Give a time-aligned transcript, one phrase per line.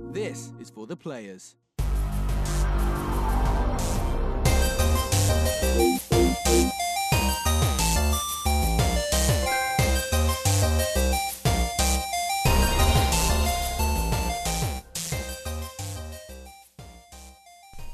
[0.00, 1.56] This is for the players.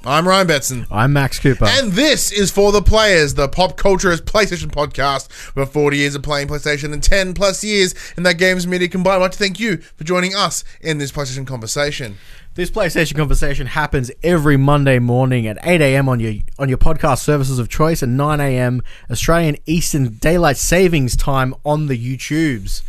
[0.07, 0.87] I'm Ryan Betson.
[0.91, 1.65] I'm Max Cooper.
[1.67, 5.33] And this is for the players, the pop culturist PlayStation podcast.
[5.33, 9.17] For 40 years of playing PlayStation and 10 plus years in that games media combined.
[9.17, 12.19] I'd like to thank you for joining us in this PlayStation conversation.
[12.55, 16.09] this PlayStation conversation happens every Monday morning at 8 a.m.
[16.11, 18.83] on your on your podcast services of choice and 9 a.m.
[19.11, 22.83] Australian Eastern Daylight Savings Time on the YouTubes.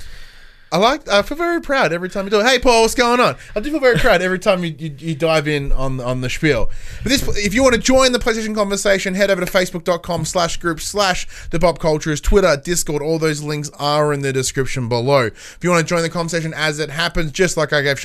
[0.72, 1.08] I like.
[1.08, 2.46] I feel very proud every time you do it.
[2.46, 3.36] Hey, Paul, what's going on?
[3.56, 6.30] I do feel very proud every time you, you, you dive in on on the
[6.30, 6.72] spiel.
[7.04, 10.58] But this, if you want to join the PlayStation conversation, head over to facebook.com slash
[10.58, 13.04] group slash the pop cultures, Twitter, Discord.
[13.04, 15.28] All those links are in the description below.
[15.28, 18.04] If you want to join the conversation as it happens, just like I gave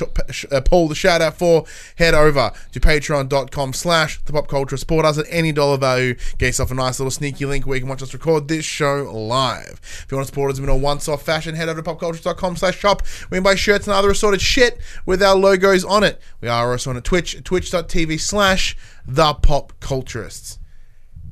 [0.51, 1.65] uh, Paul the shout out for,
[1.97, 4.77] head over to patreon.com slash the pop culture.
[4.77, 6.13] Support us at any dollar value.
[6.37, 9.11] Get yourself a nice little sneaky link where you can watch us record this show
[9.11, 9.79] live.
[9.81, 12.60] If you want to support us in a once off fashion, head over to popcultures.com
[12.61, 13.03] slash shop.
[13.29, 16.21] We can buy shirts and other assorted shit with our logos on it.
[16.39, 20.57] We are also on a Twitch, twitch.tv slash the pop culturists.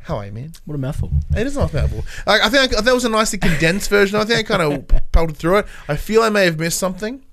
[0.01, 0.53] How are you, man?
[0.65, 1.11] What a mouthful.
[1.37, 2.03] It is not mouthful.
[2.25, 4.19] Like, I think I, I that was a nicely condensed version.
[4.19, 5.67] I think I kind of pelted through it.
[5.87, 7.23] I feel I may have missed something,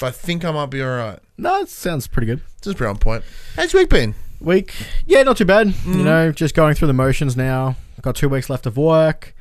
[0.00, 1.20] but I think I might be all right.
[1.36, 2.40] No, it sounds pretty good.
[2.60, 3.22] Just pretty on point.
[3.54, 4.16] How's your week been?
[4.40, 4.74] Week,
[5.06, 5.68] yeah, not too bad.
[5.68, 6.04] You mm.
[6.04, 7.76] know, just going through the motions now.
[8.02, 9.34] Got two weeks left of work.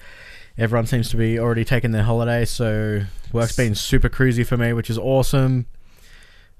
[0.57, 4.73] Everyone seems to be already taking their holiday, so work's been super cruisy for me,
[4.73, 5.65] which is awesome.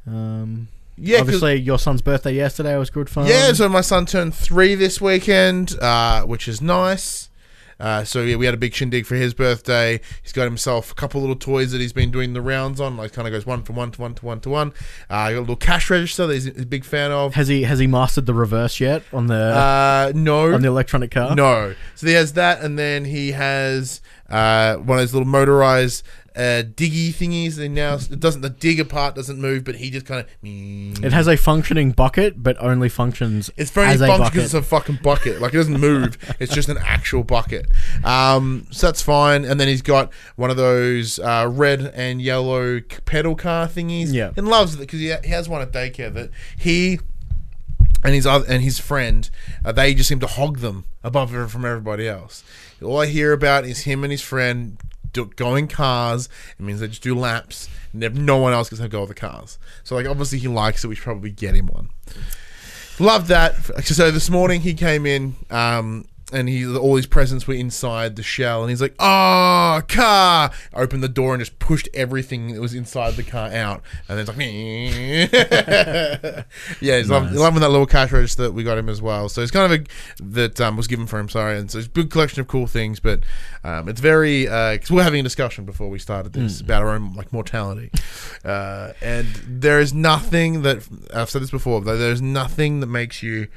[0.05, 3.27] Um, Yeah, obviously, your son's birthday yesterday was good fun.
[3.27, 7.29] Yeah, so my son turned three this weekend, uh, which is nice.
[7.79, 10.01] Uh, so yeah, we had a big shindig for his birthday.
[10.23, 12.97] He's got himself a couple little toys that he's been doing the rounds on.
[12.97, 14.73] Like kind of goes one from one to one to one to one.
[15.11, 17.35] Uh, got a little cash register that he's a big fan of.
[17.35, 21.11] Has he has he mastered the reverse yet on the Uh, no, on the electronic
[21.11, 21.35] car?
[21.35, 21.75] no.
[21.93, 26.01] So he has that, and then he has uh, one of those little motorized
[26.37, 27.57] uh, diggy thingies.
[27.57, 30.27] And now it doesn't the digger part doesn't move, but he just kind of.
[30.43, 34.61] It has a functioning bucket, but only functions It's very as a because it's a
[34.61, 35.41] fucking bucket.
[35.41, 36.17] Like it doesn't move.
[36.39, 37.67] it's just an actual bucket.
[38.03, 39.43] Um, so that's fine.
[39.43, 44.13] And then he's got one of those uh, red and yellow pedal car thingies.
[44.13, 44.31] Yeah.
[44.37, 46.99] and loves it because he, he has one at daycare that he
[48.03, 49.29] and his other and his friend
[49.65, 52.43] uh, they just seem to hog them above from everybody else.
[52.81, 54.77] All I hear about is him and his friend
[55.13, 56.29] do, going cars.
[56.59, 59.09] It means they just do laps, and if no one else gets to go with
[59.09, 59.57] the cars.
[59.83, 60.87] So like obviously he likes it.
[60.87, 61.89] We should probably get him one.
[62.99, 63.55] Love that.
[63.85, 68.23] So this morning he came in, um, and he all his presents were inside the
[68.23, 72.73] shell, and he's like, "Oh, car!" Opened the door and just pushed everything that was
[72.73, 74.37] inside the car out, and then it's like,
[76.81, 79.29] yeah, he's loving, loving that little cash register that we got him as well.
[79.29, 81.29] So it's kind of a that um, was given for him.
[81.29, 83.21] Sorry, and so it's a good collection of cool things, but
[83.63, 87.13] um, it's very because we're having a discussion before we started this about our own
[87.13, 87.91] like mortality,
[88.43, 91.81] uh, and there is nothing that I've said this before.
[91.81, 93.47] But there's nothing that makes you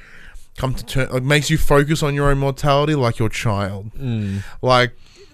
[0.60, 3.90] come to turn like makes you focus on your own mortality like your child.
[3.94, 4.42] Mm.
[4.60, 4.92] Like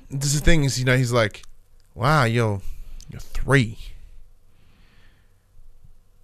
[0.08, 1.42] this is the thing is you know he's like,
[1.96, 2.60] wow, you're
[3.10, 3.76] you're three.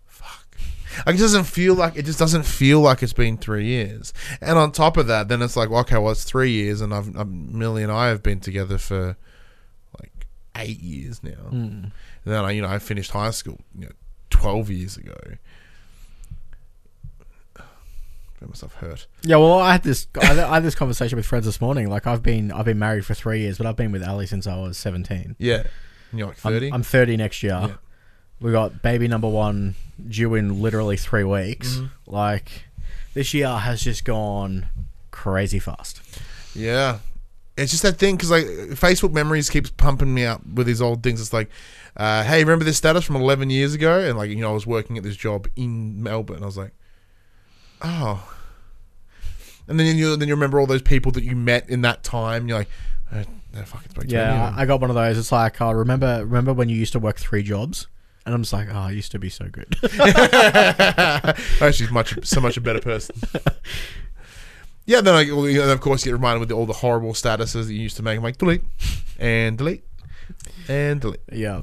[0.07, 0.57] Fuck.
[1.05, 4.13] Like it doesn't feel like it just doesn't feel like it's been three years.
[4.41, 7.27] And on top of that, then it's like, okay, well it's three years, and I've,
[7.27, 9.17] Millie and I have been together for
[10.01, 10.27] like
[10.57, 11.51] eight years now.
[11.51, 11.91] Mm.
[11.91, 11.93] And
[12.25, 13.93] then I, you know, I finished high school, you know,
[14.31, 15.19] twelve years ago.
[18.49, 19.07] Myself hurt.
[19.23, 21.89] Yeah, well, I had this I had, this conversation with friends this morning.
[21.89, 24.47] Like, I've been I've been married for three years, but I've been with Ali since
[24.47, 25.37] I was seventeen.
[25.39, 25.65] Yeah,
[26.11, 26.73] and you're like I'm, thirty.
[26.73, 27.59] I'm thirty next year.
[27.63, 27.75] Yeah.
[28.41, 29.77] We got baby number one
[30.09, 31.77] due in literally three weeks.
[31.77, 31.87] Mm-hmm.
[32.13, 32.65] Like,
[33.15, 34.67] this year has just gone
[35.11, 36.01] crazy fast.
[36.55, 36.99] Yeah,
[37.57, 41.03] it's just that thing because like Facebook memories keeps pumping me up with these old
[41.03, 41.21] things.
[41.21, 41.51] It's like,
[41.97, 44.01] uh, hey, remember this status from eleven years ago?
[44.01, 46.43] And like you know, I was working at this job in Melbourne.
[46.43, 46.73] I was like,
[47.83, 48.29] oh.
[49.73, 52.49] And then you then you remember all those people that you met in that time.
[52.49, 52.69] You're like,
[53.13, 53.23] oh,
[53.55, 54.55] no, fuck, it's about 20 of Yeah, them.
[54.57, 55.19] I I got one of those.
[55.19, 57.87] It's like, oh, remember remember when you used to work three jobs?
[58.25, 59.75] And I'm just like, oh, I used to be so good.
[59.99, 63.17] Oh, Actually, much so much a better person.
[64.85, 67.13] Yeah, then I, well, you know, of course, you get reminded with all the horrible
[67.13, 68.17] statuses that you used to make.
[68.17, 68.63] I'm like, delete
[69.17, 69.85] and delete
[70.69, 71.21] and delete.
[71.31, 71.63] yeah.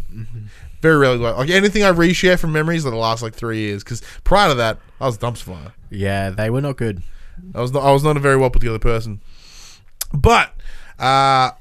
[0.82, 3.84] Very rarely do I like anything I reshare from memories that last like three years.
[3.84, 5.74] Because prior to that, I was a dumpster fire.
[5.90, 7.04] Yeah, they were not good.
[7.56, 9.22] I was not, I was not a very well put together person.
[10.14, 10.54] But
[10.98, 11.52] uh,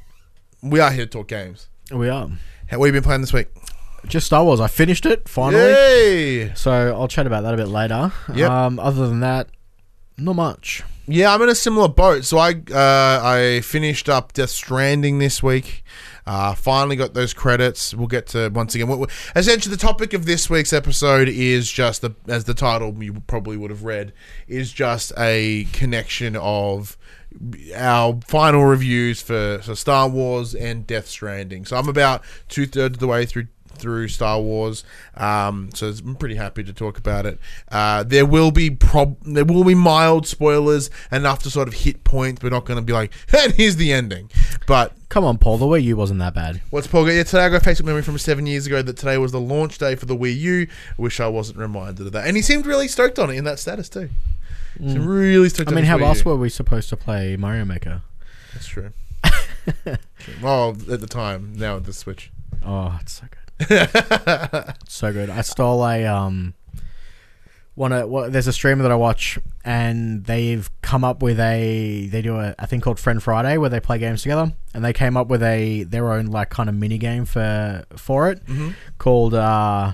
[0.63, 1.69] we are here to talk games.
[1.91, 2.29] We are.
[2.69, 3.49] How, what have you been playing this week?
[4.07, 4.61] just Star Wars.
[4.61, 5.63] I finished it finally.
[5.63, 6.55] Yay!
[6.55, 8.13] So I'll chat about that a bit later.
[8.35, 8.51] Yep.
[8.51, 9.49] Um, other than that,
[10.17, 10.83] not much.
[11.07, 12.25] Yeah, I'm in a similar boat.
[12.25, 15.83] So I uh, I finished up Death Stranding this week.
[16.29, 17.95] Uh, finally got those credits.
[17.95, 18.87] We'll get to once again.
[18.87, 23.15] What, essentially, the topic of this week's episode is just the, as the title you
[23.27, 24.13] probably would have read,
[24.47, 26.99] is just a connection of
[27.75, 31.65] our final reviews for, for Star Wars and Death Stranding.
[31.65, 33.47] So I'm about two thirds of the way through
[33.79, 34.85] through Star Wars,
[35.17, 37.39] um, so I'm pretty happy to talk about it.
[37.71, 42.05] Uh, there will be prob- there will be mild spoilers enough to sort of hit
[42.05, 42.43] points.
[42.43, 44.31] We're not going to be like, and here's the ending.
[44.67, 45.57] But Come on, Paul.
[45.57, 46.61] The Wii U wasn't that bad.
[46.69, 47.13] what's Paul got?
[47.13, 49.41] Yeah, today I got a Facebook memory from seven years ago that today was the
[49.41, 50.67] launch day for the Wii U.
[50.99, 52.27] I wish I wasn't reminded of that.
[52.27, 54.11] And he seemed really stoked on it in that status too.
[54.77, 55.73] Seemed really stoked.
[55.73, 56.31] I mean, how Wii else U.
[56.31, 58.03] were we supposed to play Mario Maker?
[58.53, 58.91] That's true.
[59.25, 59.97] True.
[60.43, 62.31] Well, at the time, now with the Switch.
[62.65, 63.38] Oh, it's so good.
[64.89, 65.31] so good.
[65.31, 66.55] I stole a um
[67.75, 72.09] one of what there's a streamer that I watch and they've come up with a
[72.11, 74.93] they do a, a thing called Friend Friday where they play games together and they
[74.93, 78.43] came up with a their own like kind of mini game for for it
[78.99, 79.93] called uh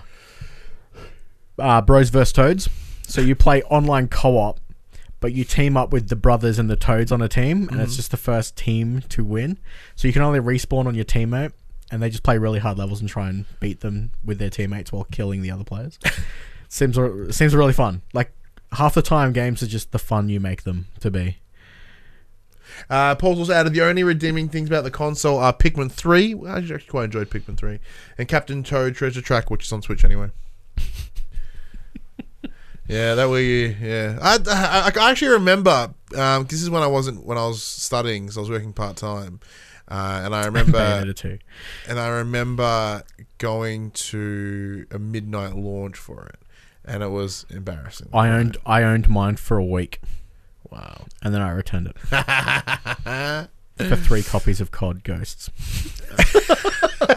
[1.58, 2.68] uh Bros vs Toads.
[3.06, 4.60] So you play online co-op
[5.20, 7.96] but you team up with the brothers and the toads on a team and it's
[7.96, 9.58] just the first team to win.
[9.94, 11.52] So you can only respawn on your teammate
[11.94, 14.92] and they just play really hard levels and try and beat them with their teammates
[14.92, 15.96] while killing the other players.
[16.68, 16.98] seems
[17.34, 18.02] seems really fun.
[18.12, 18.32] Like
[18.72, 21.38] half the time, games are just the fun you make them to be.
[22.90, 26.34] Uh, Paul's also added the only redeeming things about the console are Pikmin 3.
[26.44, 27.78] I actually quite enjoyed Pikmin 3.
[28.18, 30.30] And Captain Toad Treasure Track, which is on Switch anyway.
[32.88, 34.18] yeah, that way, yeah.
[34.20, 38.28] I, I, I actually remember, um, this is when I wasn't, when I was studying,
[38.32, 39.38] so I was working part time.
[39.88, 41.38] Uh, and I remember, Bayonetta 2.
[41.88, 43.02] and I remember
[43.38, 46.36] going to a midnight launch for it.
[46.86, 48.08] And it was embarrassing.
[48.12, 50.00] I owned I owned mine for a week
[50.70, 51.06] Wow.
[51.22, 51.96] and then I returned it
[53.88, 55.50] for three copies of COD Ghosts.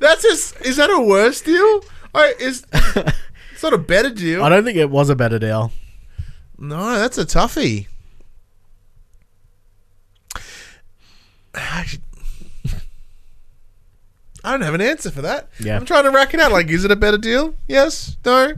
[0.00, 1.84] That's just, is that a worse deal?
[2.14, 2.66] I, is,
[3.52, 4.42] it's not a better deal.
[4.42, 5.72] I don't think it was a better deal.
[6.58, 7.86] No, that's a toughie.
[14.44, 15.48] I don't have an answer for that.
[15.58, 15.76] Yeah.
[15.76, 16.52] I'm trying to rack it out.
[16.52, 17.54] Like, is it a better deal?
[17.66, 18.16] Yes?
[18.24, 18.52] No?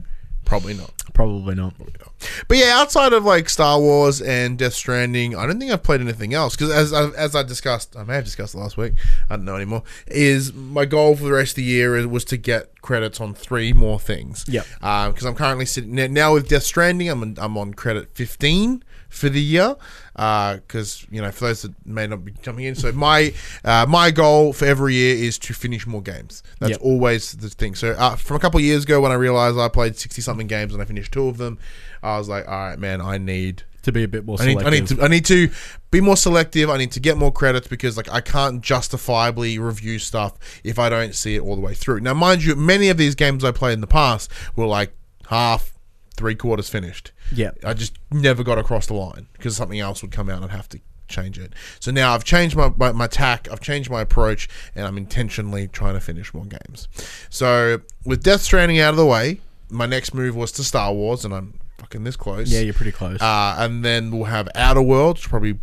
[0.44, 0.92] Probably not.
[1.14, 1.74] Probably not.
[1.76, 2.12] Probably not.
[2.46, 6.00] But yeah, outside of like Star Wars and Death Stranding, I don't think I've played
[6.00, 6.56] anything else.
[6.56, 8.94] Because as I, as I discussed, I may have discussed last week.
[9.30, 9.82] I don't know anymore.
[10.06, 13.72] Is my goal for the rest of the year was to get credits on three
[13.72, 14.44] more things.
[14.48, 14.62] Yeah.
[14.82, 17.08] Um, because I'm currently sitting now- now with Death Stranding.
[17.08, 19.76] I'm I'm on credit 15 for the year.
[20.14, 23.32] Because you know, for those that may not be jumping in, so my
[23.64, 26.42] uh, my goal for every year is to finish more games.
[26.58, 26.80] That's Yep.
[26.82, 27.74] always the thing.
[27.74, 30.46] So uh, from a couple of years ago, when I realized I played 60 something
[30.48, 31.58] games and I finished two of them,
[32.02, 34.58] I was like, all right, man, I need To be a bit more I need,
[34.58, 34.66] selective.
[34.66, 35.50] I need to I need to
[35.92, 36.68] be more selective.
[36.68, 40.34] I need to get more credits because like I can't justifiably review stuff
[40.64, 42.00] if I don't see it all the way through.
[42.00, 44.92] Now, mind you, many of these games I played in the past were like
[45.28, 45.77] half,
[46.18, 47.12] three quarters finished.
[47.32, 47.52] yeah.
[47.64, 50.50] I just never got across the line because something else would come out and I'd
[50.56, 51.54] have to change it.
[51.80, 55.66] So now I've changed my, my, my tack, I've changed my approach, and I'm intentionally
[55.68, 56.86] trying to finish more games.
[57.30, 61.24] So with Death Stranding out of the way, my next move was to Star Wars,
[61.24, 62.50] and I'm fucking this close.
[62.52, 63.20] Yeah, you're pretty close.
[63.22, 65.58] Uh, and then we'll have Outer Worlds, which probably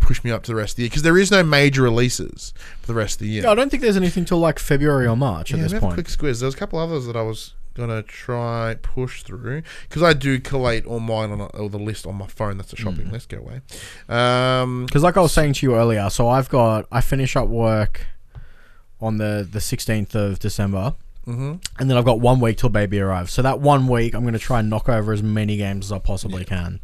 [0.00, 2.54] push me up to the rest of the year because there is no major releases
[2.80, 3.46] for the rest of the year.
[3.46, 5.82] I don't think there's anything till like February or March Yeah, at this me have
[5.82, 5.94] a point.
[5.94, 6.40] quick squiz.
[6.40, 10.86] There's a couple others that I was gonna try push through because I do collate
[10.86, 12.56] all mine on a, all the list on my phone.
[12.58, 13.12] That's a shopping Mm.
[13.12, 13.28] list.
[13.30, 13.60] Go away.
[14.08, 17.48] Um, Because like I was saying to you earlier, so I've got I finish up
[17.48, 18.06] work
[19.00, 20.94] on the the 16th of December,
[21.26, 21.60] mhm.
[21.78, 23.32] and then I've got one week till baby arrives.
[23.32, 25.92] So that one week, I'm going to try and knock over as many games as
[25.92, 26.80] I possibly can.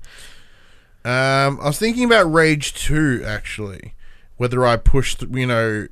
[1.05, 3.95] Um, I was thinking about Rage Two actually,
[4.39, 5.87] whether I push, th- you know,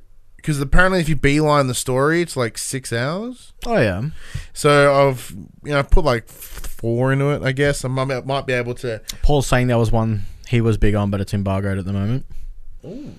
[0.45, 3.51] because apparently if you beeline the story, it's like six hours.
[3.65, 4.09] Oh yeah,
[4.53, 7.41] So I've you know put like four into it.
[7.41, 9.01] I guess I might, might be able to.
[9.23, 12.27] Paul's saying there was one he was big on, but it's embargoed at the moment.
[12.85, 13.11] Ooh.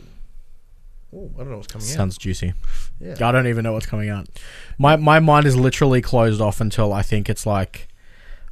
[1.15, 1.95] Ooh, I don't know what's coming out.
[1.95, 2.53] Sounds juicy.
[3.01, 3.15] Yeah.
[3.21, 4.29] I don't even know what's coming out.
[4.79, 7.89] My my mind is literally closed off until I think it's like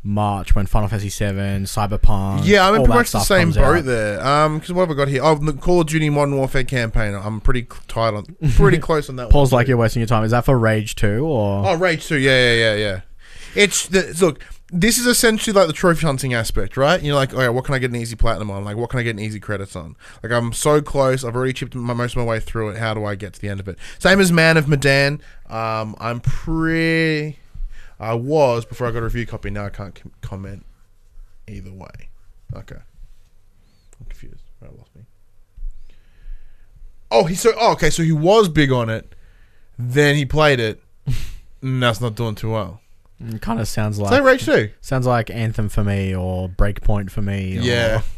[0.04, 2.42] March when Final Fantasy Seven, Cyberpunk.
[2.44, 3.84] Yeah, I'm in pretty much the same boat out.
[3.84, 4.24] there.
[4.24, 5.22] Um, because what have I got here?
[5.24, 7.14] Oh, the Call of Duty Modern Warfare campaign.
[7.14, 8.24] I'm pretty tight on,
[8.56, 9.30] pretty close on that.
[9.30, 9.70] Paul's one like too.
[9.70, 10.22] you're wasting your time.
[10.24, 11.66] Is that for Rage Two or?
[11.66, 12.16] Oh, Rage 2.
[12.18, 13.00] Yeah, yeah, yeah, yeah.
[13.54, 14.40] It's the look.
[14.72, 17.00] this is essentially like the trophy hunting aspect, right?
[17.00, 18.64] You're like, okay, what can I get an easy platinum on?
[18.64, 19.96] Like, what can I get an easy credits on?
[20.22, 21.24] Like, I'm so close.
[21.24, 22.78] I've already chipped my, most of my way through it.
[22.78, 23.78] How do I get to the end of it?
[24.00, 25.20] Same as Man of Medan.
[25.48, 27.38] Um, I'm pretty.
[28.04, 29.50] I was before I got a review copy.
[29.50, 30.66] Now I can't com- comment
[31.48, 32.10] either way.
[32.54, 34.44] Okay, I'm confused.
[34.60, 35.02] Right, lost me.
[37.10, 37.90] Oh, he so oh, okay.
[37.90, 39.14] So he was big on it.
[39.78, 40.82] Then he played it.
[41.62, 42.80] and that's not doing too well.
[43.22, 44.70] Mm, it Kind of sounds Is that like Rage too?
[44.80, 47.58] sounds like Anthem for me or Breakpoint for me.
[47.58, 48.02] Or, Yeah.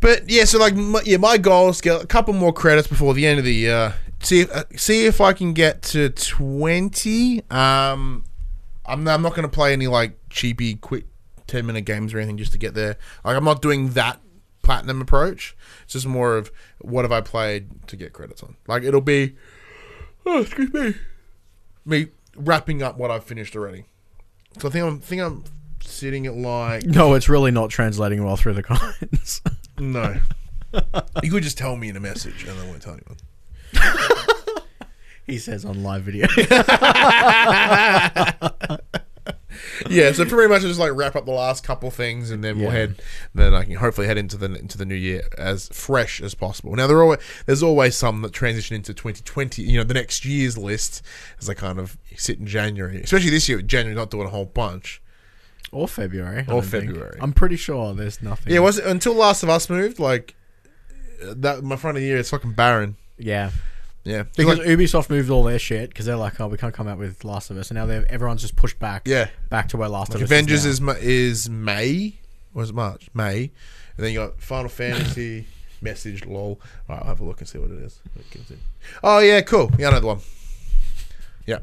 [0.00, 2.86] But yeah, so like my, yeah, my goal is to get a couple more credits
[2.86, 3.94] before the end of the year.
[4.28, 7.38] See if, uh, see if I can get to twenty.
[7.50, 8.24] Um,
[8.84, 11.06] I'm I'm not going to play any like cheapy quick
[11.46, 12.98] ten minute games or anything just to get there.
[13.24, 14.20] Like I'm not doing that
[14.62, 15.56] platinum approach.
[15.84, 18.56] It's just more of what have I played to get credits on.
[18.66, 19.34] Like it'll be,
[20.26, 20.92] oh excuse me,
[21.86, 23.86] me wrapping up what I've finished already.
[24.58, 25.44] So I think I'm think I'm
[25.82, 29.40] sitting at like No, it's really not translating well through the comments.
[29.78, 30.16] No.
[31.22, 33.16] you could just tell me in a message and I won't tell anyone.
[35.26, 36.26] He says on live video.
[39.90, 42.66] Yeah, so pretty much just like wrap up the last couple things and then we'll
[42.66, 42.72] Yeah.
[42.72, 43.02] head
[43.34, 46.74] then I can hopefully head into the into the new year as fresh as possible.
[46.74, 50.24] Now there are always, there's always some that transition into 2020, you know, the next
[50.24, 51.02] year's list
[51.40, 53.00] as I kind of sit in January.
[53.00, 55.00] Especially this year, January not doing a whole bunch.
[55.72, 56.40] or February.
[56.40, 56.84] I Or don't think.
[56.86, 57.18] February.
[57.20, 58.52] I'm pretty sure there's nothing.
[58.52, 60.34] Yeah, was it until Last of Us moved like
[61.22, 62.96] uh, that my front of the year it's fucking barren.
[63.18, 63.50] Yeah.
[64.04, 64.22] Yeah.
[64.36, 66.98] Because Like- Ubisoft moved all their shit because they're like, oh, we can't come out
[66.98, 69.02] with Last of Us, and now they're everyone's just pushed back.
[69.06, 69.28] yeah.
[69.50, 70.80] Back to where Last Like of Us Avengers is.
[70.80, 72.14] is is May,
[72.54, 73.08] or is it March?
[73.12, 73.50] May,
[73.96, 75.46] and then you got Final Fantasy
[75.82, 76.24] message.
[76.24, 76.60] Lol.
[76.88, 78.00] All right, I'll have a look and see what it is.
[78.14, 78.58] What it.
[79.02, 79.70] Oh yeah, cool.
[79.78, 80.20] Yeah, I know the one.
[81.46, 81.58] Yeah.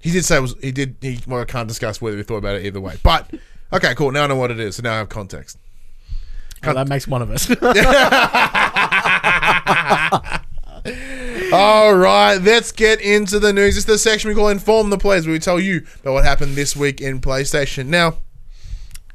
[0.00, 0.54] He did say it was.
[0.60, 0.96] He did.
[1.00, 1.18] He.
[1.26, 2.96] Well, I can't discuss whether we thought about it either way.
[3.02, 3.30] But
[3.72, 4.10] okay, cool.
[4.12, 4.76] Now I know what it is.
[4.76, 5.58] So now I have context.
[6.64, 7.48] Oh, that makes one of us.
[11.52, 13.76] All right, let's get into the news.
[13.76, 16.56] It's the section we call Inform the Players, where we tell you about what happened
[16.56, 17.86] this week in PlayStation.
[17.86, 18.18] Now,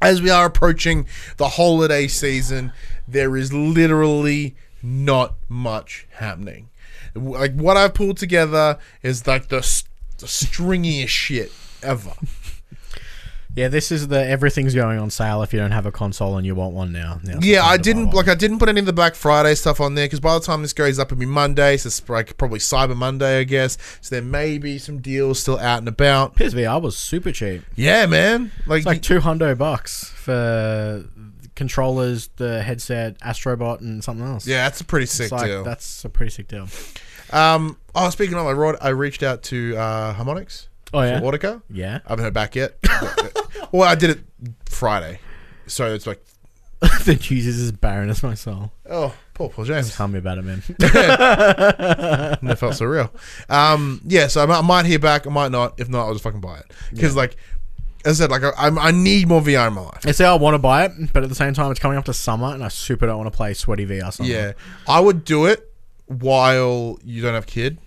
[0.02, 2.72] as we are approaching the holiday season,
[3.06, 6.70] there is literally not much happening.
[7.14, 9.60] Like, what I've pulled together is like the,
[10.18, 11.52] the stringiest shit
[11.82, 12.14] ever.
[13.56, 16.44] Yeah, this is the everything's going on sale if you don't have a console and
[16.44, 17.20] you want one now.
[17.22, 18.26] The Yeah, I didn't like.
[18.26, 20.62] I didn't put any of the Black Friday stuff on there because by the time
[20.62, 21.76] this goes up, it'll be Monday.
[21.76, 23.78] So it's like probably Cyber Monday, I guess.
[24.00, 26.34] So there may be some deals still out and about.
[26.34, 27.62] PSVR was super cheap.
[27.76, 28.50] Yeah, man.
[28.66, 31.04] Like, It's like two hundo bucks for
[31.54, 34.48] controllers, the headset, Astrobot, and something else.
[34.48, 35.62] yeah, that's a pretty sick like, deal.
[35.62, 36.66] That's a pretty sick deal.
[37.30, 41.60] Um, oh, speaking of, I I reached out to uh, Harmonix Oh yeah, for Audica.
[41.68, 41.98] yeah.
[42.06, 42.76] I haven't heard back yet.
[43.72, 44.20] well, I did it
[44.66, 45.18] Friday,
[45.66, 46.24] so it's like,
[47.04, 48.70] the Jesus is barren as my soul.
[48.88, 49.94] oh, poor Paul James.
[49.94, 50.62] Tell me about it, man.
[52.42, 53.12] Never felt so real.
[53.48, 55.26] Um, yeah, so I might, I might hear back.
[55.26, 55.80] I might not.
[55.80, 57.36] If not, I'll just fucking buy it because, like,
[58.04, 60.06] as I said, like I, I need more VR in my life.
[60.06, 62.04] I say I want to buy it, but at the same time, it's coming up
[62.04, 64.28] to summer, and I super don't want to play sweaty VR summer.
[64.28, 64.52] Yeah,
[64.86, 65.72] I would do it
[66.06, 67.78] while you don't have kid,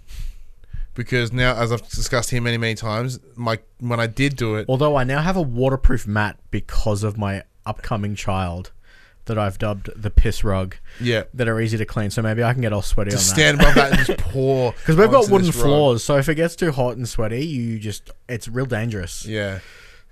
[0.98, 4.66] because now, as I've discussed here many, many times, my when I did do it,
[4.68, 8.72] Although I now have a waterproof mat because of my upcoming child
[9.26, 12.10] that I've dubbed the piss rug yeah, that are easy to clean.
[12.10, 13.22] So maybe I can get all sweaty on that.
[13.22, 14.72] stand above that and just pour.
[14.78, 15.66] Because we've got onto wooden this rug.
[15.66, 19.26] floors, so if it gets too hot and sweaty, you just it's real dangerous.
[19.26, 19.60] Yeah.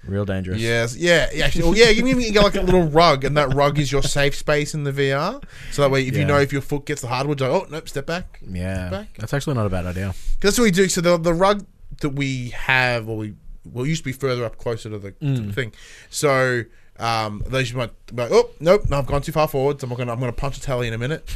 [0.07, 0.59] Real dangerous.
[0.61, 0.95] Yes.
[0.95, 1.29] Yeah.
[1.33, 1.89] yeah, Actually, well, yeah.
[1.89, 4.83] You can get like a little rug, and that rug is your safe space in
[4.83, 5.43] the VR.
[5.71, 6.27] So that way, if you Yeah.
[6.27, 8.39] know if your foot gets the hardwood, you're like, oh nope, step back.
[8.47, 8.89] Yeah.
[8.89, 9.17] Back.
[9.17, 10.07] That's actually not a bad idea.
[10.09, 10.87] 'Cause that's what we do.
[10.89, 11.65] So the the rug
[12.01, 13.33] that we have, or we
[13.65, 15.71] well, it used to be further up, closer to the, to the thing.
[16.11, 16.63] So
[16.99, 19.83] um, those you might be like, oh nope, no, I've gone too far forwards.
[19.83, 21.27] I'm gonna I'm gonna punch a tally in a minute.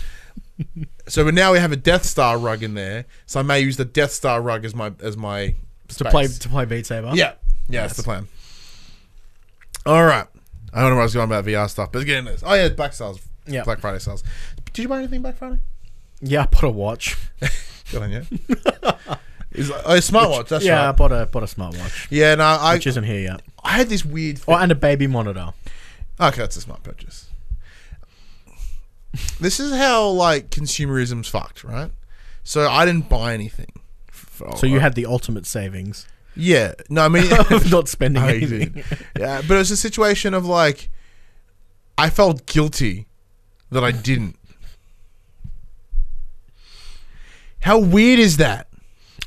[1.07, 3.05] so but now we have a Death Star rug in there.
[3.25, 5.55] So I may use the Death Star rug as my as my
[5.88, 6.11] To space.
[6.11, 7.11] play to play Beat Saber.
[7.15, 7.33] Yeah,
[7.67, 8.27] yeah, that's the plan.
[9.89, 10.27] All right.
[10.72, 12.43] I don't know where I was going about VR stuff, but let's get into this.
[12.46, 13.19] Oh yeah, Black sales.
[13.48, 13.63] Yeah.
[13.63, 14.24] Black Friday sales.
[14.72, 15.58] Did you buy anything Black Friday?
[16.22, 17.17] Yeah, I bought a watch.
[17.91, 18.22] Good on you.
[19.51, 20.50] Is oh, a smartwatch.
[20.50, 20.65] That's right.
[20.65, 23.41] yeah, I bought a bought a smartwatch, Yeah, no, I which isn't here yet.
[23.63, 24.38] I had this weird.
[24.38, 24.55] Oh, thing.
[24.55, 25.53] Oh, and a baby monitor.
[26.19, 27.29] Okay, that's a smart purchase.
[29.39, 31.89] This is how like consumerism's fucked, right?
[32.43, 33.72] So I didn't buy anything.
[34.12, 36.05] For- So you had the ultimate savings
[36.39, 36.74] yeah.
[36.89, 38.72] No, I mean of not spending anything.
[38.72, 38.86] did.
[39.19, 40.89] Yeah, but it was a situation of like,
[41.98, 43.08] I felt guilty
[43.72, 44.38] that I didn't.
[47.62, 48.67] How weird is that?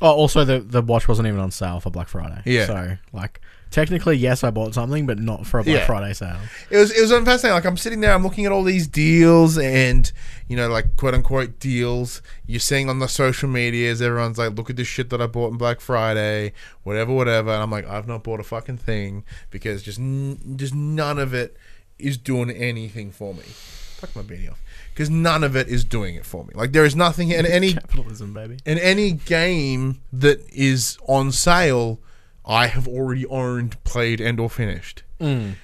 [0.01, 2.43] Oh, also the the watch wasn't even on sale for Black Friday.
[2.45, 2.67] Yeah.
[2.67, 3.41] So like
[3.73, 5.87] technically, yes, I bought something, but not for a Black Yeah.
[5.87, 6.37] Friday sale.
[6.71, 7.55] It was it was fascinating.
[7.55, 10.11] Like I'm sitting there, I'm looking at all these deals and
[10.47, 12.23] you know, like quote unquote deals.
[12.47, 15.51] You're seeing on the social medias, everyone's like, "Look at this shit that I bought
[15.53, 16.53] on Black Friday,
[16.85, 20.75] whatever, whatever." And I'm like, I've not bought a fucking thing because just n- just
[20.75, 21.57] none of it
[21.99, 23.43] is doing anything for me.
[23.43, 24.61] Fuck my beanie off
[24.93, 26.51] because none of it is doing it for me.
[26.55, 28.59] Like there is nothing in any Capitalism, baby.
[28.67, 32.01] in any game that is on sale.
[32.45, 35.03] I have already owned, played, and or finished.
[35.21, 35.55] Mm.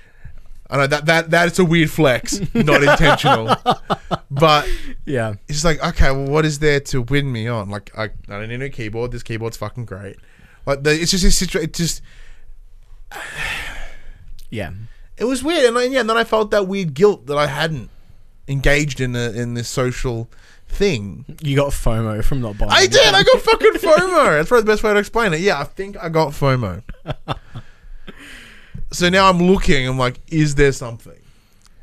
[0.70, 3.56] I know that that that's a weird flex, not intentional,
[4.30, 4.68] but
[5.06, 5.34] Yeah.
[5.48, 7.70] it's like okay, well, what is there to win me on?
[7.70, 9.10] Like I, I don't need a keyboard.
[9.12, 10.16] This keyboard's fucking great.
[10.66, 11.70] Like the, it's just a situation.
[11.70, 12.02] It just
[14.50, 14.72] Yeah.
[15.16, 17.46] it was weird, and then, yeah, and then I felt that weird guilt that I
[17.46, 17.90] hadn't
[18.46, 20.28] engaged in a, in this social
[20.68, 21.24] thing.
[21.42, 22.70] You got FOMO from not buying.
[22.70, 23.14] I did.
[23.14, 24.36] I got fucking FOMO.
[24.38, 25.40] That's probably the best way to explain it.
[25.40, 26.82] Yeah, I think I got FOMO.
[28.92, 29.86] so now I'm looking.
[29.86, 31.14] I'm like, is there something?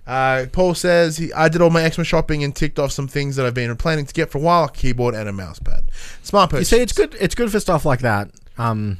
[0.08, 3.36] Uh, Paul says he, I did all my Xmas shopping and ticked off some things
[3.38, 5.86] that I've been planning to get for a while: a keyboard and a mouse pad.
[6.22, 6.60] Smart person.
[6.62, 7.16] You see, it's good.
[7.20, 8.30] It's good for stuff like that.
[8.58, 9.00] Um,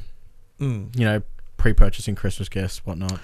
[0.58, 0.98] Mm.
[0.98, 1.20] you know,
[1.58, 3.20] pre-purchasing Christmas gifts, whatnot.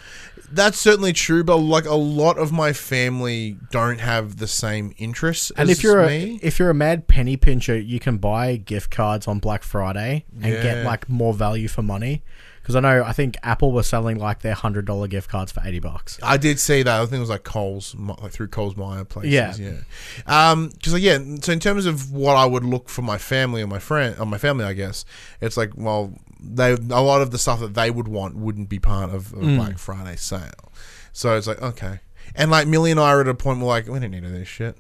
[0.52, 5.50] That's certainly true, but like a lot of my family don't have the same interests.
[5.56, 6.38] And as if you're me.
[6.42, 10.25] a if you're a mad penny pincher, you can buy gift cards on Black Friday
[10.35, 10.62] and Yeah.
[10.62, 12.23] get like more value for money.
[12.61, 15.61] Because I know, I think Apple was selling like their hundred dollar gift cards for
[15.64, 16.18] eighty bucks.
[16.23, 17.00] I did see that.
[17.00, 19.32] I think it was like Coles, like through Coles Myer places.
[19.32, 19.54] Yeah.
[19.59, 20.50] yeah.
[20.50, 21.18] Um, because like, yeah.
[21.40, 24.26] So in terms of what I would look for my family or my friend or
[24.26, 25.04] my family, I guess
[25.40, 26.12] it's like, well,
[26.43, 29.37] they a lot of the stuff that they would want wouldn't be part of a
[29.37, 30.73] Black Friday sale.
[31.13, 32.01] So it's like okay,
[32.35, 34.19] and like Millie and I are at a point where we're like we don't need
[34.19, 34.77] any of this shit.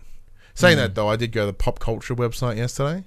[0.54, 3.04] Saying that though, I did go to the pop culture website yesterday,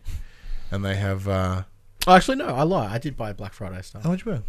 [0.71, 1.27] and they have.
[1.27, 1.63] uh
[2.07, 2.91] Oh, actually, no, I lie.
[2.93, 4.03] I did buy Black Friday stuff.
[4.03, 4.41] How much buy?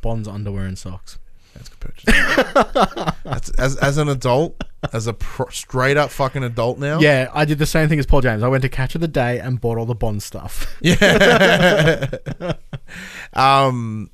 [0.00, 1.18] Bonds, underwear, and socks.
[1.54, 3.14] That's good purchase.
[3.24, 7.00] That's, as as an adult, as a pro, straight up fucking adult now.
[7.00, 8.42] Yeah, I did the same thing as Paul James.
[8.42, 10.74] I went to Catch of the Day and bought all the Bond stuff.
[10.80, 10.96] Yeah.
[13.32, 14.10] um.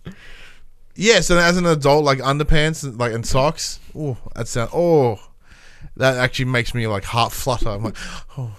[0.95, 1.21] Yeah.
[1.21, 3.81] So as an adult, like underpants, and, like and socks.
[3.97, 4.71] Oh, that sound.
[4.73, 5.21] Oh,
[5.97, 7.71] that actually makes me like heart flutter.
[7.71, 7.97] I'm like,
[8.39, 8.57] oh,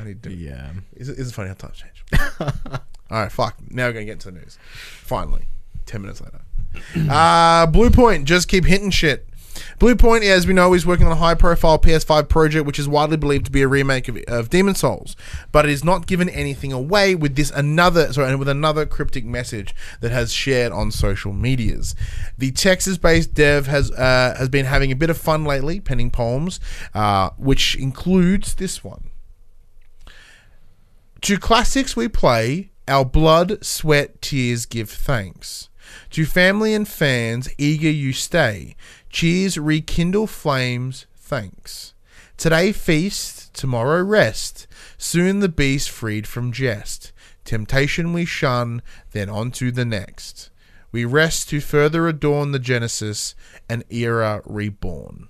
[0.00, 0.32] I need to.
[0.32, 0.70] yeah.
[0.94, 2.22] Is it, is it funny how times change?
[2.40, 3.56] All right, fuck.
[3.70, 4.58] Now we're gonna get into the news.
[4.62, 5.44] Finally,
[5.86, 6.40] ten minutes later.
[7.10, 9.26] Uh, Bluepoint just keep hitting shit.
[9.80, 13.46] Bluepoint, as we know, is working on a high-profile PS5 project, which is widely believed
[13.46, 15.16] to be a remake of, of Demon's Souls,
[15.52, 19.74] but it is not given anything away with this another sorry with another cryptic message
[20.02, 21.94] that has shared on social medias.
[22.36, 26.60] The Texas-based dev has uh, has been having a bit of fun lately, penning poems,
[26.92, 29.08] uh, which includes this one.
[31.22, 35.70] To classics we play, our blood, sweat, tears give thanks.
[36.10, 38.76] To family and fans, eager you stay.
[39.10, 41.94] Cheers, rekindle flames, thanks.
[42.36, 44.68] Today feast, tomorrow rest.
[44.96, 47.10] Soon the beast freed from jest.
[47.44, 50.50] Temptation we shun, then on to the next.
[50.92, 53.34] We rest to further adorn the Genesis,
[53.68, 55.28] an era reborn.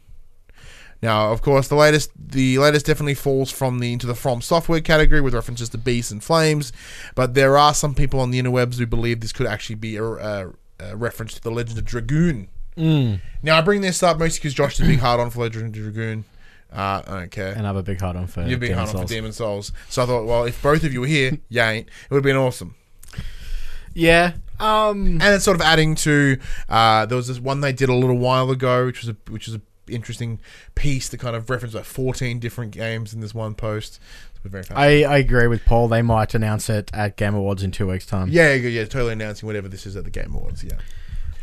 [1.02, 4.82] Now, of course, the latest the latest definitely falls from the into the From Software
[4.82, 6.70] category with references to beasts and flames,
[7.14, 10.04] but there are some people on the interwebs who believe this could actually be a,
[10.04, 12.48] a, a reference to the Legend of Dragoon.
[13.42, 15.66] Now, I bring this up mostly because Josh is a big hard on for Legend
[15.66, 16.24] of Dragoon.
[16.72, 17.52] Uh, I don't care.
[17.52, 19.72] And I'm a big heart on for You're a big hard on for Demon's Souls.
[19.88, 21.88] So I thought, well, if both of you were here, you ain't.
[21.88, 22.74] It would have been awesome.
[23.94, 24.32] Yeah.
[24.58, 25.20] Um.
[25.22, 26.38] and it's sort of adding to
[26.68, 29.46] uh, there was this one they did a little while ago, which was a which
[29.46, 30.38] was an interesting
[30.74, 33.98] piece that kind of referenced like 14 different games in this one post.
[34.44, 34.64] Very.
[34.70, 35.88] I, I agree with Paul.
[35.88, 38.28] They might announce it at Game Awards in two weeks' time.
[38.28, 40.64] yeah, yeah, yeah, totally announcing whatever this is at the Game Awards.
[40.64, 40.78] Yeah,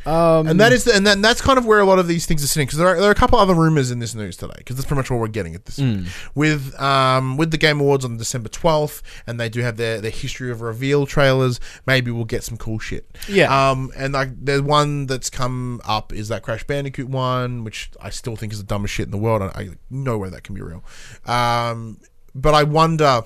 [0.07, 2.25] Um, and that is the, and then that's kind of where a lot of these
[2.25, 4.37] things are sitting because there are, there are a couple other rumors in this news
[4.37, 6.07] today because that's pretty much all we're getting at this Mm.
[6.33, 10.09] with um with the Game Awards on December 12th and they do have their their
[10.11, 11.59] history of reveal trailers.
[11.85, 13.17] Maybe we'll get some cool shit.
[13.27, 13.69] Yeah.
[13.71, 18.09] Um, and like there's one that's come up is that Crash Bandicoot one, which I
[18.09, 19.41] still think is the dumbest shit in the world.
[19.41, 20.83] I, I no way that can be real.
[21.25, 21.99] Um,
[22.33, 23.23] but I wonder,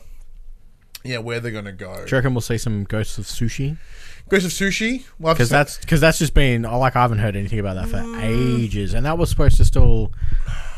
[1.03, 1.93] yeah, where they're gonna go.
[2.05, 3.77] do you reckon we'll see some Ghosts of Sushi?
[4.31, 7.75] Ghost of Sushi, Because that's because that's just been like I haven't heard anything about
[7.75, 8.23] that for Mm.
[8.23, 10.11] ages, and that was supposed to still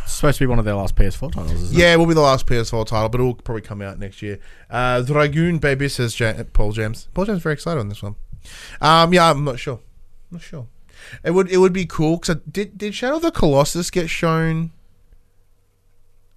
[0.08, 1.52] supposed to be one of their last PS4 titles.
[1.62, 4.00] Isn't yeah, it will be the last PS4 title, but it will probably come out
[4.00, 4.40] next year.
[4.70, 6.20] Uh, Dragoon baby says
[6.54, 7.08] Paul James.
[7.14, 8.16] Paul James very excited on this one.
[8.82, 9.76] Um, yeah, I'm not sure.
[10.32, 10.68] I'm not sure.
[11.24, 14.72] It would it would be cool because did did Shadow of the Colossus get shown?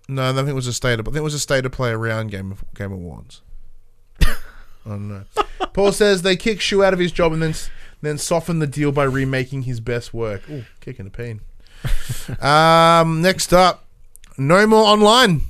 [0.09, 1.07] No, I think it was a state of.
[1.09, 3.41] I think it was a state of play around Game of Game Awards.
[4.87, 5.25] I don't know.
[5.73, 7.55] Paul says they kick Shu out of his job and then
[8.03, 10.49] then soften the deal by remaking his best work.
[10.49, 11.41] Ooh, kicking a pain.
[12.41, 13.85] um, next up,
[14.39, 15.43] no more online.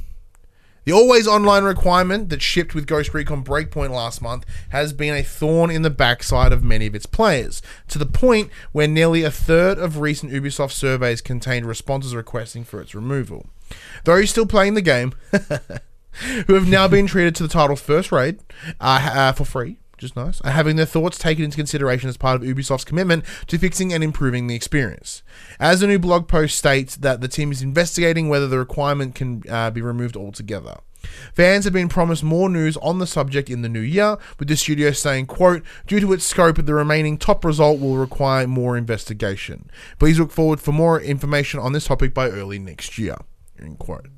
[0.86, 5.24] The always online requirement that shipped with Ghost Recon Breakpoint last month has been a
[5.24, 9.30] thorn in the backside of many of its players, to the point where nearly a
[9.32, 13.46] third of recent Ubisoft surveys contained responses requesting for its removal.
[14.04, 15.12] Those still playing the game,
[16.46, 18.40] who have now been treated to the title First Raid
[18.80, 22.16] uh, uh, for free, which is nice, are having their thoughts taken into consideration as
[22.16, 25.22] part of Ubisoft's commitment to fixing and improving the experience.
[25.58, 29.42] As a new blog post states that the team is investigating whether the requirement can
[29.48, 30.76] uh, be removed altogether.
[31.34, 34.56] Fans have been promised more news on the subject in the new year, with the
[34.56, 39.70] studio saying, quote, due to its scope, the remaining top result will require more investigation.
[39.98, 43.16] Please look forward for more information on this topic by early next year.
[43.60, 44.08] End quote.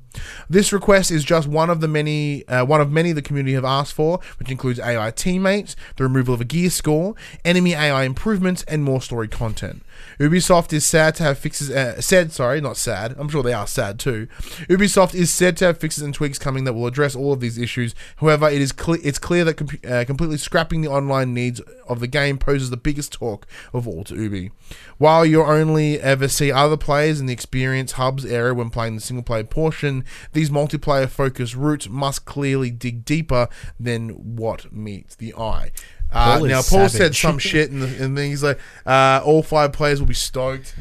[0.49, 3.65] This request is just one of the many, uh, one of many the community have
[3.65, 8.63] asked for, which includes AI teammates, the removal of a gear score, enemy AI improvements,
[8.63, 9.83] and more story content.
[10.19, 11.69] Ubisoft is sad to have fixes.
[11.69, 13.15] Uh, said, sorry, not sad.
[13.17, 14.27] I'm sure they are sad too.
[14.69, 17.57] Ubisoft is said to have fixes and tweaks coming that will address all of these
[17.57, 17.95] issues.
[18.17, 21.99] However, it is cle- it's clear that com- uh, completely scrapping the online needs of
[21.99, 24.51] the game poses the biggest talk of all to Ubi.
[24.97, 29.01] While you only ever see other players in the experience hubs area when playing the
[29.01, 29.98] single player portion,
[30.33, 33.47] these multiplayer focused routes must clearly dig deeper
[33.79, 35.71] than what meets the eye.
[36.11, 39.43] Uh, Paul now, Paul said some shit, and, the, and then he's like, uh, all
[39.43, 40.75] five players will be stoked.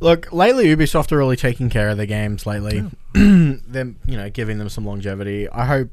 [0.00, 2.46] Look, lately Ubisoft are really taking care of their games.
[2.46, 5.48] Lately, them you know giving them some longevity.
[5.48, 5.90] I hope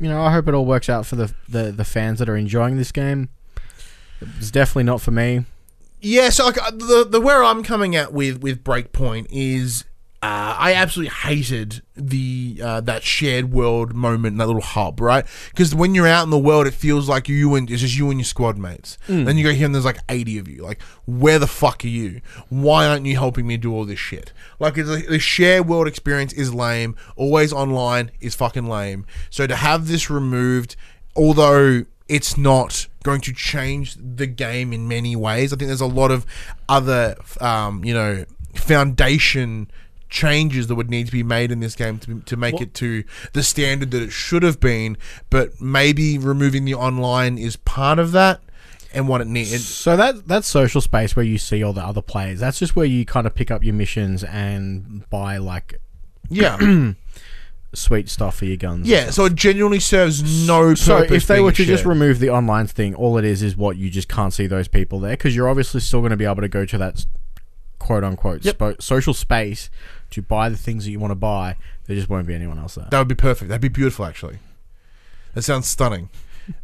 [0.00, 2.36] you know I hope it all works out for the the, the fans that are
[2.36, 3.28] enjoying this game.
[4.38, 5.44] It's definitely not for me.
[6.00, 9.84] Yeah, so like uh, the the where I'm coming at with with Breakpoint is
[10.24, 15.26] uh, I absolutely hated the uh, that shared world moment, that little hub, right?
[15.50, 18.08] Because when you're out in the world, it feels like you and it's just you
[18.08, 18.96] and your squad mates.
[19.24, 20.62] Then you go here and there's like 80 of you.
[20.62, 22.22] Like, where the fuck are you?
[22.48, 24.32] Why aren't you helping me do all this shit?
[24.58, 26.96] Like, it's like the shared world experience is lame.
[27.16, 29.04] Always online is fucking lame.
[29.28, 30.74] So to have this removed,
[31.14, 35.52] although it's not going to change the game in many ways.
[35.52, 36.24] I think there's a lot of
[36.66, 39.70] other, um, you know, foundation
[40.08, 43.04] changes that would need to be made in this game to, to make it to
[43.32, 44.96] the standard that it should have been.
[45.30, 48.40] But maybe removing the online is part of that
[48.92, 49.66] and what it needs.
[49.66, 52.86] So that that social space where you see all the other players, that's just where
[52.86, 55.80] you kind of pick up your missions and buy like
[56.28, 56.58] Yeah.
[57.74, 58.86] sweet stuff for your guns.
[58.86, 59.10] yeah.
[59.10, 60.80] So it genuinely serves no purpose.
[60.84, 63.76] So if they were to just remove the online thing, all it is is what
[63.76, 66.42] you just can't see those people there because you're obviously still going to be able
[66.42, 67.04] to go to that
[67.84, 68.58] quote unquote Yep.
[68.58, 69.68] spo- social space
[70.10, 71.56] to buy the things that you want to buy.
[71.86, 72.88] There just won't be anyone else there.
[72.90, 73.50] That would be perfect.
[73.50, 74.38] That'd be beautiful, actually.
[75.34, 76.08] That sounds stunning.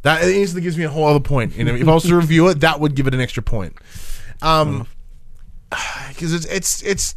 [0.03, 1.59] That instantly gives me a whole other point.
[1.59, 3.77] Know, if I was to review it, that would give it an extra point.
[4.41, 4.87] Um,
[6.09, 7.15] because it's it's it's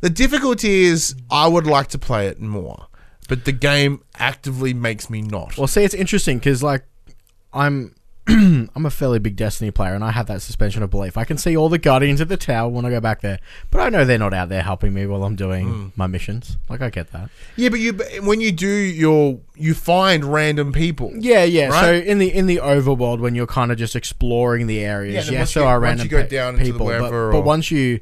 [0.00, 2.86] the difficulty is I would like to play it more,
[3.28, 5.56] but the game actively makes me not.
[5.58, 6.84] Well, see, it's interesting because like
[7.52, 7.94] I'm.
[8.28, 11.18] I'm a fairly big Destiny player, and I have that suspension of belief.
[11.18, 13.38] I can see all the guardians at the tower when I go back there,
[13.70, 15.86] but I know they're not out there helping me while I'm doing Hmm.
[15.94, 16.56] my missions.
[16.70, 17.28] Like I get that.
[17.56, 21.12] Yeah, but you when you do your you find random people.
[21.18, 21.68] Yeah, yeah.
[21.68, 21.80] Right?
[21.82, 25.20] So in the in the overworld, when you're kind of just exploring the areas, Yeah,
[25.24, 27.00] then yes, once there you- are random you go pe- down into the people, but,
[27.00, 28.00] wherever but once you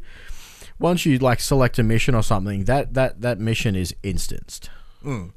[0.78, 4.70] once you like select a mission or something, that that that mission is instanced.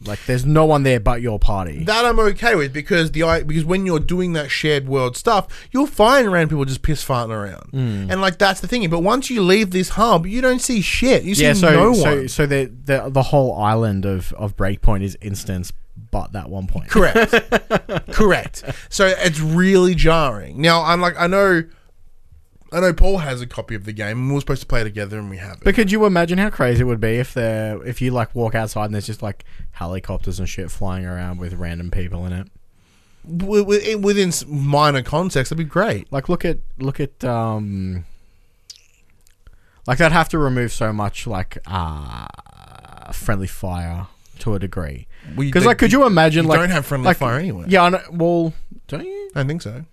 [0.06, 1.84] Like there's no one there but your party.
[1.86, 5.48] That I'm okay with because the i- because when you're doing that shared world stuff,
[5.72, 8.12] you'll find random people just piss farting around, Hmm.
[8.12, 8.90] and like that's the thing.
[8.90, 11.24] But once you leave this hub, you don't see shit.
[11.24, 12.28] You see so no so one.
[12.28, 15.74] so the, the the whole island of of Breakpoint is instanced,
[16.12, 16.90] but that one point.
[16.90, 17.32] Correct.
[18.12, 18.64] Correct.
[18.90, 20.62] So it's really jarring.
[20.62, 21.64] Now I'm like I know
[22.76, 24.84] I know Paul has a copy of the game and we are supposed to play
[24.84, 25.64] together and we have it.
[25.64, 28.54] But could you imagine how crazy it would be if there if you like walk
[28.54, 32.48] outside and there's just like helicopters and shit flying around with random people in it?
[33.26, 36.12] Wi- wi- Within minor context, that'd be great.
[36.12, 38.04] Like look at look at um
[39.88, 42.28] like they'd have to remove so much like uh
[43.14, 44.08] friendly fire
[44.40, 45.08] to a degree.
[45.36, 47.66] Because they- like could you imagine you like don't have friendly like- fire anyway.
[47.70, 48.54] Yeah, I know, well,
[48.90, 49.30] don't you?
[49.34, 49.86] I don't think so.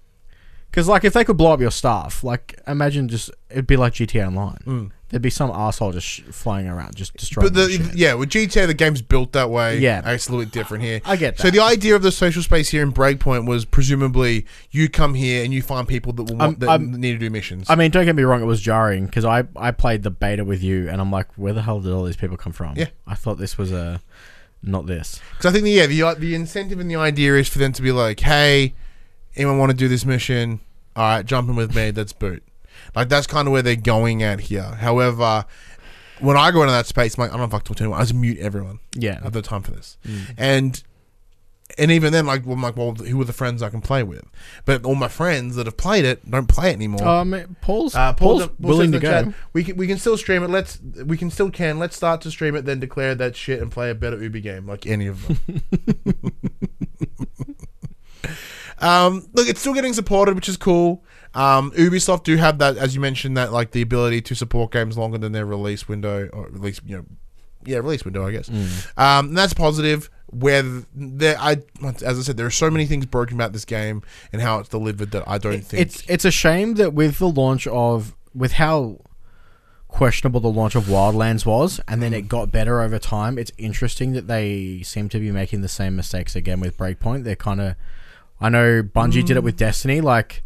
[0.72, 3.92] Because like if they could blow up your stuff, like imagine just it'd be like
[3.92, 4.90] GTA Online.
[5.10, 7.50] There'd be some asshole just sh- flying around, just destroying.
[7.50, 7.52] Mm.
[7.52, 9.78] But the, yeah, with GTA, the game's built that way.
[9.78, 10.00] Yeah.
[10.10, 11.02] it's a little bit different here.
[11.04, 14.88] I get So the idea of the social space here in Breakpoint was presumably you
[14.88, 17.28] come here and you find people that will want, I'm- that I'm- need to do
[17.28, 17.68] missions.
[17.68, 20.46] I mean, don't get me wrong; it was jarring because I I played the beta
[20.46, 22.78] with you, and I'm like, where the hell did all these people come from?
[22.78, 22.88] Yeah.
[23.06, 24.00] I thought this was a
[24.62, 25.20] not this.
[25.32, 27.92] Because I think yeah, the the incentive and the idea is for them to be
[27.92, 28.72] like, hey,
[29.36, 30.60] anyone want to do this mission?
[30.96, 31.90] All right, jump in with me.
[31.92, 32.42] Let's boot.
[32.94, 34.62] Like that's kind of where they're going at here.
[34.62, 35.44] However,
[36.20, 37.98] when I go into that space, I'm like, I don't fuck talk to anyone.
[38.00, 38.78] I just mute everyone.
[38.94, 39.18] Yeah.
[39.20, 39.96] I have no time for this.
[40.06, 40.34] Mm.
[40.36, 40.82] And
[41.78, 44.02] and even then, like, well, I'm like, well, who are the friends I can play
[44.02, 44.24] with?
[44.66, 47.02] But all my friends that have played it don't play it anymore.
[47.06, 49.10] Um, Paul's, Uh, Paul Paul's Paul willing to the go.
[49.24, 50.50] chat, We can we can still stream it.
[50.50, 51.78] Let's we can still can.
[51.78, 54.66] Let's start to stream it, then declare that shit and play a better Ubi game
[54.66, 55.38] like any of them.
[58.82, 61.02] um, look, it's still getting supported, which is cool.
[61.34, 64.98] Um, Ubisoft do have that, as you mentioned, that like the ability to support games
[64.98, 67.04] longer than their release window or release, you know,
[67.64, 68.50] yeah, release window, I guess.
[68.50, 70.10] Um, and that's positive.
[70.26, 70.62] Where
[70.94, 71.58] there, I,
[72.02, 74.68] as I said, there are so many things broken about this game and how it's
[74.68, 78.52] delivered that I don't think It's it's a shame that with the launch of with
[78.52, 79.00] how
[79.88, 83.36] questionable the launch of Wildlands was, and then it got better over time.
[83.38, 87.24] It's interesting that they seem to be making the same mistakes again with Breakpoint.
[87.24, 87.76] They're kind of,
[88.42, 89.58] I know Bungie did it with mm.
[89.58, 90.00] Destiny.
[90.00, 90.42] Like,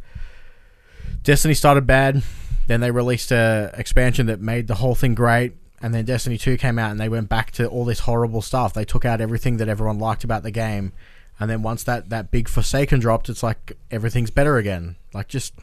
[1.22, 2.22] Destiny started bad,
[2.66, 5.54] then they released a expansion that made the whole thing great.
[5.80, 8.72] And then Destiny 2 came out and they went back to all this horrible stuff.
[8.72, 10.92] They took out everything that everyone liked about the game.
[11.38, 14.96] And then once that, that big Forsaken dropped, it's like everything's better again.
[15.12, 15.54] Like, just,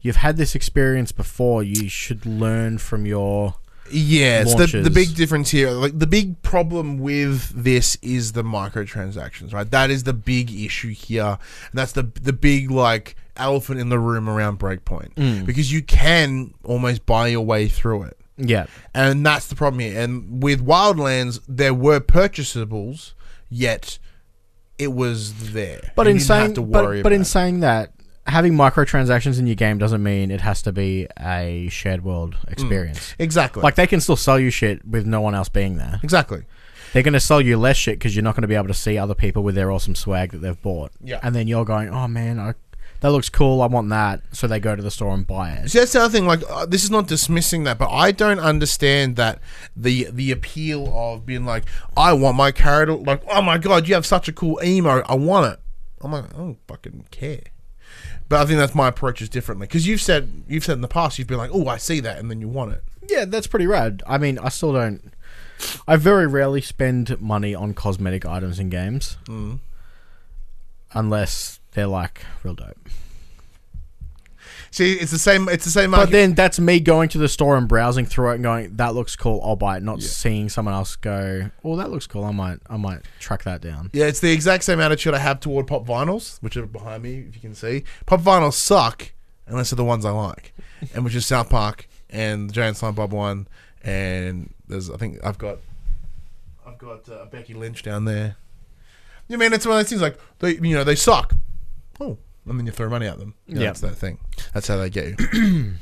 [0.00, 1.62] you've had this experience before.
[1.62, 3.56] You should learn from your.
[3.90, 9.52] Yes, the, the big difference here, like the big problem with this is the microtransactions,
[9.52, 9.70] right?
[9.70, 11.24] That is the big issue here,
[11.70, 15.46] and that's the the big like elephant in the room around Breakpoint Mm.
[15.46, 18.66] because you can almost buy your way through it, Yeah.
[18.94, 20.00] and that's the problem here.
[20.00, 23.12] And with Wildlands, there were purchasables,
[23.48, 23.98] yet
[24.78, 25.92] it was there.
[25.96, 27.92] But You in saying, have to worry but, but in saying that,
[28.28, 33.14] having microtransactions in your game doesn't mean it has to be a shared world experience.
[33.18, 35.98] exactly, Like they can still sell you shit with no one else being there.
[36.02, 36.44] exactly.
[36.92, 38.74] They're going to sell you less shit because you're not going to be able to
[38.74, 40.90] see other people with their awesome swag that they've bought.
[41.02, 41.20] Yeah.
[41.22, 42.54] And then you're going, oh man, I,
[43.00, 43.60] that looks cool.
[43.60, 44.22] I want that.
[44.32, 45.68] So they go to the store and buy it.
[45.70, 46.26] See, that's the other thing.
[46.26, 49.38] Like, uh, this is not dismissing that, but I don't understand that
[49.76, 51.64] the the appeal of being like,
[51.96, 52.94] I want my character.
[52.94, 55.02] Like, oh my god, you have such a cool emo.
[55.06, 55.60] I want it.
[56.00, 57.42] I'm like, I don't fucking care.
[58.28, 60.88] But I think that's my approach is differently because you've said you've said in the
[60.88, 62.82] past you've been like, oh, I see that, and then you want it.
[63.08, 64.02] Yeah, that's pretty rad.
[64.06, 65.12] I mean, I still don't.
[65.88, 69.16] I very rarely spend money on cosmetic items in games.
[69.24, 69.60] Mm.
[70.92, 72.88] Unless they're like real dope.
[74.70, 75.48] See, it's the same.
[75.48, 75.90] It's the same.
[75.90, 78.94] But then that's me going to the store and browsing through it and going, "That
[78.94, 79.40] looks cool.
[79.42, 80.08] I'll buy it." Not Yeah.
[80.08, 82.24] seeing someone else go, "Oh, that looks cool.
[82.24, 85.40] I might, I might track that down." Yeah, it's the exact same attitude I have
[85.40, 87.84] toward pop vinyls, which are behind me, if you can see.
[88.06, 89.12] Pop vinyls suck
[89.46, 90.52] unless they're the ones I like,
[90.94, 93.48] and which is South Park and the Giant Slime Bob one,
[93.82, 95.58] and there's I think I've got
[96.66, 98.36] I've got uh, Becky Lynch down there.
[99.28, 101.34] You mean it's one of those things like they you know they suck.
[102.48, 103.34] And then you throw money at them.
[103.46, 103.66] Yeah, Yeah.
[103.66, 104.18] that's that thing.
[104.54, 105.74] That's how they get you.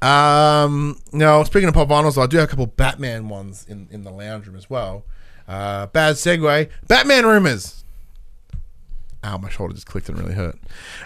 [0.06, 4.04] um, no, speaking of pop vinyls, I do have a couple Batman ones in in
[4.04, 5.04] the lounge room as well.
[5.46, 6.68] Uh, bad segue.
[6.86, 7.84] Batman rumors.
[9.24, 10.56] Ow, my shoulder just clicked and really hurt.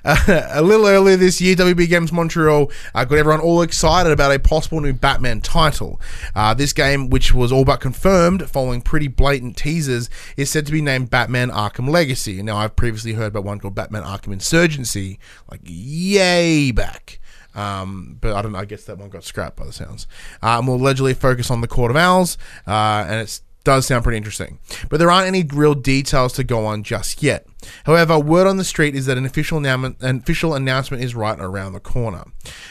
[0.05, 4.31] Uh, a little earlier this year, WB Games Montreal uh, got everyone all excited about
[4.33, 5.98] a possible new Batman title.
[6.35, 10.72] Uh, this game, which was all but confirmed following pretty blatant teasers, is said to
[10.72, 12.42] be named Batman Arkham Legacy.
[12.42, 15.18] Now, I've previously heard about one called Batman Arkham Insurgency,
[15.51, 17.18] like yay back.
[17.55, 18.59] Um, but I don't know.
[18.59, 20.07] I guess that one got scrapped by the sounds.
[20.42, 24.16] Um, will allegedly focus on the Court of Owls, uh, and it does sound pretty
[24.16, 24.59] interesting.
[24.88, 27.46] But there aren't any real details to go on just yet.
[27.85, 31.38] However, word on the street is that an official announcement, an official announcement is right
[31.38, 32.25] around the corner.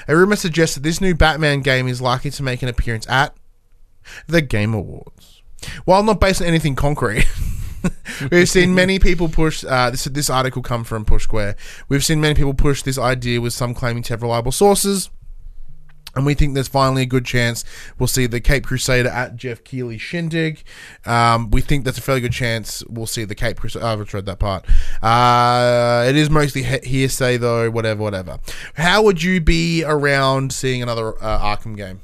[0.08, 3.36] A rumor suggests that this new Batman game is likely to make an appearance at
[4.28, 5.42] the Game Awards.
[5.86, 7.28] While not based on anything concrete,
[8.32, 9.64] we've seen many people push.
[9.64, 11.56] Uh, this this article come from Push Square.
[11.88, 15.10] We've seen many people push this idea, with some claiming to have reliable sources.
[16.16, 17.64] And we think there's finally a good chance
[17.98, 20.62] we'll see the Cape Crusader at Jeff Keighley shindig.
[21.06, 23.86] Um, we think that's a fairly good chance we'll see the Cape Crusader.
[23.86, 24.66] I've just read that part.
[25.02, 27.70] Uh, it is mostly he- hearsay, though.
[27.72, 28.40] Whatever, whatever.
[28.76, 32.02] How would you be around seeing another uh, Arkham game?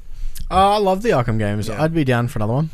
[0.50, 1.68] Uh, I love the Arkham games.
[1.68, 1.82] Yeah.
[1.82, 2.70] I'd be down for another one.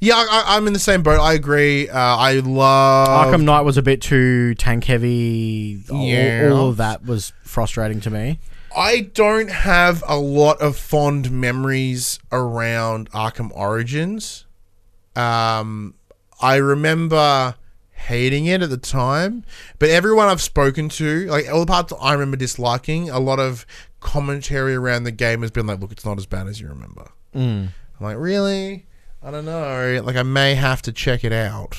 [0.00, 1.20] Yeah, I, I'm in the same boat.
[1.20, 1.88] I agree.
[1.88, 5.82] Uh, I love Arkham Knight was a bit too tank heavy.
[5.90, 6.50] All- Yeah.
[6.52, 8.38] all of that was frustrating to me.
[8.76, 14.46] I don't have a lot of fond memories around Arkham Origins.
[15.16, 15.94] Um,
[16.40, 17.56] I remember
[17.92, 19.44] hating it at the time,
[19.78, 23.66] but everyone I've spoken to, like all the parts I remember disliking, a lot of
[24.00, 27.10] commentary around the game has been like, "Look, it's not as bad as you remember."
[27.34, 27.68] Mm.
[28.00, 28.86] I'm like, really?
[29.22, 30.00] I don't know.
[30.04, 31.76] Like, I may have to check it out.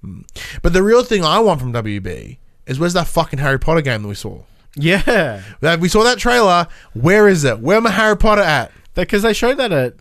[0.00, 0.20] Hmm.
[0.62, 4.02] But the real thing I want from WB is where's that fucking Harry Potter game
[4.02, 4.42] that we saw?
[4.76, 6.66] Yeah, That we saw that trailer.
[6.94, 7.58] Where is it?
[7.60, 8.70] Where my Harry Potter at?
[8.94, 9.94] because they showed that at.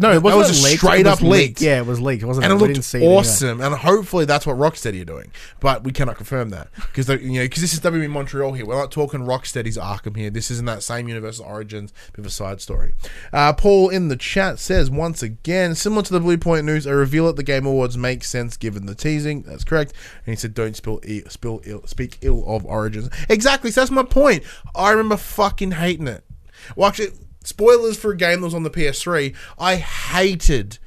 [0.00, 1.60] No, it wasn't was a leaked, straight was up leaked.
[1.60, 2.22] Yeah, it was leaked.
[2.22, 3.14] It wasn't And it looked didn't it anyway.
[3.16, 5.30] awesome, and hopefully that's what Rocksteady are doing.
[5.60, 8.64] But we cannot confirm that because you know because this is WB Montreal here.
[8.64, 10.30] We're not talking Rocksteady's Arkham here.
[10.30, 12.94] This isn't that same Universal Origins bit of a side story.
[13.32, 17.28] Uh, Paul in the chat says once again, similar to the Bluepoint news, a reveal
[17.28, 19.42] at the Game Awards makes sense given the teasing.
[19.42, 19.92] That's correct.
[20.24, 23.70] And he said, "Don't spill e- spill ill, speak ill of Origins." Exactly.
[23.70, 24.44] So that's my point.
[24.74, 26.24] I remember fucking hating it.
[26.74, 29.34] Well, actually, spoilers for a game that was on the PS3.
[29.58, 30.78] I hated,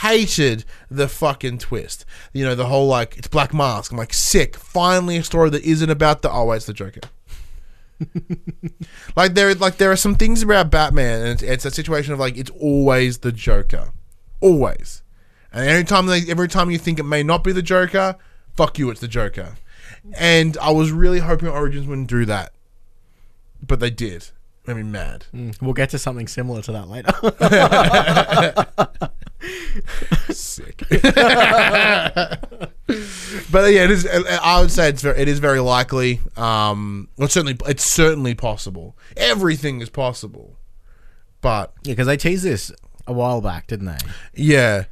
[0.00, 2.04] hated the fucking twist.
[2.32, 3.92] You know, the whole like it's Black Mask.
[3.92, 4.56] I'm like, sick.
[4.56, 7.00] Finally, a story that isn't about the oh, it's the Joker.
[9.16, 12.18] like there, like there are some things about Batman, and it's, it's a situation of
[12.18, 13.92] like it's always the Joker,
[14.40, 15.02] always.
[15.52, 18.16] And every time they, every time you think it may not be the Joker,
[18.54, 19.54] fuck you, it's the Joker.
[20.14, 22.52] And I was really hoping Origins wouldn't do that,
[23.64, 24.30] but they did.
[24.66, 25.26] Made me mad.
[25.34, 27.10] Mm, We'll get to something similar to that later.
[30.32, 30.84] Sick.
[33.50, 34.06] but yeah, it is.
[34.06, 36.20] I would say it's very, it is very likely.
[36.36, 38.96] Um, well, it's certainly it's certainly possible.
[39.16, 40.58] Everything is possible,
[41.40, 42.70] but yeah, because they teased this
[43.06, 43.98] a while back, didn't they?
[44.34, 44.84] yeah.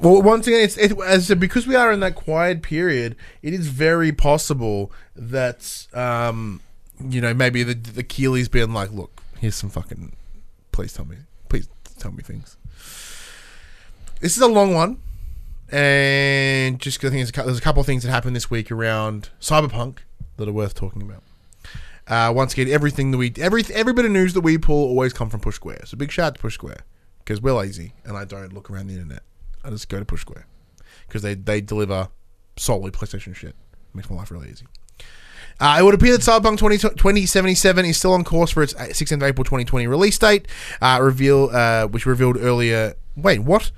[0.00, 3.14] Well, once again, it's it, as I said, because we are in that quiet period.
[3.40, 6.60] It is very possible that um,
[7.08, 10.12] you know, maybe the the been like, look, here's some fucking.
[10.72, 11.16] Please tell me,
[11.48, 12.56] please tell me things.
[14.20, 15.00] This is a long one,
[15.70, 19.30] and just 'cause I think there's a couple of things that happened this week around
[19.40, 19.98] Cyberpunk
[20.36, 21.22] that are worth talking about.
[22.06, 25.12] Uh, once again, everything that we every every bit of news that we pull always
[25.12, 25.82] come from Push Square.
[25.86, 26.80] So big shout out to Push Square
[27.18, 29.22] because we're lazy and I don't look around the internet.
[29.64, 30.46] I just go to Push Square
[31.06, 32.08] because they they deliver
[32.56, 33.54] solely PlayStation shit.
[33.94, 34.66] Makes my life really easy.
[35.60, 39.22] Uh, it would appear that Cyberpunk 20, 2077 is still on course for its 16th
[39.22, 40.48] April 2020 release date,
[40.80, 42.94] uh, reveal uh, which revealed earlier.
[43.16, 43.70] Wait, what?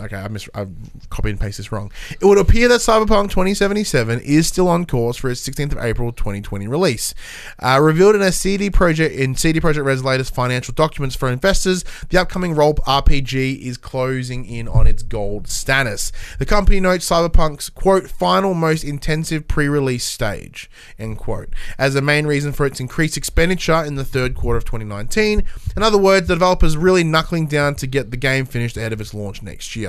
[0.00, 0.70] Okay, I mis- I've
[1.10, 1.90] copied and pasted this wrong.
[2.20, 6.12] It would appear that Cyberpunk 2077 is still on course for its 16th of April
[6.12, 7.14] 2020 release.
[7.58, 11.84] Uh, revealed in a CD Projekt in CD Projekt Red's latest financial documents for investors,
[12.10, 16.12] the upcoming role RPG is closing in on its gold status.
[16.38, 22.26] The company notes Cyberpunk's quote final most intensive pre-release stage end quote as the main
[22.26, 25.44] reason for its increased expenditure in the third quarter of 2019.
[25.76, 29.00] In other words, the developers really knuckling down to get the game finished ahead of
[29.00, 29.87] its launch next year.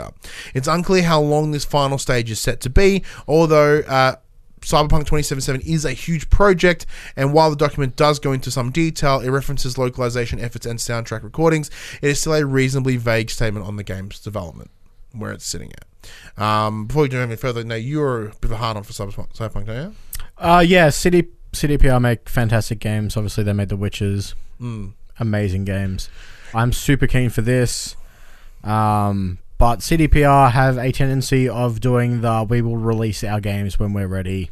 [0.54, 3.80] It's unclear how long this final stage is set to be, although.
[3.80, 4.16] Uh,
[4.62, 6.86] Cyberpunk 2077 is a huge project,
[7.16, 11.24] and while the document does go into some detail, it references localization efforts and soundtrack
[11.24, 14.70] recordings, it is still a reasonably vague statement on the game's development,
[15.14, 16.44] where it's sitting at.
[16.44, 18.94] Um, before we do any further, now you're a bit of a hard on for
[18.94, 19.96] Cyberpunk, Cyberpunk don't you?
[20.38, 23.18] Uh, yeah, CD, CDPR make fantastic games.
[23.18, 24.18] Obviously, they made The Witcher.
[24.60, 24.94] Mm.
[25.20, 26.10] Amazing games.
[26.54, 27.96] I'm super keen for this.
[28.64, 33.94] Um, but CDPR have a tendency of doing the we will release our games when
[33.94, 34.50] we're ready.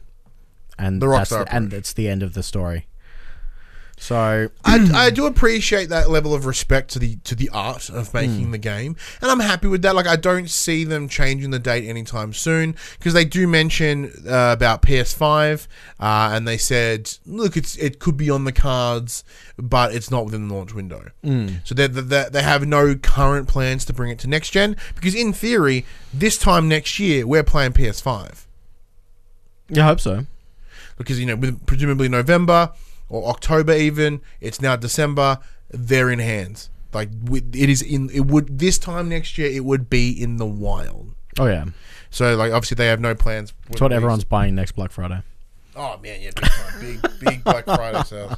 [0.77, 2.86] And The that's the, and it's the end of the story.
[3.99, 8.13] So I, I do appreciate that level of respect to the to the art of
[8.13, 9.95] making the game, and I'm happy with that.
[9.95, 14.53] Like, I don't see them changing the date anytime soon because they do mention uh,
[14.55, 15.67] about PS5,
[15.99, 19.23] uh, and they said, look, it's it could be on the cards,
[19.57, 21.09] but it's not within the launch window.
[21.63, 25.15] So they they they have no current plans to bring it to next gen because
[25.15, 28.45] in theory, this time next year we're playing PS5
[29.69, 30.25] yeah, I hope so.
[30.97, 32.71] because you know with presumably November
[33.09, 35.39] or October even it's now December
[35.69, 36.69] they're in hands.
[36.93, 37.09] Like
[37.53, 41.13] it is in it would this time next year it would be in the wild.
[41.39, 41.65] Oh yeah,
[42.09, 45.21] so like obviously they have no plans it's what everyone's buying next Black Friday.
[45.75, 46.31] oh man yeah
[46.79, 48.33] big big big Black Friday sales.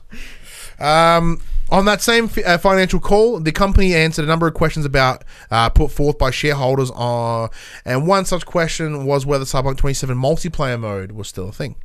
[0.79, 4.88] Um on that same fi- uh, financial call, the company answered a number of questions
[4.88, 7.47] about uh, put forth by shareholders, uh,
[7.86, 11.75] and one such question was whether Cyberpunk 27 multiplayer mode was still a thing.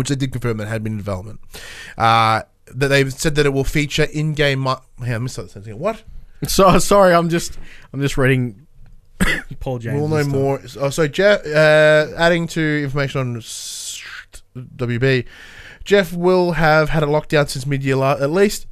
[0.00, 1.38] Which they did confirm that had been in development.
[1.96, 4.60] Uh, that they've said that it will feature in-game.
[4.60, 5.76] Mo- Hang on, I missed that sentence.
[5.76, 6.02] What?
[6.48, 7.58] So sorry, I'm just
[7.92, 8.66] I'm just reading
[9.60, 9.98] Paul James.
[10.00, 10.60] we'll know more.
[10.78, 13.34] Oh, so Jeff, uh, adding to information on
[14.56, 15.26] WB,
[15.84, 18.66] Jeff will have had a lockdown since mid-year la- at least.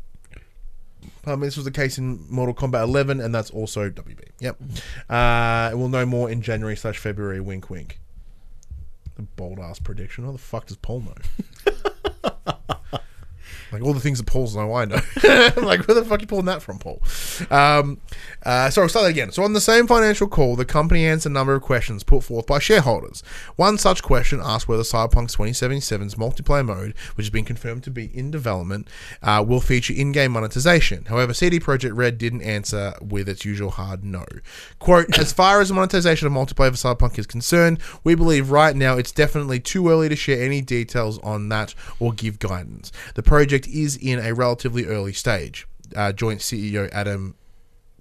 [1.26, 4.20] Um, this was the case in Mortal Kombat 11, and that's also WB.
[4.40, 4.56] Yep.
[5.10, 7.38] Uh, we'll know more in January slash February.
[7.40, 8.00] Wink, wink.
[9.36, 10.24] Bold ass prediction.
[10.24, 11.14] How the fuck does Paul know?
[13.72, 15.00] Like all the things that Paul's know, I know.
[15.68, 17.02] Like, where the fuck are you pulling that from, Paul?
[17.50, 18.00] Um,
[18.44, 19.32] uh, so I'll start that again.
[19.32, 22.46] So on the same financial call, the company answered a number of questions put forth
[22.46, 23.22] by shareholders.
[23.56, 28.06] One such question asked whether Cyberpunk 2077's multiplayer mode, which has been confirmed to be
[28.16, 28.88] in development,
[29.22, 31.04] uh, will feature in-game monetization.
[31.06, 34.24] However, CD Projekt Red didn't answer with its usual hard no.
[34.78, 38.74] Quote, as far as the monetization of multiplayer for Cyberpunk is concerned, we believe right
[38.74, 42.92] now it's definitely too early to share any details on that or give guidance.
[43.14, 45.66] The project is in a relatively early stage.
[45.96, 47.34] Uh, joint CEO Adam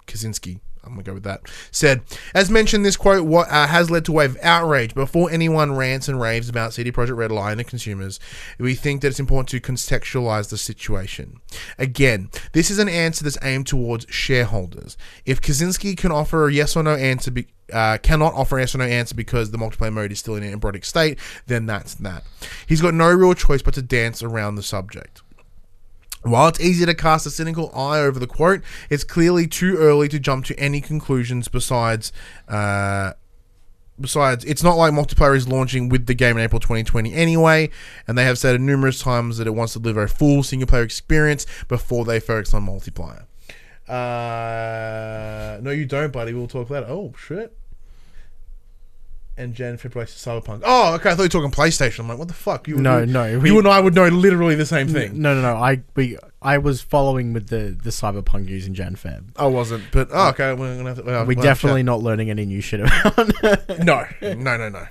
[0.07, 1.41] Kaczynski, I'm gonna go with that,
[1.71, 2.01] said,
[2.33, 4.95] as mentioned, this quote what, uh, has led to wave of outrage.
[4.95, 8.19] Before anyone rants and raves about CD Projekt Red lying to consumers,
[8.57, 11.39] we think that it's important to contextualize the situation.
[11.77, 14.97] Again, this is an answer that's aimed towards shareholders.
[15.25, 18.73] If Kaczynski can offer a yes or no answer, be, uh, cannot offer a yes
[18.73, 21.95] or no answer because the multiplayer mode is still in an embryonic state, then that's
[21.95, 22.23] that.
[22.65, 25.21] He's got no real choice but to dance around the subject.
[26.23, 30.07] While it's easy to cast a cynical eye over the quote, it's clearly too early
[30.09, 32.11] to jump to any conclusions besides.
[32.47, 33.13] Uh,
[33.99, 37.69] besides, it's not like multiplayer is launching with the game in April 2020 anyway,
[38.07, 40.83] and they have said numerous times that it wants to deliver a full single player
[40.83, 43.25] experience before they focus on multiplayer.
[43.87, 46.33] Uh, no, you don't, buddy.
[46.33, 46.87] We'll talk later.
[46.89, 47.57] Oh, shit.
[49.39, 50.61] And Jan February Cyberpunk.
[50.65, 51.11] Oh, okay.
[51.11, 51.99] I thought you were talking PlayStation.
[51.99, 52.67] I'm like, what the fuck?
[52.67, 55.21] You, No, you, no, we- you and I would know literally the same thing.
[55.21, 55.55] No, no, no.
[55.55, 59.25] I we I was following with the the cyberpunk news in Jan Feb.
[59.35, 60.53] I wasn't, but oh, okay.
[60.53, 61.03] We're gonna have to.
[61.03, 63.79] We'll, we we'll have definitely not learning any new shit about.
[63.83, 64.87] no, no, no, no.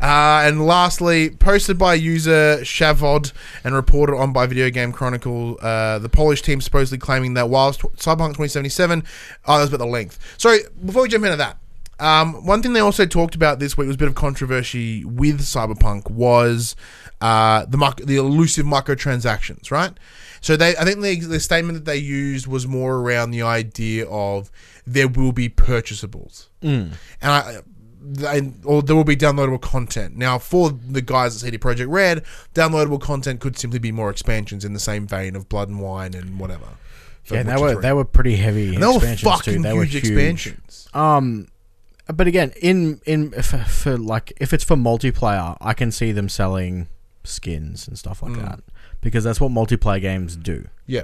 [0.00, 3.32] Uh, and lastly, posted by user Shavod
[3.64, 7.80] and reported on by Video Game Chronicle, uh, the Polish team supposedly claiming that whilst
[7.80, 9.02] Cyberpunk 2077,
[9.46, 10.18] oh, that was about the length.
[10.38, 11.56] Sorry, before we jump into that,
[12.00, 15.40] um, one thing they also talked about this week was a bit of controversy with
[15.40, 16.76] Cyberpunk was
[17.20, 19.92] uh, the mic- the elusive microtransactions, right?
[20.40, 24.06] So they, I think the, the statement that they used was more around the idea
[24.08, 24.50] of
[24.86, 26.92] there will be purchasables, and
[27.22, 27.58] I,
[28.00, 30.16] they, or there will be downloadable content.
[30.16, 32.24] Now, for the guys at CD Projekt Red,
[32.54, 36.14] downloadable content could simply be more expansions in the same vein of Blood and Wine
[36.14, 36.66] and whatever.
[37.28, 37.82] yeah, they were 3.
[37.82, 39.62] they were pretty heavy And they were fucking too.
[39.62, 40.88] They were huge huge expansions.
[40.94, 41.48] Um,
[42.14, 46.28] but again, in in for, for like if it's for multiplayer, I can see them
[46.28, 46.88] selling
[47.24, 48.36] skins and stuff Mm.
[48.36, 48.60] like that
[49.00, 50.68] because that's what multiplayer games do.
[50.86, 51.02] Yeah.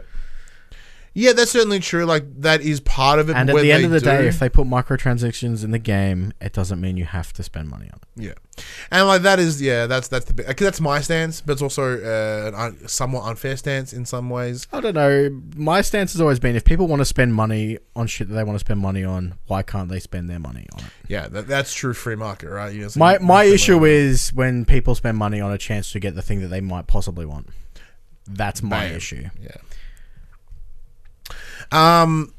[1.16, 2.04] Yeah, that's certainly true.
[2.04, 3.36] Like that is part of it.
[3.36, 6.32] And at the end of the do- day, if they put microtransactions in the game,
[6.40, 8.34] it doesn't mean you have to spend money on it.
[8.56, 11.52] yeah, and like that is yeah, that's that's the bit- 'cause that's my stance, but
[11.52, 14.66] it's also uh, an un, somewhat unfair stance in some ways.
[14.72, 15.40] I don't know.
[15.56, 18.42] My stance has always been if people want to spend money on shit that they
[18.42, 20.90] want to spend money on, why can't they spend their money on it?
[21.06, 22.74] Yeah, that, that's true free market, right?
[22.74, 26.00] You know, so My my issue is when people spend money on a chance to
[26.00, 27.50] get the thing that they might possibly want.
[28.26, 28.96] That's my Bam.
[28.96, 29.28] issue.
[29.40, 29.50] Yeah.
[31.74, 32.32] Um.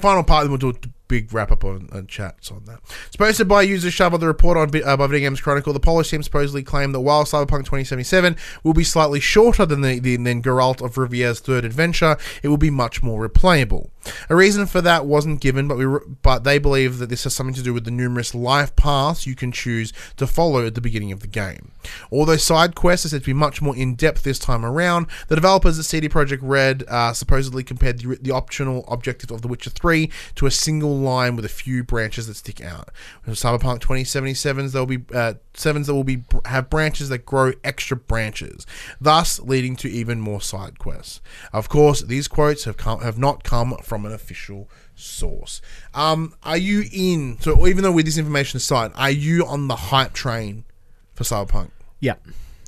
[0.00, 0.72] final part, then we'll do
[1.10, 2.78] big wrap up on, on chats on that.
[3.10, 6.22] Sponsored by user Shovel, the report on uh, by Video Games Chronicle, the Polish team
[6.22, 10.80] supposedly claimed that while Cyberpunk 2077 will be slightly shorter than the, the than Geralt
[10.80, 13.90] of Riviera's third adventure, it will be much more replayable.
[14.30, 17.34] A reason for that wasn't given, but we re- but they believe that this has
[17.34, 20.80] something to do with the numerous life paths you can choose to follow at the
[20.80, 21.72] beginning of the game.
[22.10, 25.34] Although side quests are said to be much more in depth this time around, the
[25.34, 29.70] developers at CD Projekt Red uh, supposedly compared the, the optional objective of The Witcher
[29.70, 32.90] 3 to a single line with a few branches that stick out.
[33.26, 37.52] With Cyberpunk 2077s, there will be uh, sevens that will be have branches that grow
[37.64, 38.66] extra branches,
[39.00, 41.20] thus leading to even more side quests.
[41.52, 45.60] Of course, these quotes have come have not come from an official source.
[45.94, 47.38] Um, are you in?
[47.40, 50.64] So even though with this information aside, are you on the hype train
[51.14, 51.70] for Cyberpunk?
[51.98, 52.14] Yeah.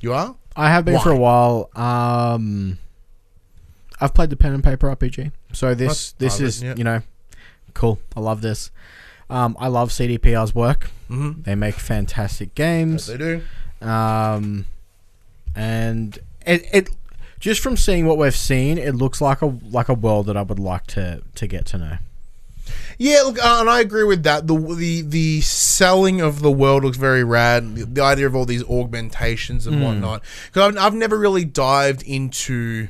[0.01, 0.37] You are.
[0.57, 1.03] I have been Why?
[1.03, 1.71] for a while.
[1.75, 2.79] Um,
[4.01, 6.75] I've played the pen and paper RPG, so this That's this is it, yeah.
[6.77, 7.03] you know
[7.75, 7.99] cool.
[8.17, 8.71] I love this.
[9.31, 10.91] Um, I love CDPR's work.
[11.11, 11.43] Mm-hmm.
[11.43, 13.07] They make fantastic games.
[13.07, 13.43] They do.
[13.81, 14.67] Um,
[15.55, 16.91] and it, it
[17.41, 20.43] just from seeing what we've seen, it looks like a like a world that I
[20.43, 21.99] would like to to get to know.
[22.99, 24.47] Yeah, look, uh, and I agree with that.
[24.47, 27.75] The the the selling of the world looks very rad.
[27.75, 30.23] The, the idea of all these augmentations and whatnot.
[30.47, 32.89] Because I've, I've never really dived into,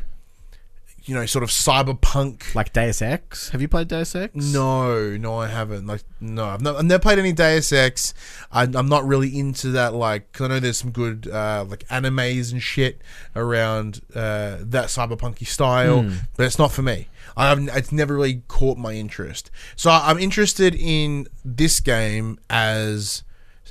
[1.04, 2.54] you know, sort of cyberpunk.
[2.54, 3.48] Like Deus Ex.
[3.50, 4.34] Have you played Deus Ex?
[4.34, 5.86] No, no, I haven't.
[5.86, 8.14] Like, no, I've, not, I've never played any Deus Ex.
[8.52, 9.94] I, I'm not really into that.
[9.94, 13.00] Like, 'cause I know there's some good uh, like animes and shit
[13.34, 17.08] around uh, that cyberpunky style, but it's not for me.
[17.36, 17.70] I haven't.
[17.70, 19.50] It's never really caught my interest.
[19.74, 23.22] So I'm interested in this game as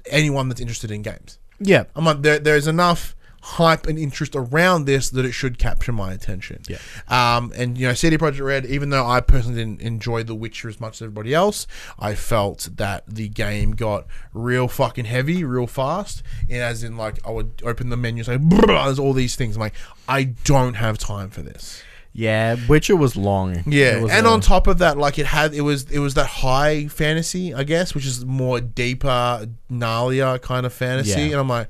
[0.08, 1.38] anyone that's interested in games.
[1.60, 1.84] Yeah.
[1.96, 6.14] I'm like, there, there's enough hype and interest around this that it should capture my
[6.14, 6.62] attention.
[6.70, 6.78] Yeah.
[7.08, 10.70] Um, and you know, CD Projekt Red, even though I personally didn't enjoy The Witcher
[10.70, 11.66] as much as everybody else,
[11.98, 16.22] I felt that the game got real fucking heavy, real fast.
[16.50, 19.56] And as in, like, I would open the menu, and say, there's all these things.
[19.56, 19.76] I'm like,
[20.08, 21.82] I don't have time for this.
[22.14, 23.64] Yeah, Witcher was long.
[23.66, 26.14] Yeah, was and a- on top of that, like it had, it was, it was
[26.16, 31.22] that high fantasy, I guess, which is more deeper, gnarlier kind of fantasy.
[31.22, 31.28] Yeah.
[31.28, 31.70] And I'm like,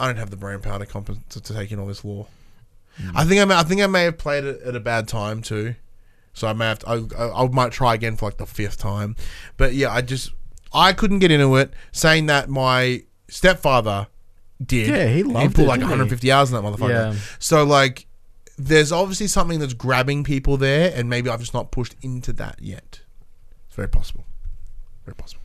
[0.00, 2.26] I don't have the brain power to, comp- to, to take in all this lore.
[3.00, 3.12] Mm.
[3.14, 5.42] I think I, may, I think I may have played it at a bad time
[5.42, 5.74] too,
[6.32, 8.78] so I may have, to, I, I, I might try again for like the fifth
[8.78, 9.14] time.
[9.56, 10.32] But yeah, I just,
[10.72, 11.72] I couldn't get into it.
[11.92, 14.06] Saying that my stepfather
[14.64, 15.98] did, Yeah, he loved put it, like didn't he?
[15.98, 17.14] 150 hours in that motherfucker.
[17.14, 17.20] Yeah.
[17.38, 18.06] So like,
[18.56, 22.58] there's obviously something that's grabbing people there, and maybe I've just not pushed into that
[22.60, 23.00] yet.
[23.66, 24.24] It's very possible.
[25.04, 25.42] Very possible.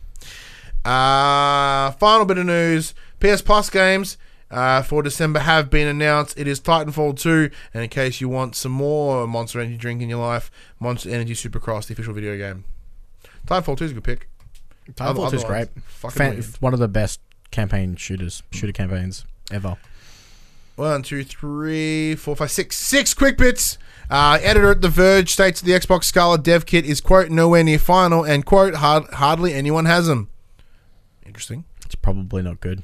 [0.83, 4.17] Uh, final bit of news: PS Plus games
[4.55, 6.39] uh, for December have been announced.
[6.39, 10.09] It is Titanfall 2, and in case you want some more Monster Energy drink in
[10.09, 10.49] your life,
[10.79, 12.63] Monster Energy Supercross, the official video game.
[13.45, 14.29] Titanfall 2 is a good pick.
[14.93, 15.67] Titanfall 2 is great.
[15.85, 17.19] fucking Fan- one of the best
[17.51, 19.77] campaign shooters, shooter campaigns ever.
[20.77, 22.77] One, two, three, four, five, six.
[22.77, 23.77] Six quick bits.
[24.09, 27.79] Uh, editor at The Verge states the Xbox Scarlett dev kit is, quote, nowhere near
[27.79, 30.29] final, and, quote, hard, hardly anyone has them.
[31.25, 31.63] Interesting.
[31.85, 32.83] It's probably not good.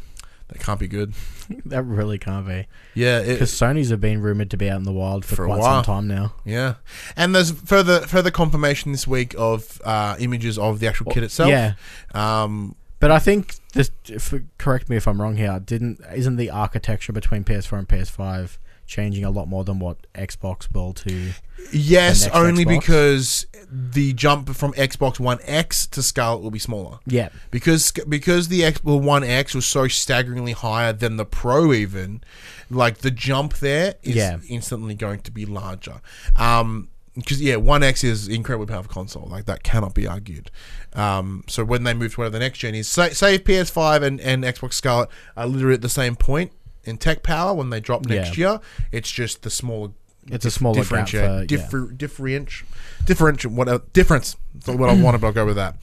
[0.51, 1.13] That can't be good.
[1.65, 2.67] that really can't be.
[2.93, 5.47] Yeah, Because Sony's have been rumored to be out in the wild for, For a
[5.47, 6.33] quite some time now.
[6.45, 6.75] yeah.
[7.15, 11.49] And there's further further confirmation this week of uh, images of the actual kit itself.
[11.49, 11.73] Yeah,
[12.13, 13.91] Um, but I think this.
[14.07, 15.59] If, correct me if I'm wrong here.
[15.59, 20.71] Didn't isn't the architecture between PS4 and PS5 changing a lot more than what Xbox
[20.73, 21.31] will to?
[21.71, 22.79] yes, only Xbox?
[22.79, 26.99] because the jump from Xbox One X to Scarlett will be smaller.
[27.05, 31.71] Yeah, because because the X well, One X was so staggeringly higher than the Pro
[31.73, 32.21] even,
[32.69, 34.39] like the jump there is Yeah.
[34.49, 36.01] instantly going to be larger.
[36.35, 40.49] Um, because yeah, One X is incredibly powerful console, like that cannot be argued.
[40.93, 44.19] Um, so when they move to whatever the next gen is, say, say PS5 and,
[44.21, 46.51] and Xbox Scarlett are literally at the same point
[46.83, 48.59] in tech power when they drop next year,
[48.91, 49.91] it's just the smaller.
[50.27, 51.45] It's a smaller differentiate, for- yeah.
[51.45, 52.69] differ, differentiate,
[53.05, 54.37] differentiate, whatever difference.
[54.53, 55.75] That's what I wanted, but I'll go with that.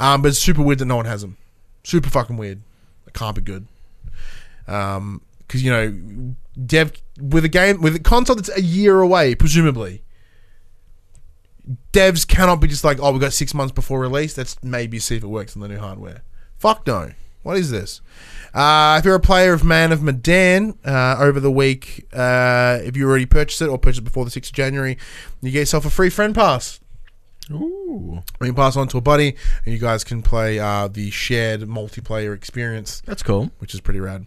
[0.00, 1.36] Um, but it's super weird that no one has them.
[1.84, 2.60] Super fucking weird.
[3.06, 3.68] It can't be good.
[4.66, 6.34] Um, because you know,
[6.66, 10.02] dev with a game with a console that's a year away, presumably.
[11.92, 14.36] Devs cannot be just like, oh, we got six months before release.
[14.36, 16.22] Let's maybe see if it works on the new hardware.
[16.58, 17.12] Fuck no.
[17.44, 18.00] What is this?
[18.52, 22.96] Uh, if you're a player of Man of Medan uh, over the week, uh, if
[22.96, 24.98] you already purchased it or purchased it before the 6th of January,
[25.42, 26.80] you get yourself a free friend pass.
[27.50, 31.60] ooh, you pass on to a buddy, and you guys can play uh, the shared
[31.62, 33.50] multiplayer experience, that's cool.
[33.58, 34.26] which is pretty rad.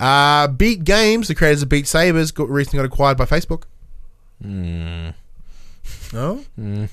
[0.00, 3.62] Uh, Beat Games, the creators of Beat Sabers, got recently got acquired by Facebook.
[4.44, 5.14] Mm.
[6.12, 6.88] No, Mm.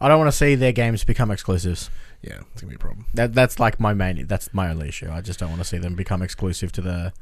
[0.00, 1.88] I don't want to see their games become exclusives.
[2.22, 3.06] Yeah, it's gonna be a problem.
[3.14, 4.26] That that's like my main.
[4.26, 5.10] That's my only issue.
[5.10, 7.12] I just don't want to see them become exclusive to the.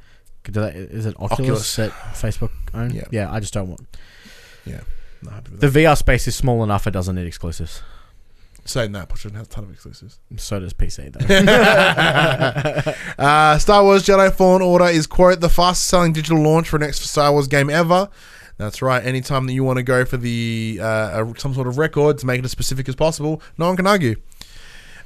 [0.47, 1.77] Is it Oculus, Oculus.
[1.77, 2.91] that Facebook own?
[2.91, 3.05] Yeah.
[3.11, 3.33] yeah.
[3.33, 3.87] I just don't want.
[4.65, 4.81] Yeah,
[5.23, 5.69] not happy with The.
[5.69, 7.83] VR space is small enough; it doesn't need exclusives.
[8.65, 10.21] Saying that, PlayStation has a ton of exclusives.
[10.37, 12.93] So does PC though.
[13.19, 16.83] Uh, Star Wars Jedi Fallen Order is quote the fastest selling digital launch for an
[16.83, 18.09] next Star Wars game ever.
[18.59, 19.03] That's right.
[19.05, 22.39] Anytime that you want to go for the uh, some sort of record to make
[22.39, 24.17] it as specific as possible, no one can argue.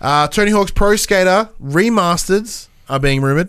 [0.05, 3.49] Uh, Tony Hawk's Pro Skater remasters are being rumored,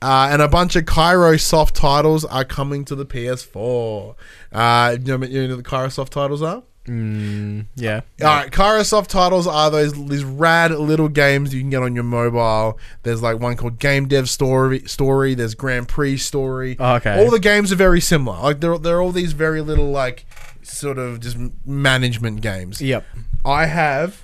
[0.00, 4.14] uh, and a bunch of Kairosoft titles are coming to the PS4.
[4.52, 6.62] Uh, you know, what- you know the Kairosoft titles are?
[6.86, 8.00] mm, yeah.
[8.22, 12.04] All right, Kairosoft titles are those these rad little games you can get on your
[12.04, 12.78] mobile.
[13.04, 14.80] There's like one called Game Dev Story.
[14.86, 15.34] Story.
[15.34, 16.76] There's Grand Prix Story.
[16.78, 17.22] Oh, okay.
[17.24, 18.38] All the games are very similar.
[18.38, 20.26] Like they're they're all these very little like
[20.62, 22.82] sort of just management games.
[22.82, 23.04] Yep.
[23.46, 24.20] I have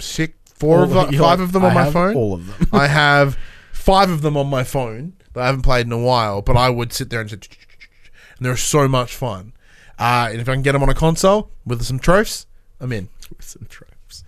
[0.00, 2.16] six, four All of the, five of them I on my phone.
[2.16, 2.68] All of them.
[2.72, 3.36] I have
[3.72, 6.70] five of them on my phone that I haven't played in a while, but I
[6.70, 9.52] would sit there and say, and they're so much fun.
[9.98, 12.46] Uh, and if I can get them on a console with some trophies,
[12.80, 13.08] I'm in.
[13.30, 14.24] With some trophies.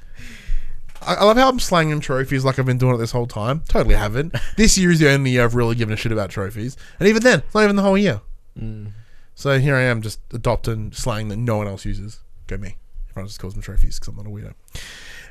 [1.02, 3.62] I, I love how I'm slanging trophies like I've been doing it this whole time.
[3.68, 4.34] Totally haven't.
[4.56, 7.22] this year is the only year I've really given a shit about trophies, and even
[7.22, 8.20] then, it's not even the whole year.
[8.58, 8.92] Mm.
[9.34, 12.20] So here I am, just adopting slang that no one else uses.
[12.46, 12.76] Go me.
[13.10, 14.54] Everyone just calls them trophies because I'm not a weirdo.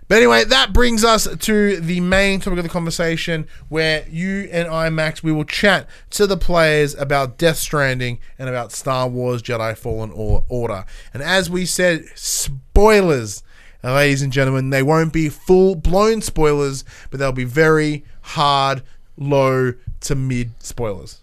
[0.09, 4.67] But anyway, that brings us to the main topic of the conversation where you and
[4.67, 9.43] I, Max, we will chat to the players about Death Stranding and about Star Wars
[9.43, 10.85] Jedi Fallen Order.
[11.13, 13.43] And as we said, spoilers,
[13.83, 18.81] ladies and gentlemen, they won't be full blown spoilers, but they'll be very hard
[19.15, 21.21] low to mid spoilers?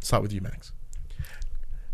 [0.00, 0.72] Start with you, Max.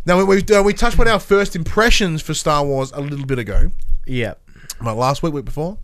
[0.06, 3.26] Now we we, uh, we touched on our first impressions for Star Wars a little
[3.26, 3.70] bit ago.
[4.06, 4.34] Yeah.
[4.80, 5.78] My last week, week before.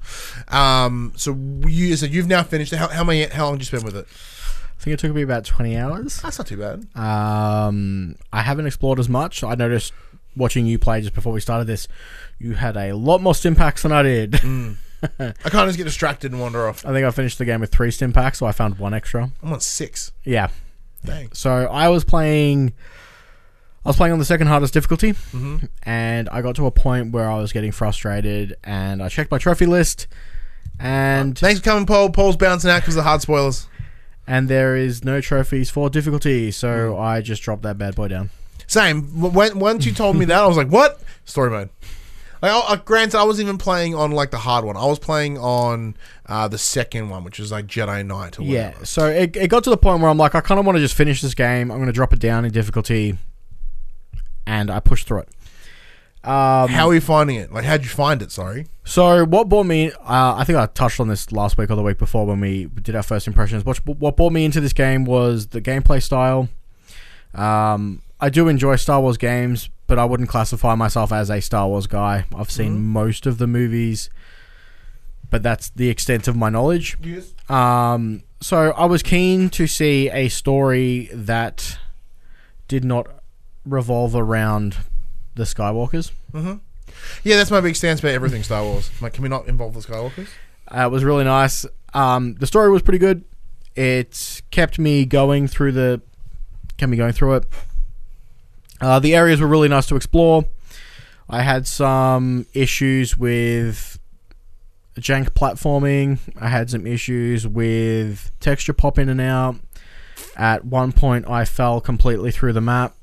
[0.48, 1.34] Um, so
[1.66, 2.72] you so you've now finished.
[2.72, 2.76] it.
[2.76, 3.24] How, how many?
[3.26, 4.06] How long did you spend with it?
[4.08, 6.20] I think it took me about 20 hours.
[6.20, 6.86] That's not too bad.
[6.96, 9.42] Um, I haven't explored as much.
[9.42, 9.92] I noticed
[10.36, 11.88] watching you play just before we started this,
[12.38, 14.34] you had a lot more stim packs than I did.
[15.02, 16.86] I can't just get distracted and wander off.
[16.86, 19.30] I think I finished the game with three stim packs, so I found one extra.
[19.42, 20.12] I'm on six.
[20.24, 20.48] Yeah.
[21.04, 21.30] Dang.
[21.32, 22.72] So I was playing.
[23.88, 25.64] I was playing on the second hardest difficulty, Mm-hmm.
[25.82, 29.38] and I got to a point where I was getting frustrated, and I checked my
[29.38, 30.06] trophy list,
[30.78, 32.10] and Thanks for coming, Paul.
[32.10, 33.66] Paul's bouncing out because of the hard spoilers.
[34.26, 37.00] and there is no trophies for difficulty, so Mm.
[37.00, 38.28] I just dropped that bad boy down.
[38.66, 39.04] Same.
[39.32, 41.70] When, once you told me that, I was like, "What story mode?"
[42.42, 44.76] Like, I, I, granted, I was even playing on like the hard one.
[44.76, 48.52] I was playing on uh, the second one, which is like Jedi Knight or whatever.
[48.78, 50.76] Yeah, so it, it got to the point where I'm like, I kind of want
[50.76, 51.70] to just finish this game.
[51.72, 53.16] I'm going to drop it down in difficulty,
[54.48, 55.28] and I pushed through it.
[56.24, 57.52] Um, How are you finding it?
[57.52, 58.32] Like, how'd you find it?
[58.32, 58.66] Sorry.
[58.84, 59.92] So what brought me?
[59.92, 62.64] Uh, I think I touched on this last week or the week before when we
[62.82, 63.64] did our first impressions.
[63.64, 66.48] What what brought me into this game was the gameplay style.
[67.34, 71.68] Um, I do enjoy Star Wars games, but I wouldn't classify myself as a Star
[71.68, 72.24] Wars guy.
[72.34, 74.10] I've seen most of the movies,
[75.30, 76.96] but that's the extent of my knowledge.
[77.02, 77.32] Yes.
[77.48, 81.78] Um, so I was keen to see a story that
[82.66, 83.06] did not
[83.68, 84.76] revolve around
[85.34, 86.12] the Skywalkers.
[87.22, 88.90] Yeah, that's my big stance about everything Star Wars.
[89.00, 90.28] Like, can we not involve the Skywalkers?
[90.66, 91.64] Uh, it was really nice.
[91.94, 93.24] Um, the story was pretty good.
[93.76, 96.02] It kept me going through the,
[96.76, 97.46] kept me going through it.
[98.80, 100.44] Uh, the areas were really nice to explore.
[101.28, 103.98] I had some issues with
[104.98, 106.18] jank platforming.
[106.40, 109.56] I had some issues with texture pop in and out.
[110.36, 112.94] At one point, I fell completely through the map,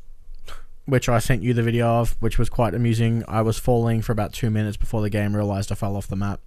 [0.86, 3.24] which I sent you the video of, which was quite amusing.
[3.28, 6.16] I was falling for about two minutes before the game realized I fell off the
[6.16, 6.42] map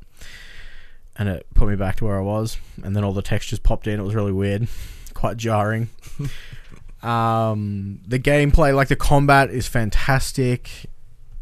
[1.17, 2.57] and it put me back to where I was.
[2.83, 3.99] And then all the textures popped in.
[3.99, 4.69] It was really weird,
[5.15, 5.89] quite jarring.
[7.03, 10.87] um, the gameplay, like the combat, is fantastic.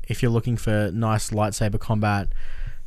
[0.08, 2.28] If you're looking for nice lightsaber combat,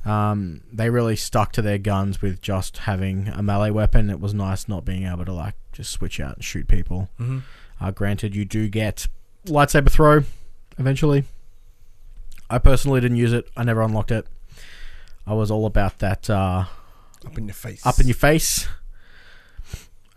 [0.05, 4.10] um, they really stuck to their guns with just having a melee weapon.
[4.10, 7.10] It was nice not being able to like just switch out and shoot people.
[7.20, 7.43] Mhm.
[7.82, 9.07] Uh, granted, you do get
[9.50, 10.24] lightsaber throw
[10.78, 11.24] eventually.
[12.50, 13.47] I personally didn't use it.
[13.56, 14.26] I never unlocked it.
[15.28, 16.66] I was all about that uh,
[17.26, 17.86] Up in your face.
[17.86, 18.68] up in your face.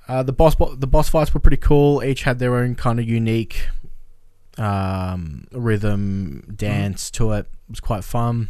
[0.09, 2.03] Uh, the boss the boss fights were pretty cool.
[2.03, 3.69] Each had their own kind of unique
[4.59, 7.47] um, rhythm, dance to it.
[7.47, 8.49] It was quite fun.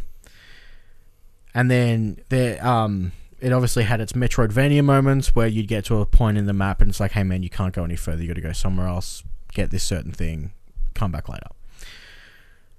[1.53, 6.05] And then there, um, it obviously had its Metroidvania moments where you'd get to a
[6.05, 8.21] point in the map and it's like, hey man, you can't go any further.
[8.21, 9.23] You got to go somewhere else,
[9.53, 10.51] get this certain thing,
[10.93, 11.47] come back later.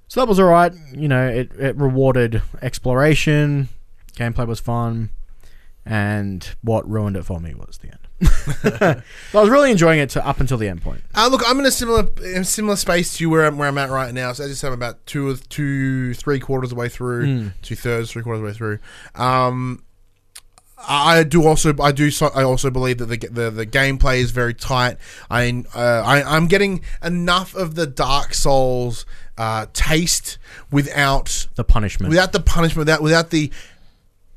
[0.08, 0.72] So that was alright.
[0.92, 3.68] You know, it, it rewarded exploration.
[4.16, 5.10] Gameplay was fun.
[5.86, 7.98] And what ruined it for me was the end.
[8.62, 11.02] but I was really enjoying it to up until the end point.
[11.14, 13.76] Uh, look, I'm in a similar in a similar space to where I'm, where I'm
[13.76, 14.32] at right now.
[14.32, 17.52] So I just have about two, or two, three quarters of the way through, Mm.
[17.60, 18.78] two thirds, three quarters of the way through.
[19.22, 19.82] Um,
[20.86, 24.30] I do also, I do, so, I also believe that the the, the gameplay is
[24.30, 24.96] very tight.
[25.30, 29.06] I, uh, I, I'm getting enough of the Dark Souls
[29.38, 30.38] uh, taste
[30.70, 32.10] without The punishment.
[32.10, 33.50] without the punishment, without without the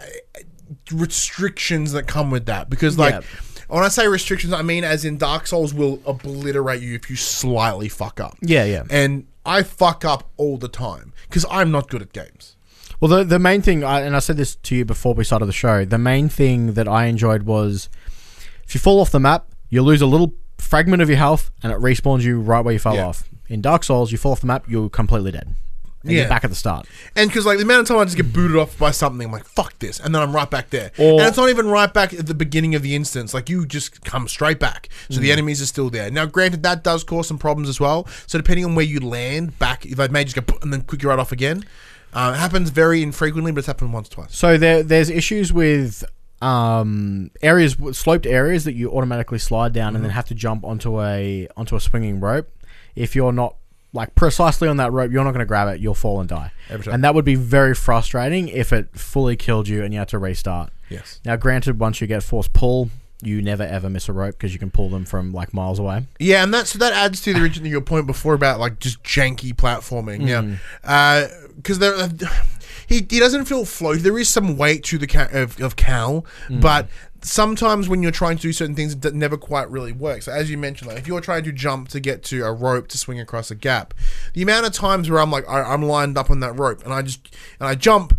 [0.92, 2.70] restrictions that come with that.
[2.70, 3.22] Because like Yeah.
[3.68, 7.16] when I say restrictions, I mean as in Dark Souls will obliterate you if you
[7.16, 8.38] slightly fuck up.
[8.42, 8.84] yeah, yeah.
[8.90, 12.53] And I fuck up all the time because I'm not good at games.
[13.04, 15.47] Well, the the main thing, I, and I said this to you before we started
[15.47, 15.84] the show.
[15.84, 17.89] The main thing that I enjoyed was
[18.64, 21.74] if you fall off the map, you lose a little fragment of your health, and
[21.74, 23.08] it respawns you right where you fell Yeah.
[23.08, 23.26] off.
[23.49, 25.54] In Dark Souls, you fall off the map, you're completely dead.
[26.04, 26.20] And Yeah.
[26.20, 26.88] you're back at the start.
[27.14, 29.34] And because like the amount of time I just get booted off by something, I'm
[29.34, 30.91] like, fuck this, and then I'm right back there.
[30.97, 33.34] Or- and it's not even right back at the beginning of the instance.
[33.34, 35.34] Like you just come straight back, so the mm.
[35.34, 36.10] enemies are still there.
[36.10, 38.08] Now, granted, that does cause some problems as well.
[38.28, 41.04] So depending on where you land, back if they may just go and then quick
[41.04, 41.66] you right off again.
[42.14, 44.36] Uh, it happens very infrequently, but it's happened once, twice.
[44.36, 46.03] So there, there's issues with
[46.41, 51.01] um, areas, sloped areas that you automatically slide down and then have to jump onto
[51.01, 52.49] a onto a swinging rope.
[52.95, 53.55] If you're not
[53.93, 55.80] like precisely on that rope, you're not going to grab it.
[55.80, 56.51] You'll fall and die.
[56.70, 56.95] Every time.
[56.95, 60.18] And that would be very frustrating if it fully killed you and you had to
[60.20, 60.72] restart.
[60.89, 61.22] Yes.
[61.24, 62.89] Now, granted, once you get force pull,
[63.26, 66.06] you never ever miss a rope because you can pull them from like miles away.
[66.20, 69.04] Yeah, and that's so that adds to the original your point before about like just
[69.04, 70.28] janky platforming.
[70.28, 70.56] Yeah, mm-hmm.
[70.84, 72.10] uh, because there
[72.88, 74.00] he he doesn't feel floaty.
[74.00, 76.62] There is some weight to the ca- of, of Cal, mm.
[76.62, 76.88] but
[77.22, 80.26] sometimes when you're trying to do certain things, it never quite really works.
[80.26, 82.88] So as you mentioned, like if you're trying to jump to get to a rope
[82.90, 83.94] to swing across a gap,
[84.34, 86.94] the amount of times where I'm like I, I'm lined up on that rope and
[86.94, 88.18] I just and I jump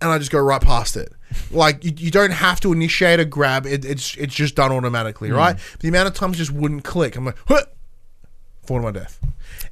[0.00, 1.12] and I just go right past it.
[1.50, 5.28] Like you, you don't have to initiate a grab; it, it's it's just done automatically,
[5.28, 5.36] hmm.
[5.36, 5.56] right?
[5.80, 7.16] The amount of times just wouldn't click.
[7.16, 7.64] I'm like, huh,
[8.66, 9.20] fall to my death.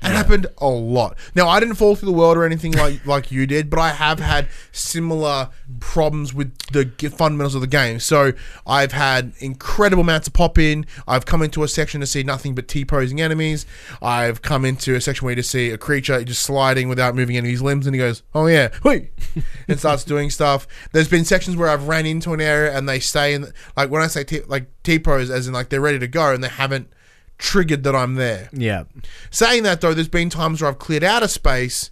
[0.02, 1.16] It happened a lot.
[1.34, 3.90] Now I didn't fall through the world or anything like like you did, but I
[3.90, 8.00] have had similar problems with the fundamentals of the game.
[8.00, 8.32] So
[8.66, 10.86] I've had incredible amounts of pop in.
[11.06, 13.66] I've come into a section to see nothing but T posing enemies.
[14.02, 17.36] I've come into a section where you just see a creature just sliding without moving
[17.36, 19.08] any of his limbs, and he goes, "Oh yeah, hui,"
[19.68, 20.66] and starts doing stuff.
[20.92, 23.52] There's been sections where I've ran into an area and they stay in.
[23.76, 26.32] Like when I say T, like T pose, as in like they're ready to go
[26.32, 26.92] and they haven't
[27.38, 28.48] triggered that I'm there.
[28.52, 28.84] Yeah.
[29.30, 31.90] Saying that though, there's been times where I've cleared out a space,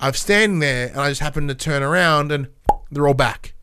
[0.00, 2.48] I've standing there, and I just happen to turn around and
[2.90, 3.54] they're all back.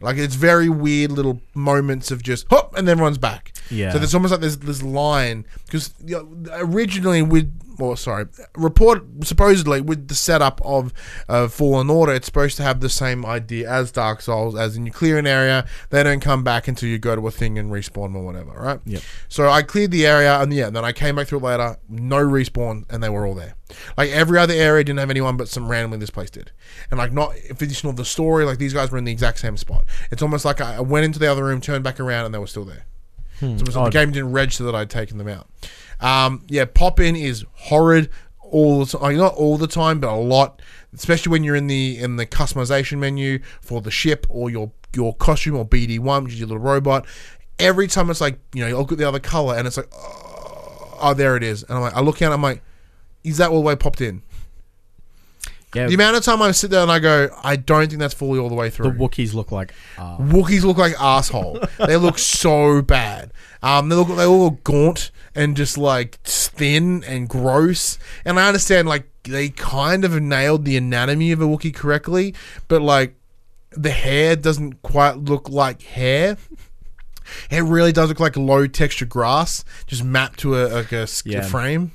[0.00, 3.52] Like it's very weird little moments of just hop and then runs back.
[3.70, 3.92] Yeah.
[3.92, 9.04] So there's almost like there's this line because you know, originally with or sorry, report
[9.24, 10.92] supposedly with the setup of
[11.28, 14.86] uh, Fallen Order, it's supposed to have the same idea as Dark Souls, as in
[14.86, 17.70] you clear an area, they don't come back until you go to a thing and
[17.70, 18.80] respawn or whatever, right?
[18.84, 19.02] Yep.
[19.28, 22.18] So I cleared the area, and yeah, then I came back through it later, no
[22.18, 23.54] respawn, and they were all there.
[23.96, 26.52] Like every other area didn't have anyone, but some randomly this place did.
[26.90, 29.56] And like not additional of the story, like these guys were in the exact same
[29.56, 29.84] spot.
[30.10, 32.46] It's almost like I went into the other room, turned back around, and they were
[32.46, 32.84] still there.
[33.40, 35.48] So it was like the game didn't register that I'd taken them out.
[36.02, 39.16] Um, yeah, pop in is horrid all the time.
[39.16, 40.60] Not all the time, but a lot.
[40.92, 45.14] Especially when you're in the in the customization menu for the ship or your your
[45.14, 47.06] costume or BD one, which is your little robot.
[47.58, 49.88] Every time it's like you know you look at the other color and it's like
[49.94, 52.62] oh, oh there it is, and I'm like I look at it, I'm like,
[53.24, 54.22] is that all the way popped in?
[55.74, 55.86] Yeah.
[55.86, 58.38] The amount of time I sit there and I go, I don't think that's fully
[58.38, 58.92] all the way through.
[58.92, 58.98] the.
[58.98, 59.72] Wookiees look like.
[59.96, 61.60] Uh, Wookiees look like asshole.
[61.86, 63.32] they look so bad.
[63.62, 67.98] Um, they look they all look gaunt and just like thin and gross.
[68.24, 72.34] And I understand like they kind of nailed the anatomy of a Wookiee correctly,
[72.68, 73.14] but like
[73.70, 76.36] the hair doesn't quite look like hair.
[77.50, 81.42] It really does look like low texture grass, just mapped to a, like a, Yeah.
[81.42, 81.92] frame.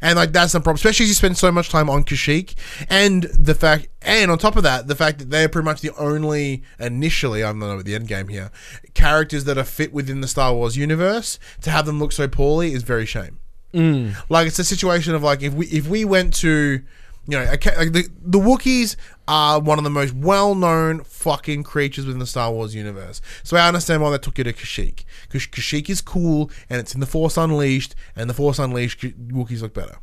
[0.00, 2.54] And like that's the problem, especially as you spend so much time on Kashyyyk,
[2.88, 5.94] and the fact, and on top of that, the fact that they're pretty much the
[5.96, 8.50] only initially, I'm not know the end game here,
[8.94, 11.38] characters that are fit within the Star Wars universe.
[11.62, 13.38] To have them look so poorly is very shame.
[13.74, 14.14] Mm.
[14.28, 16.82] Like it's a situation of like if we if we went to,
[17.26, 18.96] you know, ca- like the the Wookiees
[19.28, 23.20] are one of the most well known fucking creatures within the Star Wars universe.
[23.44, 26.94] So I understand why they took you to Kashyyyk because Kashyyyk is cool and it's
[26.94, 29.98] in the Force Unleashed, and the Force Unleashed Wookiees look better.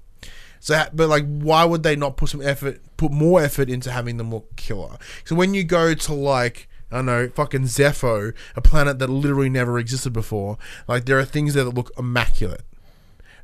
[0.62, 4.18] So, but like, why would they not put some effort, put more effort into having
[4.18, 4.98] them look killer?
[5.26, 6.68] So when you go to like.
[6.92, 10.58] I don't know, fucking Zeffo, a planet that literally never existed before.
[10.88, 12.64] Like, there are things there that look immaculate.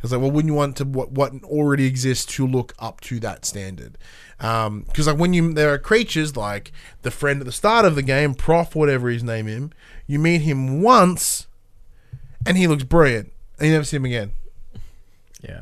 [0.05, 3.19] It's like, well, wouldn't you want to what what already exists to look up to
[3.21, 3.97] that standard?
[4.37, 8.01] Because like when you there are creatures like the friend at the start of the
[8.01, 9.69] game, Prauf, whatever his name is,
[10.07, 11.47] you meet him once,
[12.45, 14.33] and he looks brilliant, and you never see him again.
[15.41, 15.61] Yeah.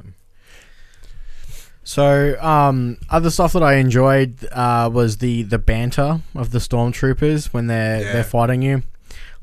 [1.85, 7.47] So, um, other stuff that I enjoyed uh, was the the banter of the stormtroopers
[7.47, 8.13] when they're Yeah.
[8.13, 8.83] they're fighting you.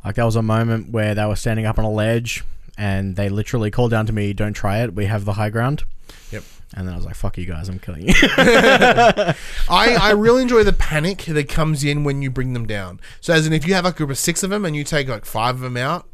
[0.05, 2.43] Like there was a moment where they were standing up on a ledge
[2.81, 4.95] and they literally called down to me, "Don't try it.
[4.95, 5.85] We have the high ground."
[6.33, 6.43] Yep.
[6.75, 9.35] And then I was like, "Fuck you guys, I'm killing you." I,
[9.69, 12.99] I really enjoy the panic that comes in when you bring them down.
[13.21, 15.09] So as in, if you have a group of six of them and you take
[15.09, 16.09] like five of them out,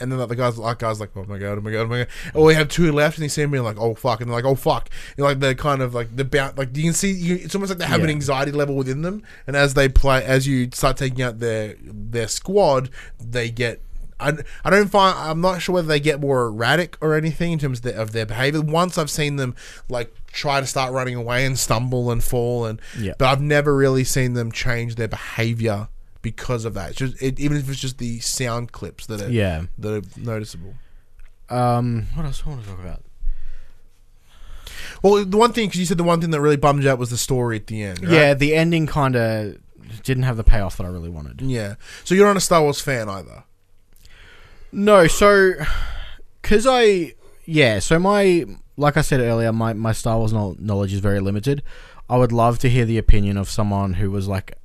[0.00, 1.86] and then like, the guys like guys like, oh my god, oh my god, oh
[1.86, 4.28] my god, or we have two left, and they see being like, oh fuck, and
[4.28, 7.12] they're like, oh fuck, know, like the kind of like the like you can see,
[7.12, 10.24] you, it's almost like they have an anxiety level within them, and as they play,
[10.24, 12.90] as you start taking out their their squad,
[13.20, 13.80] they get.
[14.22, 14.32] I,
[14.64, 17.78] I don't find I'm not sure whether they get more erratic or anything in terms
[17.80, 18.60] of their, of their behavior.
[18.60, 19.54] Once I've seen them
[19.88, 23.12] like try to start running away and stumble and fall and Yeah.
[23.18, 25.88] but I've never really seen them change their behavior
[26.22, 26.90] because of that.
[26.90, 29.64] It's just it, even if it's just the sound clips that are yeah.
[29.78, 30.74] that are noticeable.
[31.50, 33.02] Um, what else do I want to talk about?
[35.02, 36.98] Well, the one thing because you said the one thing that really bummed you out
[36.98, 38.02] was the story at the end.
[38.02, 38.12] Right?
[38.12, 39.58] Yeah, the ending kind of
[40.02, 41.40] didn't have the payoff that I really wanted.
[41.42, 41.74] yeah.
[42.04, 43.44] So you're not a Star Wars fan either.
[44.72, 45.52] No, so
[46.40, 47.14] because I
[47.44, 48.46] yeah, so my
[48.76, 51.62] like I said earlier, my my Star Wars kno- knowledge is very limited.
[52.08, 54.56] I would love to hear the opinion of someone who was like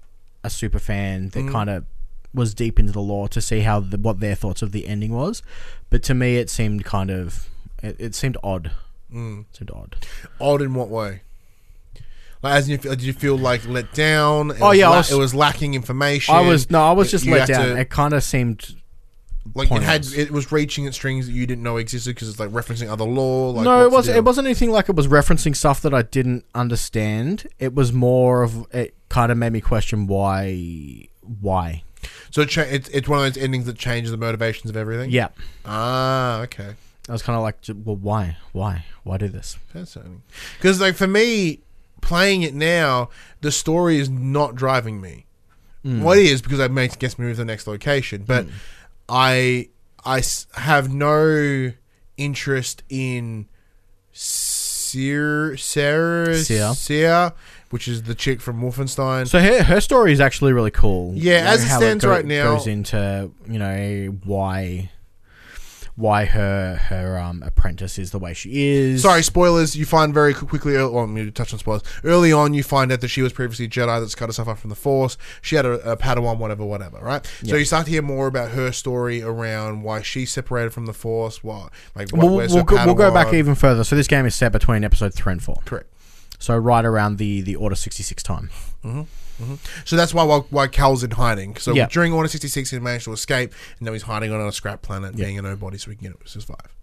[0.44, 1.52] a super fan that Mm.
[1.52, 1.86] kind of
[2.34, 5.12] was deep into the lore to see how the, what their thoughts of the ending
[5.14, 5.42] was.
[5.90, 7.48] But to me, it seemed kind of
[7.84, 8.72] it, it seemed odd.
[9.14, 9.42] Mm.
[9.42, 9.96] It seemed odd.
[10.40, 11.22] Odd in what way?
[12.44, 14.52] Like, as you did you feel like let down?
[14.52, 16.34] It Oh, yeah, la- was- it was lacking information.
[16.36, 17.66] I was no, I was just you let down.
[17.76, 18.76] to- It kind of seemed
[19.56, 22.40] Like it had, it was reaching at strings that you didn't know existed because it's
[22.40, 23.52] like referencing other law.
[23.52, 24.18] Like, no, it wasn't.
[24.18, 27.48] It wasn't anything like it was referencing stuff that I didn't understand.
[27.60, 28.94] It was more of it.
[29.10, 31.08] Kind of made me question why.
[31.42, 31.84] Why?
[32.32, 35.10] So it cha- it's it's one of those endings that changes the motivations of everything.
[35.12, 35.30] Yeah,
[35.66, 36.76] Ah, okay.
[37.10, 38.38] I was kind of like, well, why?
[38.52, 38.86] Why?
[39.04, 39.58] Why do this?
[39.72, 40.24] Fascinating.
[40.58, 41.62] Because like for me,
[42.02, 43.10] playing it now,
[43.42, 45.26] the story is not driving me.
[45.86, 46.02] Mm.
[46.02, 48.46] Well, it is because makes gets me move to the next location, but
[49.10, 49.70] I
[50.06, 50.22] I
[50.56, 51.72] have no
[52.18, 53.48] interest in
[54.12, 56.74] Sear Sarah Cere.
[56.74, 57.34] Cere,
[57.70, 59.28] which is the chick from Wolfenstein.
[59.28, 61.14] So her her story is actually really cool.
[61.16, 64.92] Yeah, as it stands right now- goes into you know why
[65.98, 69.02] why her her um apprentice is the way she is.
[69.02, 69.76] Sorry, spoilers.
[69.76, 70.74] You find very quickly.
[70.74, 71.82] Well, I'm going to touch on spoilers.
[72.04, 74.60] Early on, you find out that she was previously a Jedi that's cut herself off
[74.60, 75.18] from the Force.
[75.42, 77.00] She had a, a Padawan, whatever, whatever.
[77.00, 77.26] Right.
[77.44, 80.94] So you start to hear more about her story around why she separated from the
[80.94, 81.44] Force.
[81.44, 83.84] What like what, We'll, where's we'll, her go, we'll go back even further.
[83.84, 85.62] So this game is set between episode three and four.
[85.66, 85.92] Correct.
[86.38, 88.52] So right around the the Order sixty six time.
[89.86, 91.58] So that's why why, why Cal's in hiding.
[91.58, 91.88] So Yeah.
[91.88, 94.82] during Order sixty six, he managed to escape, and now he's hiding on a scrap
[94.82, 95.26] planet, Yeah.
[95.26, 96.74] being a nobody, so he can get it survive.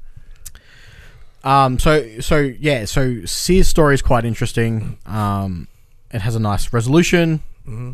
[1.43, 1.79] Um.
[1.79, 2.85] So so yeah.
[2.87, 4.99] So Cere's story is quite interesting.
[5.07, 5.69] Um.
[6.13, 7.43] It has a nice resolution.
[7.65, 7.93] hmm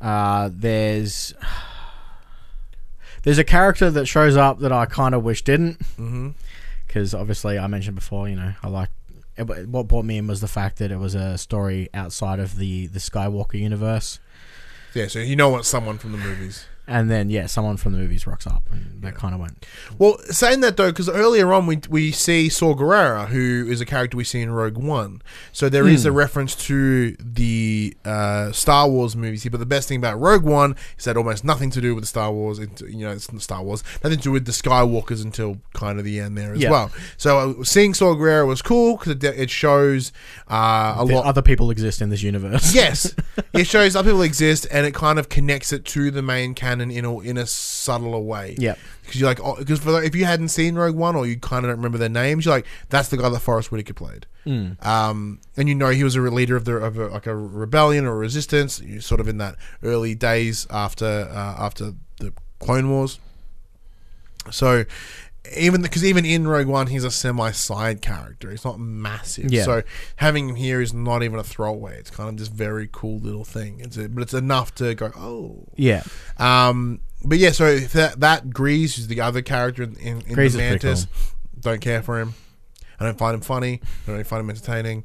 [0.00, 0.50] Uh.
[0.52, 1.34] There's
[3.24, 5.78] there's a character that shows up that I kind of wish didn't.
[6.86, 8.88] because obviously I mentioned before, you know, I like
[9.38, 12.56] it, what brought me in was the fact that it was a story outside of
[12.56, 14.20] the the Skywalker universe,
[14.94, 15.06] Yeah.
[15.06, 16.66] So you know what someone from the movies.
[16.88, 19.64] And then yeah, someone from the movies rocks up, and that kind of went.
[19.98, 23.86] Well, saying that though, because earlier on we we see Saw Gerrera, who is a
[23.86, 25.22] character we see in Rogue One.
[25.52, 26.08] So there is Hmm.
[26.08, 29.50] a reference to the uh, Star Wars movies here.
[29.50, 32.08] But the best thing about Rogue One is that almost nothing to do with the
[32.08, 32.58] Star Wars.
[32.58, 35.98] It, you know, it's not Star Wars, nothing to do with the Skywalkers until kind
[35.98, 36.70] of the end there as Yeah.
[36.70, 36.90] well.
[37.16, 40.12] So uh, seeing Saw Gerrera was cool because it, it shows
[40.50, 41.24] uh, a lot.
[41.26, 42.74] other people exist in this universe.
[42.74, 43.14] Yes,
[43.52, 46.77] it shows other people exist, and it kind of connects it to the main canon
[46.80, 50.48] in a in a subtler way yeah, because you're like, because for if you hadn't
[50.48, 53.16] seen Rogue One or you kind of don't remember their names, you're like, that's the
[53.16, 54.26] guy that Forest Whitaker played.
[54.46, 54.84] Mm.
[54.84, 58.06] Um, and you know he was a leader of the of a, like a rebellion
[58.06, 63.18] or resistance, sort of in that early days after uh, after the Clone Wars.
[64.50, 64.84] So
[65.56, 68.50] even because even in Rogue One, he's a semi side character.
[68.50, 69.52] He's not massive.
[69.52, 69.64] Yeah.
[69.64, 69.82] So
[70.16, 71.98] having him here is not even a throwaway.
[71.98, 73.80] It's kind of this very cool little thing.
[73.80, 76.02] It's a, but it's enough to go, oh, yeah.
[76.38, 80.58] um, but yeah, so that that Greez is the other character in, in, in the
[80.58, 81.06] Mantis.
[81.58, 82.34] Don't care for him.
[83.00, 83.74] I don't find him funny.
[83.74, 85.04] I don't really find him entertaining.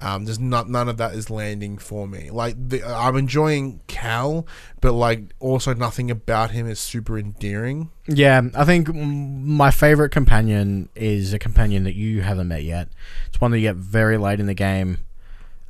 [0.00, 2.28] Um, there's not none of that is landing for me.
[2.30, 4.44] Like the, I'm enjoying Cal,
[4.80, 7.90] but like also nothing about him is super endearing.
[8.08, 12.88] Yeah, I think my favorite companion is a companion that you haven't met yet.
[13.28, 14.98] It's one that you get very late in the game,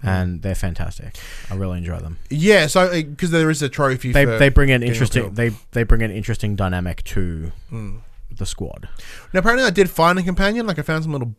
[0.02, 1.18] and they're fantastic.
[1.50, 2.18] I really enjoy them.
[2.30, 4.12] Yeah, so because there is a trophy.
[4.12, 8.00] They for they bring an interesting they they bring an interesting dynamic to Mm.
[8.34, 8.88] the squad.
[9.34, 10.66] Now apparently I did find a companion.
[10.66, 11.34] Like I found some little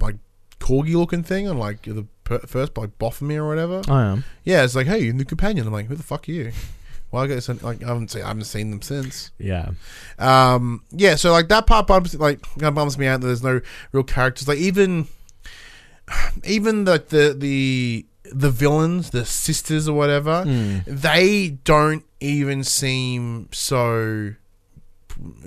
[0.00, 0.16] like
[0.60, 3.82] corgi looking thing on like the per- first like Bothamir or whatever.
[3.88, 4.24] I am.
[4.44, 5.66] Yeah, it's like, hey, you're the companion.
[5.66, 6.52] I'm like, who the fuck are you?
[7.10, 9.30] Well, I guess like I haven't seen, I haven't seen them since.
[9.38, 9.70] Yeah.
[10.18, 13.42] Um, yeah, so like that part bumps like kind of bums me out that there's
[13.42, 14.46] no real characters.
[14.46, 15.08] Like even,
[16.44, 20.84] even like the the the villains, the sisters or whatever, Mm.
[20.84, 24.34] they don't even seem so.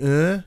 [0.02, 0.38] Uh,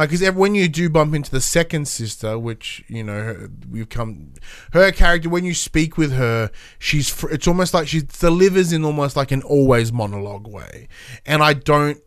[0.00, 3.88] like, because when you do bump into the second sister, which you know her, we've
[3.88, 4.34] come,
[4.72, 8.84] her character when you speak with her, she's fr- it's almost like she delivers in
[8.84, 10.88] almost like an always monologue way,
[11.26, 11.98] and I don't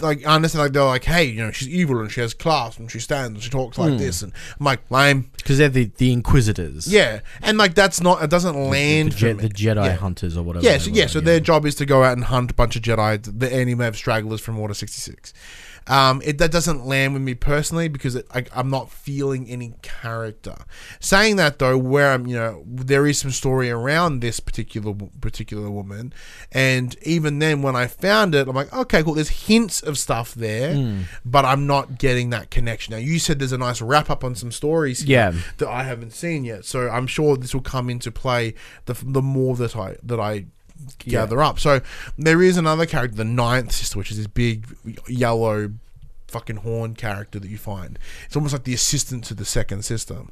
[0.00, 2.78] like I understand like they're like, hey, you know, she's evil and she has class
[2.78, 3.96] and she stands and she talks like Hmm.
[3.98, 6.86] this, and I'm like, lame, Because they're the, the Inquisitors.
[6.86, 9.42] yeah, and like that's not it doesn't The, land the, me.
[9.42, 9.96] the Jedi Yeah.
[9.96, 10.64] Hunters or whatever.
[10.64, 12.82] Yeah, so, yeah, so their job is to go out and hunt a bunch of
[12.82, 15.32] Jedi, the may have stragglers from Order 66.
[15.86, 19.74] Um, it, that doesn't land with me personally because it, I, I'm not feeling any
[19.82, 20.54] character.
[20.98, 25.70] Saying that though, where I'm, you know, there is some story around this particular particular
[25.70, 26.14] woman,
[26.52, 29.14] and even then, when I found it, I'm like, okay, cool.
[29.14, 31.02] There's hints of stuff there, Hmm.
[31.24, 32.92] but I'm not getting that connection.
[32.92, 35.40] Now, you said there's a nice wrap up on some stories, here Yeah.
[35.58, 36.64] that I haven't seen yet.
[36.64, 38.54] So I'm sure this will come into play
[38.86, 40.46] the the more that I that I
[40.98, 41.58] gather up.
[41.58, 41.80] So
[42.18, 44.66] there is another character, the ninth sister, which is this big
[45.08, 45.72] yellow
[46.28, 47.98] fucking horn character that you find.
[48.26, 50.22] It's almost like the assistant to the second sister.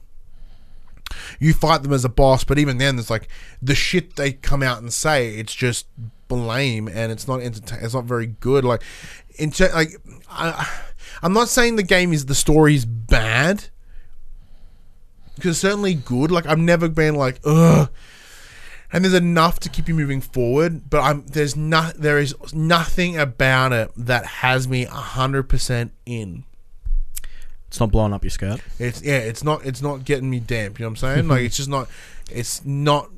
[1.38, 3.28] You fight them as a boss, but even then, there's like
[3.60, 5.34] the shit they come out and say.
[5.36, 5.86] It's just
[6.28, 7.80] blame, and it's not entertain.
[7.82, 8.64] It's not very good.
[8.64, 8.82] Like,
[9.36, 9.90] in ter- like,
[10.30, 10.68] I,
[11.22, 13.64] I'm not saying the game is the story's bad
[15.34, 16.30] because certainly good.
[16.30, 17.90] Like, I've never been like, ugh.
[18.92, 23.18] And there's enough to keep you moving forward, but I'm there's not there is nothing
[23.18, 26.44] about it that has me hundred percent in.
[27.68, 28.60] It's not blowing up your skirt.
[28.78, 30.78] It's yeah, it's not it's not getting me damp.
[30.78, 31.28] You know what I'm saying?
[31.28, 31.88] like it's just not.
[32.30, 33.08] It's not.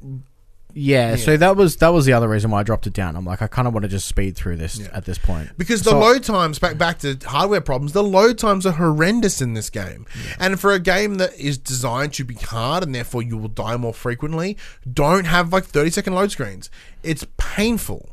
[0.76, 1.16] Yeah, Yeah.
[1.16, 3.14] so that was that was the other reason why I dropped it down.
[3.16, 4.88] I'm like, I kind of want to just speed through this Yeah.
[4.92, 8.38] at this point Because the So- load times back back to hardware problems, the load
[8.38, 10.04] times are horrendous in this game.
[10.38, 13.76] And for a game that is designed to be hard and therefore you will die
[13.76, 14.56] more frequently,
[14.92, 16.70] don't have like 30 second load screens.
[17.04, 18.10] It's painful.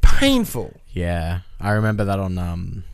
[0.00, 0.80] Painful.
[0.92, 2.84] Yeah, I remember that on um,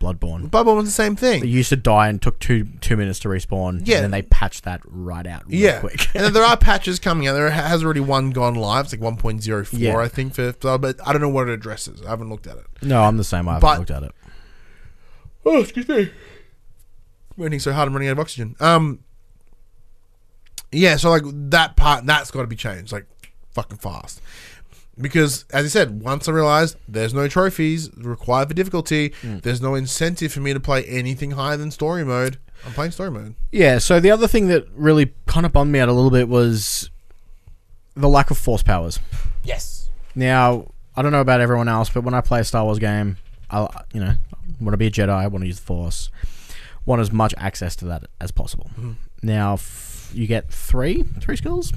[0.00, 0.50] Bloodborne.
[0.50, 1.42] Bubble was the same thing.
[1.44, 3.82] You used to die and took two two minutes to respawn.
[3.86, 3.96] Yeah.
[3.96, 5.46] and then they patched that right out.
[5.46, 6.08] Real Yeah, quick.
[6.14, 7.34] and then there are patches coming out.
[7.34, 8.86] There has already one gone live.
[8.86, 9.98] It's like 1.04, Yeah.
[9.98, 12.00] I think, for but I don't know what it addresses.
[12.02, 12.64] I haven't looked at it.
[12.82, 13.46] no, I'm the same.
[13.48, 14.12] I haven't But- looked at it.
[15.44, 16.10] Oh, excuse me.
[17.36, 18.56] Raining so hard, I'm running out of oxygen.
[18.60, 19.00] Um,
[20.72, 23.06] yeah, so like that part, that's got to be changed, like
[23.52, 24.20] fucking fast.
[25.00, 29.38] Because, as I said, once I realized there's no trophies required for difficulty, hmm.
[29.38, 32.38] there's no incentive for me to play anything higher than story mode.
[32.66, 33.34] I'm playing story mode.
[33.52, 33.78] Yeah.
[33.78, 36.90] So the other thing that really kind of bummed me out a little bit was
[37.94, 38.98] the lack of force powers.
[39.42, 39.90] Yes.
[40.14, 43.16] Now, I don't know about everyone else, but when I play a Star Wars game,
[43.50, 44.14] I you know
[44.60, 45.08] want to be a Jedi.
[45.08, 46.10] I want to use the Force.
[46.86, 48.70] Want as much access to that as possible.
[48.74, 48.92] Hmm.
[49.22, 51.72] Now, f- you get three three skills,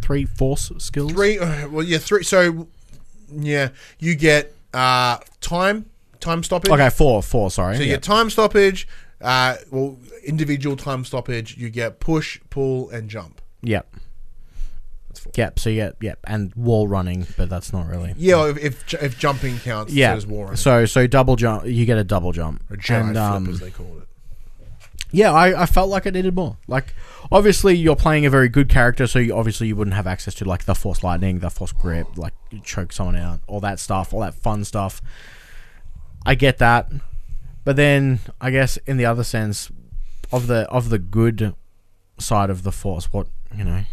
[0.00, 1.12] three Force skills.
[1.12, 1.38] Three.
[1.38, 2.22] Uh, well, yeah, three.
[2.24, 2.68] So,
[3.32, 5.86] yeah, you get uh time,
[6.20, 6.70] time stoppage.
[6.70, 7.50] Okay, four, four.
[7.50, 7.76] Sorry.
[7.76, 7.94] So you Yeah.
[7.96, 8.86] get time stoppage.
[9.20, 11.56] Uh, well, individual time stoppage.
[11.56, 13.40] You get push, pull, and jump.
[13.62, 13.94] Yep.
[15.08, 15.32] That's four.
[15.36, 15.58] Yep.
[15.58, 18.14] So you get yep, and wall running, but that's not really.
[18.16, 20.10] Yeah, if, if if jumping counts, Yeah.
[20.12, 20.56] so does war.
[20.56, 21.66] So so double jump.
[21.66, 22.62] You get a double jump.
[22.70, 24.08] a Jedi And, um, flip, as they call it.
[25.12, 26.56] Yeah, I, I felt like I needed more.
[26.68, 26.94] Like,
[27.32, 30.44] obviously, you're playing a very good character, so you, obviously you wouldn't have access to
[30.44, 34.20] like the force lightning, the force grip, like choke someone out, all that stuff, all
[34.20, 35.02] that fun stuff.
[36.24, 36.92] I get that,
[37.64, 39.70] but then I guess in the other sense
[40.32, 41.54] of the of the good
[42.18, 43.26] side of the force, what
[43.56, 43.84] you know,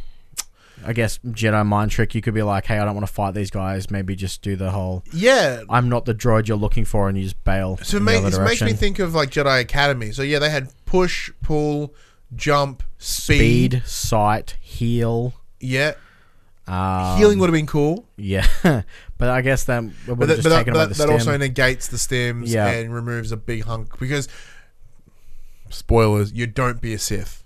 [0.86, 3.34] I guess Jedi mind trick, you could be like, hey, I don't want to fight
[3.34, 3.89] these guys.
[3.89, 5.63] Maybe just do the whole Yeah.
[5.69, 7.78] I'm not the droid you're looking for, and you just bail.
[7.84, 10.11] So it, in the ma- other it makes me think of like Jedi Academy.
[10.11, 11.93] So yeah, they had push, pull,
[12.36, 13.71] jump, speed.
[13.73, 15.34] speed, sight, heal.
[15.59, 15.93] Yeah,
[16.67, 18.05] Um, healing would have been cool.
[18.15, 18.45] Yeah,
[19.17, 21.05] but I guess that would But, have that, just but that, taken away that, the
[21.07, 22.67] that also negates the stims Yeah.
[22.67, 24.28] and removes a big hunk because
[25.69, 27.43] spoilers, you don't be a Sith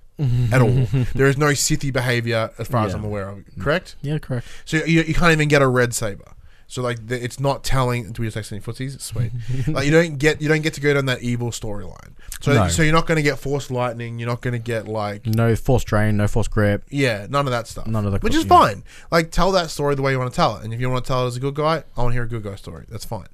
[0.52, 0.70] at all.
[1.16, 2.98] there is no Sithy behavior as far as Yeah.
[3.00, 3.44] I'm aware of.
[3.60, 3.96] Correct?
[4.02, 4.48] yeah, correct.
[4.66, 6.34] So you, you can't even get a red saber.
[6.68, 8.14] So like the, it's not telling.
[8.14, 9.02] Do we just any footsies?
[9.02, 9.32] Sweet.
[9.68, 12.14] like you don't get you don't get to go down that evil storyline.
[12.40, 12.68] So No.
[12.70, 14.20] so you're not going to get force lightning.
[14.20, 16.86] You're not going to get like No force drain, no force grip.
[16.90, 17.88] yeah, none of that stuff.
[17.88, 18.50] None of the which is yeah.
[18.50, 18.84] fine.
[19.12, 21.04] Like tell that story the way you want to tell it, and if you want
[21.04, 22.86] to tell it as a good guy, I want to hear a good guy story.
[22.88, 23.28] That's fine.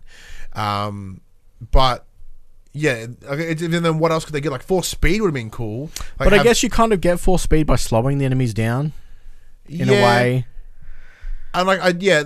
[0.53, 1.21] Um,
[1.71, 2.06] but
[2.73, 4.51] yeah, okay, and then what else could they get?
[4.51, 5.89] Like force speed would have been cool.
[6.19, 8.53] Like but I have- guess you kind of get force speed by slowing the enemies
[8.53, 8.93] down
[9.67, 10.45] in a way.
[11.53, 12.23] And like I yeah.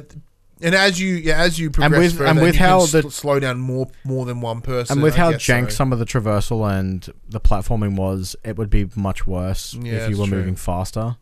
[0.64, 3.60] And as you yeah, as you progress with- further, and with how the- slow down
[3.60, 5.70] more more than one person, And with I how jank so.
[5.78, 10.10] some of the traversal and the platforming was, it would be much worse Yeah, if
[10.12, 10.38] you were true.
[10.38, 11.16] moving faster.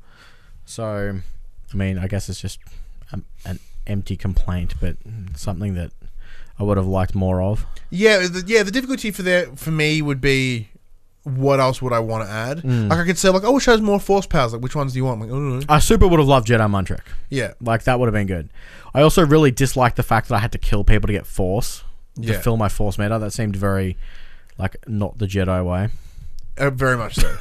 [0.65, 1.19] So,
[1.73, 2.59] I mean, I guess it's just
[3.13, 4.97] um, an empty complaint, but
[5.35, 5.91] something that
[6.59, 7.65] I would have liked more of.
[7.89, 8.63] Yeah, the, yeah.
[8.63, 10.69] The difficulty for there for me would be
[11.23, 12.59] what else would I want to add?
[12.59, 12.89] Mm.
[12.89, 14.53] Like I could say like, oh, it shows more force powers.
[14.53, 15.21] Like which ones do you want?
[15.21, 15.75] Like, I.
[15.75, 17.03] I super would have loved Jedi Mind Trick.
[17.29, 18.49] Yeah, Like that would have been good.
[18.93, 21.83] I also really disliked the fact that I had to kill people to get force
[22.15, 23.19] to yeah, fill my force meter.
[23.19, 23.97] That seemed very
[24.57, 25.89] like not the Jedi way.
[26.57, 27.37] uh, very much so.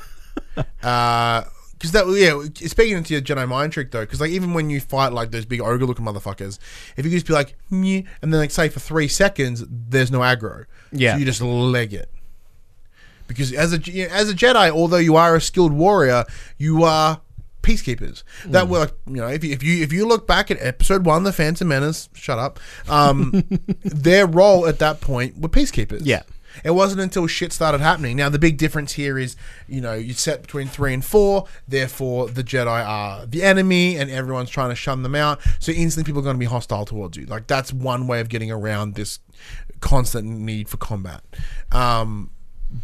[0.82, 1.44] uh
[1.79, 4.81] because that yeah, speaking into your Jedi mind trick though, because like even when you
[4.81, 6.59] fight like those big ogre looking motherfuckers,
[6.97, 10.20] if you just be like, Meh, and then like say for three seconds, there's no
[10.20, 10.64] aggro.
[10.93, 11.12] Yeah.
[11.14, 12.11] so you just leg it.
[13.26, 16.24] Because as a you know, as a Jedi, although you are a skilled warrior,
[16.57, 17.20] you are
[17.62, 18.22] peacekeepers.
[18.47, 18.70] That Hmm.
[18.70, 21.24] were like you know if you, if you if you look back at episode one,
[21.24, 22.59] the Phantom Menace, shut up,
[22.89, 23.45] um,
[23.85, 26.01] their role at that point were peacekeepers.
[26.05, 26.22] Yeah.
[26.64, 28.16] It wasn't until shit started happening.
[28.16, 29.36] Now the big difference here is,
[29.66, 31.46] you know, you set between three and four.
[31.66, 35.40] Therefore, the Jedi are the enemy, and everyone's trying to shun them out.
[35.59, 37.26] So instantly, people are going to be hostile towards you.
[37.26, 39.20] Like that's one way of getting around this
[39.80, 41.22] constant need for combat.
[41.72, 42.30] Um,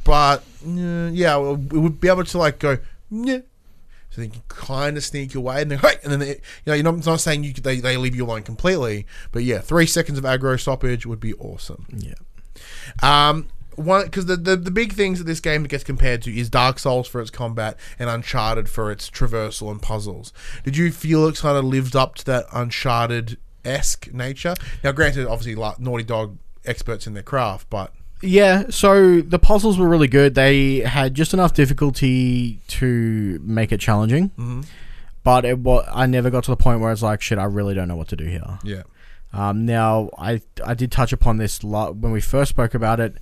[0.05, 2.79] but uh, yeah, we would be able to like go.
[3.11, 3.41] Yeah.
[4.11, 6.75] so they can kind of sneak away, and then hey, and then they, you know
[6.75, 9.87] you're not, it's not saying you they, they leave you alone completely, but yeah, three
[9.87, 11.87] seconds of aggro stoppage would be awesome.
[11.93, 12.15] Yeah.
[13.03, 16.49] Um, one because the, the the big things that this game gets compared to is
[16.51, 20.33] Dark Souls for its combat and Uncharted for its traversal and puzzles.
[20.65, 24.55] Did you feel it kind of lived up to that Uncharted esque nature?
[24.83, 29.79] Now, granted, obviously, like, Naughty Dog experts in their craft, but Yeah, so the puzzles
[29.79, 30.35] were really good.
[30.35, 34.31] They had just enough difficulty to make it challenging.
[34.31, 34.61] Mm-hmm.
[35.23, 35.59] But it
[35.91, 38.09] I never got to the point where it's like, shit, I really don't know what
[38.09, 38.59] to do here.
[38.63, 38.83] yeah,
[39.33, 43.17] Um, now, I I did touch upon this lo- when we first spoke about it.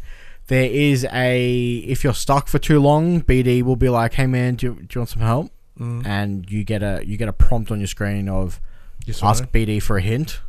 [0.49, 4.57] There is a if you're stuck for too long, BD will be like, "Hey man,
[4.57, 6.07] do you, do you want some help?" Mm.
[6.07, 8.61] And you get a you get a prompt on your screen of
[9.07, 9.45] Yes ask?
[9.51, 10.40] BD for a hint.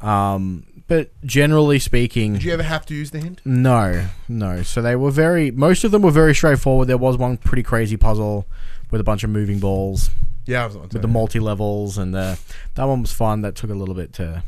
[0.00, 3.40] Um, but generally speaking, Did you ever have to use the hint?
[3.44, 4.62] no, no.
[4.62, 5.50] So they were very.
[5.50, 6.88] Most of them were very straightforward.
[6.88, 8.46] There was one pretty crazy puzzle
[8.90, 10.10] with a bunch of moving balls
[10.46, 12.38] Yeah, I was with the multi levels, and the
[12.74, 13.42] that one was fun.
[13.42, 14.42] That took a little bit to,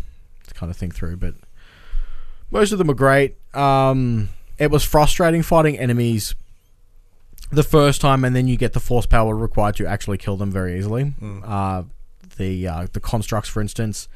[0.46, 1.34] to kind of think through, but
[2.50, 3.36] most of them were great.
[3.54, 4.28] Um,
[4.58, 6.34] it was frustrating fighting enemies
[7.52, 10.50] the first time, and then you get the force power required to actually kill them
[10.50, 11.14] very easily.
[11.44, 11.82] Uh,
[12.36, 14.08] the uh, the constructs, for instance,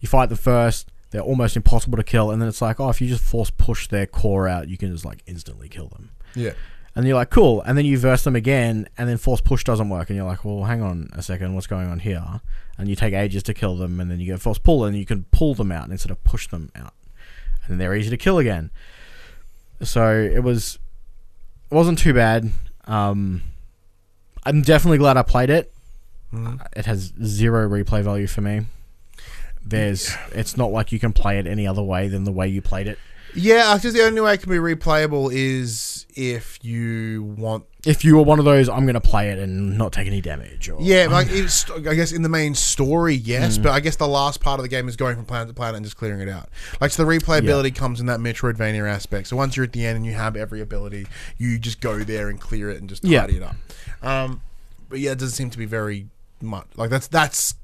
[0.00, 0.90] you fight the first.
[1.10, 3.88] They're almost impossible to kill, and then it's like, oh, if you just force push
[3.88, 6.10] their core out, you can just like instantly kill them.
[6.34, 6.52] Yeah,
[6.94, 7.62] And you're like, cool.
[7.62, 10.10] And then you verse them again, and then force push doesn't work.
[10.10, 12.22] And you're like, well, hang on a second, what's going on here?
[12.76, 15.06] And you take ages to kill them, and then you get force pull, and you
[15.06, 16.92] can pull them out instead of push them out.
[17.68, 18.70] And they're easy to kill again.
[19.82, 20.78] So it was,
[21.70, 22.50] it wasn't too bad.
[22.86, 23.42] Um,
[24.44, 25.72] I'm definitely glad I played it.
[26.32, 26.60] Mhm.
[26.76, 28.66] It has zero replay value for me.
[29.64, 32.62] There's, it's not like you can play it any other way than the way you
[32.62, 32.98] played it.
[33.34, 33.74] yeah.
[33.74, 38.22] Because the only way it can be replayable is if you want If you were
[38.22, 40.68] one of those, I'm going to play it and not take any damage.
[40.68, 43.62] Or, Yeah, like it's, I guess in the main story, yes, Mm.
[43.62, 45.76] but I guess the last part of the game is going from planet to planet
[45.76, 46.48] and just clearing it out.
[46.80, 49.28] Like so, the replayability comes in that Metroidvania aspect.
[49.28, 51.06] So once you're at the end and you have every ability,
[51.38, 53.20] you just go there and clear it and just Yeah.
[53.20, 53.54] tidy it up.
[54.02, 54.40] Um,
[54.88, 56.06] but yeah, it doesn't seem to be very
[56.42, 56.66] much.
[56.76, 57.54] Like that's that's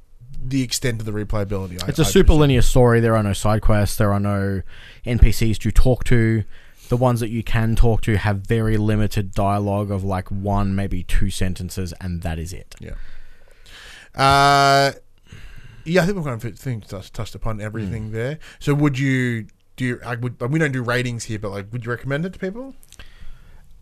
[0.46, 1.82] the extent of the replayability.
[1.82, 2.40] I- It's a I super presume.
[2.40, 3.00] linear story.
[3.00, 3.96] There are no side quests.
[3.96, 4.62] There are no
[5.06, 6.44] NPCs to talk to.
[6.89, 11.03] The ones that you can talk to have very limited dialogue of like one, maybe
[11.03, 12.74] two sentences, and that is it.
[14.14, 14.93] Uh,
[15.85, 17.62] yeah, I think we've kind of think, touched, upon Mm.
[17.62, 18.39] everything there.
[18.59, 19.85] So would you do?
[19.85, 20.41] You, I would.
[20.41, 22.74] We don't do ratings here, but like, would you recommend it to people?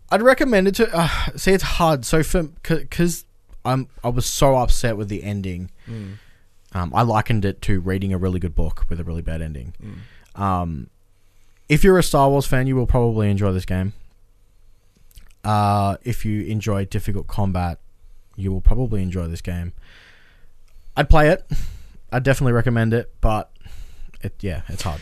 [0.09, 0.89] I'd recommend it to.
[0.95, 2.05] Uh, see, it's hard.
[2.05, 3.25] So for because
[3.63, 5.71] I'm I was so upset with the ending.
[6.75, 9.73] Um, I likened it to reading a really good book with a really bad ending.
[10.35, 10.89] Um,
[11.69, 13.93] if you're a Star Wars fan, you will probably enjoy this game.
[15.43, 17.79] Uh, if you enjoy difficult combat,
[18.35, 19.73] you will probably enjoy this game.
[20.95, 21.45] I'd play it.
[22.11, 23.51] I'd definitely recommend it, but
[24.21, 25.01] it yeah, it's hard.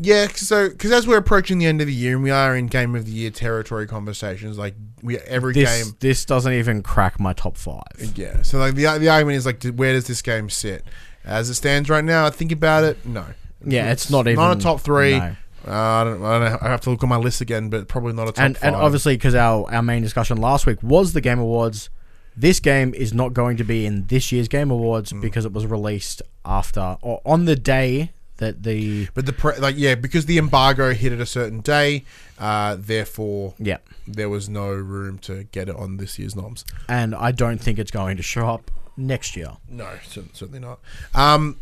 [0.00, 2.66] Yeah, so because as we're approaching the end of the year and we are in
[2.68, 5.96] Game of the Year territory conversations, like we every This game.
[6.00, 7.82] this doesn't even crack my top five.
[8.16, 10.84] Yeah, so like the the argument is like, where does this game sit
[11.24, 12.24] as it stands right now?
[12.24, 13.04] I think about it.
[13.04, 13.26] No.
[13.64, 15.18] Yeah, it's not even not a top three.
[15.18, 15.36] no.
[15.66, 16.22] Uh, I don't.
[16.24, 16.58] I don't know.
[16.60, 18.64] I have to look on my list again, but probably not a top and five.
[18.64, 21.88] and obviously because our our main discussion last week was the Game Awards.
[22.36, 25.20] This game is not going to be in this year's Game Awards Mm.
[25.20, 29.74] because it was released after or on the day that the but the pre- like
[29.76, 32.04] yeah, because the embargo hit at a certain day,
[32.38, 33.76] uh, therefore yeah,
[34.08, 36.64] there was no room to get it on this year's noms.
[36.88, 39.52] and I don't think it's going to show up next year.
[39.68, 40.80] No, certainly not.
[41.14, 41.58] Um,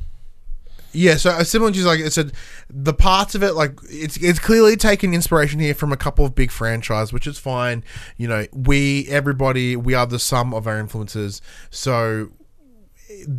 [0.92, 2.32] yeah, so uh, a similar to like I said,
[2.68, 6.34] the parts of it, like it's it's clearly taken inspiration here from a couple of
[6.34, 7.84] big franchises, which is fine.
[8.16, 12.30] You know, we everybody we are the sum of our influences, so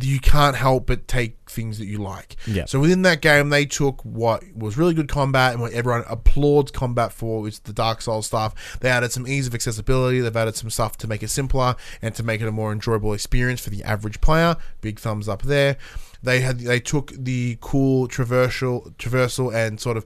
[0.00, 2.36] you can't help but take things that you like.
[2.46, 2.66] Yeah.
[2.66, 6.70] So within that game, they took what was really good combat and what everyone applauds
[6.70, 8.78] combat for, which is the Dark Souls stuff.
[8.80, 10.20] They added some ease of accessibility.
[10.20, 13.12] They've added some stuff to make it simpler and to make it a more enjoyable
[13.12, 14.56] experience for the average player.
[14.80, 15.76] Big thumbs up there.
[16.22, 20.04] They had they took the cool traversal traversal and sort of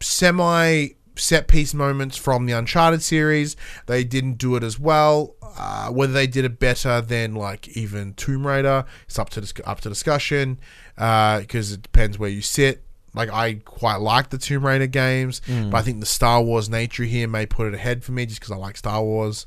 [0.00, 3.56] semi set piece moments from the Uncharted series.
[3.86, 5.34] They didn't do it as well.
[5.58, 9.52] Uh, whether they did it better than like even Tomb Raider, it's up to dis-
[9.64, 10.60] up to discussion
[10.94, 12.82] because it depends where you sit.
[13.14, 17.04] Like I quite like the Tomb Raider games, but I think the Star Wars nature
[17.04, 19.46] here may put it ahead for me just because I like Star Wars.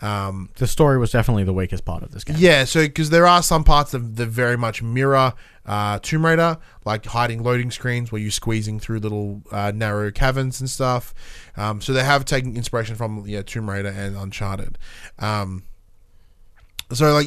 [0.00, 2.36] Um, The story was definitely the weakest part of this game.
[2.38, 5.32] yeah, so because there are some parts of that very much mirror
[5.66, 10.60] uh, Tomb Raider, like hiding loading screens where you're squeezing through little uh, narrow caverns
[10.60, 11.14] and stuff.
[11.56, 14.78] Um, so they have taken inspiration from yeah Tomb Raider and Uncharted.
[15.18, 15.64] Um,
[16.92, 17.26] so like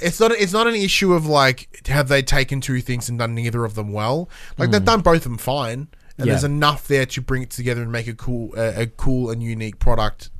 [0.00, 3.34] it's not it's not an issue of like have they taken two things and done
[3.34, 4.28] neither of them well.
[4.56, 5.88] Like they've done both of them fine,
[6.18, 6.26] and.
[6.26, 6.32] Yeah.
[6.34, 9.42] there's enough there to bring it together and make a cool a, a cool and
[9.42, 10.30] unique product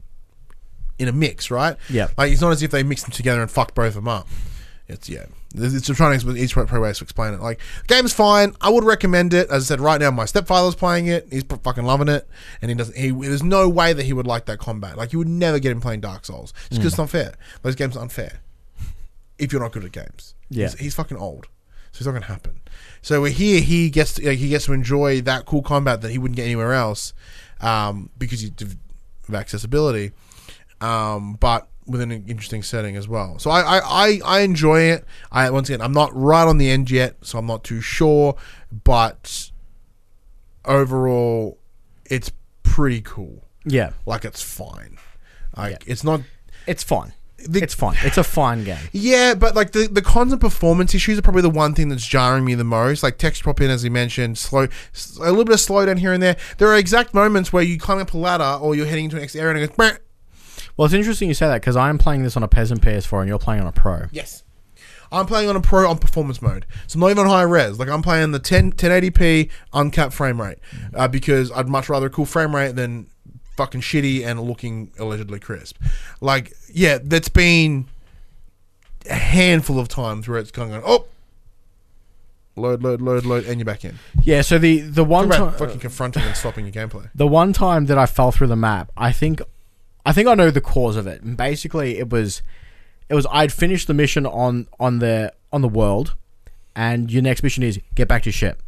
[0.99, 1.77] in a mix, right?
[1.89, 2.09] Yeah.
[2.19, 4.29] Like it's not as if they mix them together and fuck both of them up.
[4.89, 5.27] It's yeah.
[5.55, 7.41] It's it's trying to each ways to explain it.
[7.41, 8.55] Like the game's fine.
[8.61, 9.49] I would recommend it.
[9.51, 11.29] As I said, right now my stepfather's playing it.
[11.31, 12.29] He's fucking loving it,
[12.61, 12.97] and he doesn't.
[12.97, 14.97] He there's no way that he would like that combat.
[14.97, 16.99] Like you would never get him playing Dark Souls just because it's mm.
[16.99, 17.35] not fair.
[17.63, 18.41] Those games are unfair.
[19.39, 20.67] If you're not good at games, Yeah.
[20.67, 21.47] he's, he's fucking old,
[21.93, 22.60] so it's not gonna happen.
[23.02, 23.60] So we're here.
[23.60, 26.44] He gets to, like, he gets to enjoy that cool combat that he wouldn't get
[26.44, 27.12] anywhere else,
[27.60, 28.77] um, because of
[29.35, 30.12] accessibility
[30.81, 33.39] um, but within an interesting setting as well.
[33.39, 35.05] So I, I, I, I enjoy it.
[35.32, 38.36] I once again, I'm not right on the end yet, so I'm not too sure,
[38.85, 39.51] but
[40.65, 41.59] overall,
[42.05, 42.31] it's
[42.62, 43.44] pretty cool.
[43.65, 44.98] Yeah, Like it's fine.
[45.56, 46.20] Like it's not.
[46.66, 47.12] it's fine.
[47.47, 47.97] The- it's fine.
[48.02, 48.78] It's a fine game.
[48.93, 52.06] Yeah, but like the the cons and performance issues are probably the one thing that's
[52.06, 53.02] jarring me the most.
[53.02, 54.62] Like text pop in, as he mentioned, slow,
[55.20, 56.36] a little bit of slowdown here and there.
[56.59, 59.23] There are exact moments where you climb up a ladder or you're heading into an
[59.23, 59.98] next area and it goes.
[60.77, 63.28] Well, it's interesting you say that because I'm playing this on a peasant PS4 and
[63.28, 64.06] you're playing on a pro.
[64.12, 64.44] Yes.
[65.10, 66.66] I'm playing on a pro on performance mode.
[66.86, 67.78] So I'm not even on high res.
[67.78, 70.59] Like I'm playing the 10, 1080p uncapped frame rate
[70.94, 73.09] uh, because I'd much rather a cool frame rate than
[73.59, 75.76] fucking shitty and looking allegedly crisp.
[76.20, 77.86] Like, yeah, that's been
[79.10, 81.06] a handful of times where it's kind of going, oh,
[82.55, 83.98] load, load, load, load, and you're back in.
[84.22, 84.43] Yeah.
[84.43, 87.10] So the the one time fucking confronting and stopping your gameplay.
[87.16, 89.43] the one time that I fell through the map, I think,
[90.06, 91.20] I think I know the cause of it.
[91.22, 92.43] And basically, it was,
[93.09, 96.14] it was I'd finished the mission on on the on the world,
[96.76, 98.62] and your next mission is get back to ship.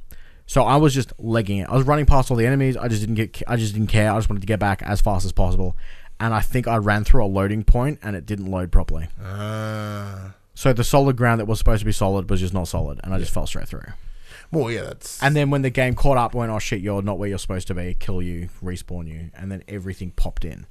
[0.51, 1.69] So I was just legging it.
[1.69, 2.77] I was running past all the enemies.
[2.77, 3.41] I just didn't get.
[3.47, 4.11] I just didn't care.
[4.11, 5.77] I just wanted to get back as fast as possible.
[6.19, 9.07] And I think I ran through a loading point, and it didn't load properly.
[9.25, 10.35] Ah.
[10.55, 13.15] So the solid ground that was supposed to be solid was just not solid, and
[13.15, 13.93] I just fell straight through.
[14.51, 15.23] well, yeah, that's.
[15.23, 17.69] And then when the game caught up, went, "Oh shit, you're not where you're supposed
[17.69, 20.67] to be," kill you, respawn you, and then everything popped in.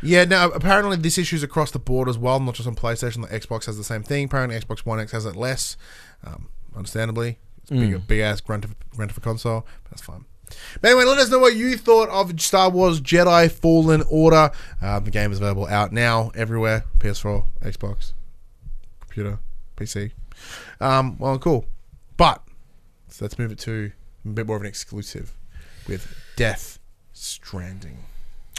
[0.00, 3.28] Yeah, now apparently this issue's across the board as well, not just on PlayStation.
[3.28, 4.26] The Xbox has the same thing.
[4.26, 5.76] Apparently, Xbox One X has it less,
[6.24, 7.38] um, understandably.
[7.64, 9.66] It's a big, big ass grunt of, grunt of a console.
[9.90, 10.24] That's fine.
[10.80, 14.50] But anyway, let us know what you thought of Star Wars Jedi Fallen Order.
[14.80, 18.12] Uh, the game is available out now everywhere: PS4, Xbox,
[19.00, 19.38] computer,
[19.76, 20.12] PC.
[20.80, 21.64] Um, well, cool.
[22.16, 22.42] But
[23.08, 23.92] so let's move it to
[24.24, 25.32] a bit more of an exclusive
[25.88, 26.78] with Death
[27.12, 27.98] Stranding.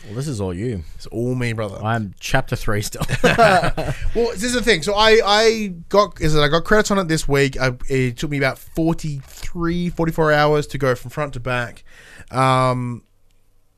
[0.06, 0.84] Well, this is all you.
[0.96, 1.78] It's all me, brother.
[1.84, 3.02] I'm chapter three still.
[3.24, 4.82] Well, this is the thing.
[4.82, 7.60] So I, I got is it I got credits on it this week.
[7.60, 11.84] I, it took me about 43, 44 hours to go from front to back.
[12.32, 13.04] Um,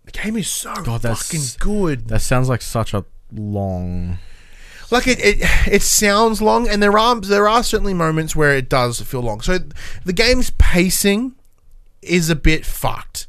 [0.06, 2.08] the game is so God, fucking good.
[2.10, 4.20] that sounds like such a long.
[4.92, 5.38] Like it, it,
[5.68, 9.42] it sounds long, and there are there are certainly moments where it does feel long.
[9.42, 9.58] So
[10.06, 11.36] the game's pacing
[12.02, 13.28] is a bit fucked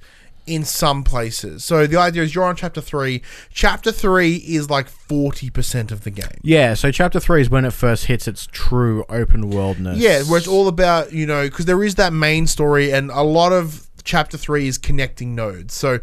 [0.48, 1.64] in some places.
[1.64, 3.22] So the idea is you're on chapter three.
[3.52, 6.40] Chapter three is like forty percent of the game.
[6.42, 9.98] Yeah, so chapter three is when it first hits its true open worldness.
[9.98, 13.22] Yeah, where it's all about you know because there is that main story, and a
[13.22, 15.74] lot of chapter three is connecting nodes.
[15.74, 16.00] So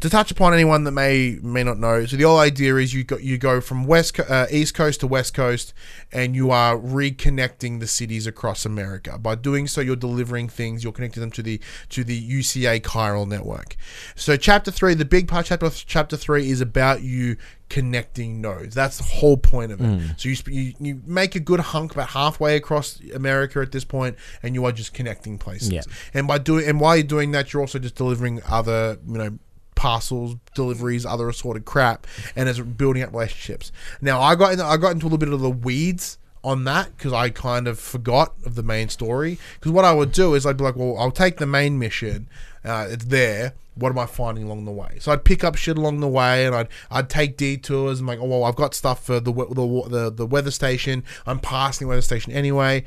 [0.00, 3.04] to touch upon anyone that may may not know, so the whole idea is you
[3.04, 5.72] go you go from west Co- uh, east coast to west coast,
[6.12, 9.18] and you are reconnecting the cities across America.
[9.18, 10.84] By doing so, you're delivering things.
[10.84, 13.76] You're connecting them to the to the UCA chiral network.
[14.14, 17.36] So chapter three, the big part chapter chapter three is about you
[17.70, 18.74] connecting nodes.
[18.74, 20.18] That's the whole point of it.
[20.18, 24.16] So you, you you make a good hunk about halfway across America at this point,
[24.42, 25.70] and you are just connecting places.
[25.70, 25.82] Yeah.
[26.12, 29.38] And by doing and while you're doing that, you're also just delivering other you know
[29.82, 32.06] parcels, deliveries, other assorted crap,
[32.36, 33.72] and it's building up relationships.
[34.00, 36.96] Now I got in, I got into a little bit of the weeds on that
[36.96, 39.38] because I kind of forgot of the main story.
[39.54, 42.28] Because what I would do is I'd be like, well, I'll take the main mission.
[42.64, 43.54] Uh, it's there.
[43.74, 44.98] What am I finding along the way?
[45.00, 48.20] So I'd pick up shit along the way, and I'd I'd take detours and like,
[48.20, 51.02] oh well, I've got stuff for the the the, the weather station.
[51.26, 52.84] I'm passing the weather station anyway.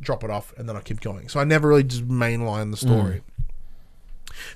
[0.00, 1.28] Drop it off, and then I keep going.
[1.28, 3.20] So I never really just mainline the story.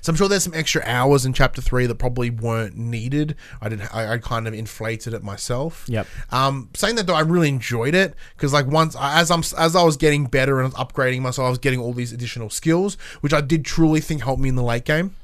[0.01, 3.35] So I'm sure there's some extra hours in chapter three that probably weren't needed.
[3.61, 3.81] I did.
[3.93, 5.85] I, I kind of inflated it myself.
[5.87, 6.07] Yep.
[6.31, 9.83] Um, saying that though, I really enjoyed it because like once as I'm as I
[9.83, 13.41] was getting better and upgrading myself, I was getting all these additional skills, which I
[13.41, 15.15] did truly think helped me in the late game.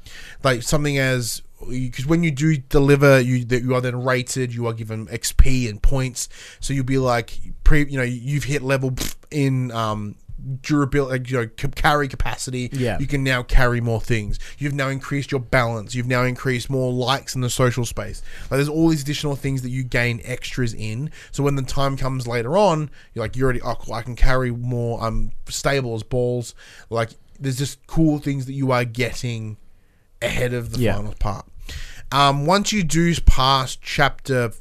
[0.42, 4.66] Like something as because when you do deliver, you that you are then rated, you
[4.66, 6.28] are given XP and points.
[6.60, 8.94] So you'll be like, pre, you know, you've hit level
[9.30, 10.16] in um,
[10.62, 12.70] durability, like, you know, carry capacity.
[12.72, 12.98] Yeah.
[12.98, 14.38] You can now carry more things.
[14.58, 15.94] You've now increased your balance.
[15.94, 18.22] You've now increased more likes in the social space.
[18.42, 21.10] Like there's all these additional things that you gain extras in.
[21.30, 24.16] So when the time comes later on, you're like, you're already, oh, cool, I can
[24.16, 25.00] carry more.
[25.02, 26.54] I'm stable as balls.
[26.88, 29.56] Like there's just cool things that you are getting
[30.22, 30.96] ahead of the Yeah.
[30.96, 31.46] final part.
[32.12, 34.52] Um, once you do past chapter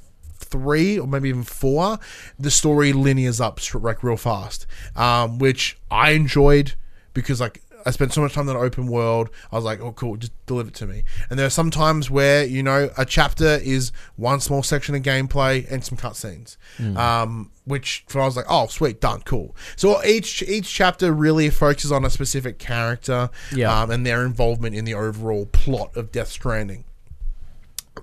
[0.49, 1.99] three or maybe even four,
[2.37, 4.65] the story linears up like real fast,
[4.95, 6.73] um, which I enjoyed
[7.13, 9.29] because like I spent so much time in that open world.
[9.53, 11.03] I was like, oh cool, just deliver it to me.
[11.29, 15.01] And there are some times where you know a chapter is one small section of
[15.01, 16.57] gameplay and some cutscenes,
[16.97, 19.55] um, which I was like, oh sweet, done, cool.
[19.77, 23.81] So each each chapter really focuses on a specific character, Yeah.
[23.81, 26.83] um, and their involvement in the overall plot of Death Stranding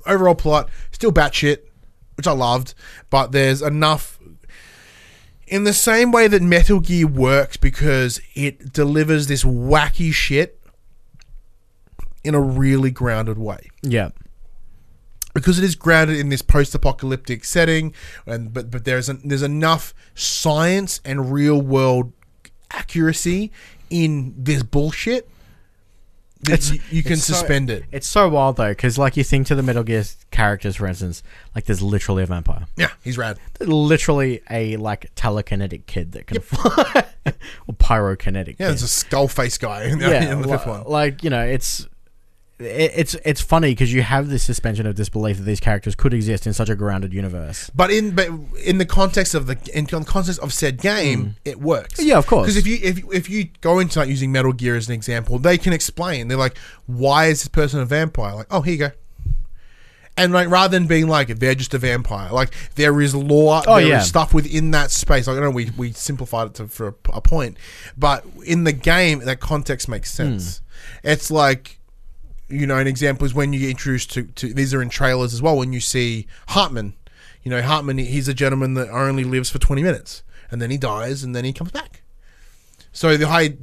[0.07, 1.59] overall plot still batshit,
[2.17, 2.75] which I loved,
[3.11, 4.19] but there's enough.
[5.47, 10.61] In the same way that Metal Gear works because it delivers this wacky shit
[12.25, 13.71] in a really grounded way.
[13.83, 14.11] Yeah.
[15.35, 17.95] Because it is grounded in this post-apocalyptic setting,
[18.27, 22.13] and but but there's an, there's enough science and real world
[22.73, 23.53] accuracy
[23.91, 25.29] in this bullshit
[26.43, 27.85] It's- you, you can it's so- suspend it.
[27.93, 31.23] It's so wild though, because like you think to the Metal Gear characters, for instance,
[31.55, 33.39] like there's literally a vampire, Yeah, he's rad.
[33.59, 37.05] There's literally a like telekinetic kid that can fly,
[37.67, 38.47] or pyrokinetic.
[38.49, 38.59] Yeah, kid.
[38.69, 40.85] there's a skull face guy in, yeah, in the fifth one.
[40.87, 41.89] like you know, it's it,
[42.59, 46.47] it's it's funny because you have this suspension of disbelief that these characters could exist
[46.47, 47.71] in such a grounded universe.
[47.75, 48.29] But in but
[48.65, 52.01] in the context of the in the context of said game, it works.
[52.01, 52.07] Mm.
[52.07, 52.47] Yeah, of course.
[52.47, 55.39] Because if you if if you go into like using Metal Gear as an example,
[55.39, 56.29] they can explain.
[56.29, 56.57] They're like,
[56.87, 58.91] "Why is this person a vampire?" Like, "Oh, here you go."
[60.19, 63.75] And like rather than being like they're just a vampire, like there is lore, Oh,
[63.77, 64.01] there is yeah.
[64.01, 65.27] stuff within that space.
[65.27, 67.59] Like I know we we simplified it to, for a, a point,
[67.99, 70.63] but in the game, that context makes sense.
[71.03, 71.09] Hmm.
[71.11, 71.76] It's like
[72.49, 75.35] you know, an example is when you get introduced to, to these are in trailers
[75.35, 75.57] as well.
[75.57, 76.95] When you see Heartman,
[77.43, 80.79] you know, Heartman, he's a gentleman that only lives for 20 minutes and then he
[80.79, 82.03] dies and then he comes back.
[82.93, 83.57] So the high,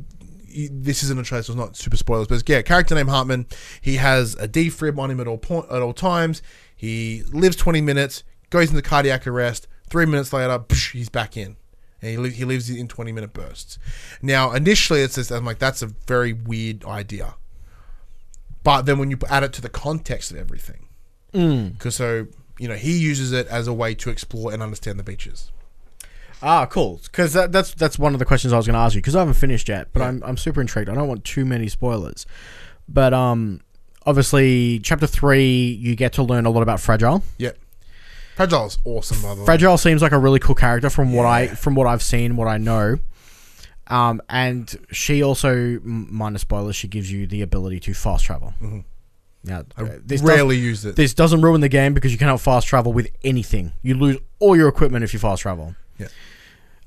[0.71, 3.51] this isn't a trailer, so it's not super spoilers, but yeah, character named Heartman.
[3.81, 6.41] He has a defib on him at all point, at all times.
[6.75, 9.67] He lives 20 minutes, goes into cardiac arrest.
[9.89, 11.57] Three minutes later, psh, he's back in.
[12.01, 13.79] And he, li- he lives in 20 minute bursts.
[14.21, 17.35] Now, initially, it's just, I'm like, that's a very weird idea.
[18.63, 20.87] But then when you add it to the context of everything,
[21.31, 22.27] because so
[22.59, 25.51] you know he uses it as a way to explore and understand the beaches.
[26.41, 26.99] Ah, cool.
[27.03, 29.15] Because that, that's that's one of the questions I was going to ask you because
[29.15, 30.89] I haven't finished yet, but I'm I'm super intrigued.
[30.89, 32.25] I don't want too many spoilers,
[32.87, 33.61] but um,
[34.05, 37.23] obviously, chapter three, you get to learn a lot about Fragile.
[37.37, 37.57] Yep,
[38.35, 39.45] Fragile's awesome by the way.
[39.45, 42.47] Fragile seems like a really cool character from what I from what I've seen, what
[42.47, 42.99] I know.
[43.87, 48.53] Um, and she also, minor spoilers, she gives you the ability to fast travel.
[49.43, 50.95] Now, uh, this Rarely use it.
[50.95, 53.73] this doesn't ruin the game because you cannot fast travel with anything.
[53.81, 55.75] You lose all your equipment if you fast travel.
[55.97, 56.07] Yeah.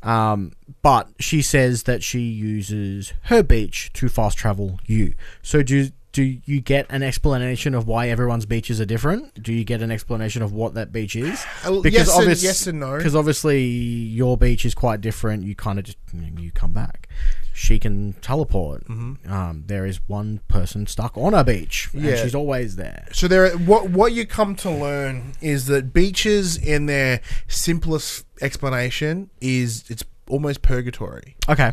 [0.02, 0.52] Um,
[0.82, 5.14] but she says that she uses her beach to fast travel you.
[5.43, 9.43] So do do you get an explanation of why everyone's beaches are different?
[9.43, 11.45] Do you get an explanation of what that beach is?
[11.63, 12.97] Uh, yes and- yes and no.
[12.97, 15.43] Because obviously your beach is quite different.
[15.45, 15.99] You kind of just
[16.39, 17.09] you come back.
[17.53, 18.89] She can teleport.
[18.89, 19.31] Mm-hmm.
[19.31, 22.17] Um, there is one person stuck on a beach, and Yeah.
[22.17, 23.09] she's always there.
[23.13, 29.29] So there, what what you come to learn is that beaches, in their simplest explanation,
[29.43, 31.37] is it's almost purgatory.
[31.49, 31.73] Okay.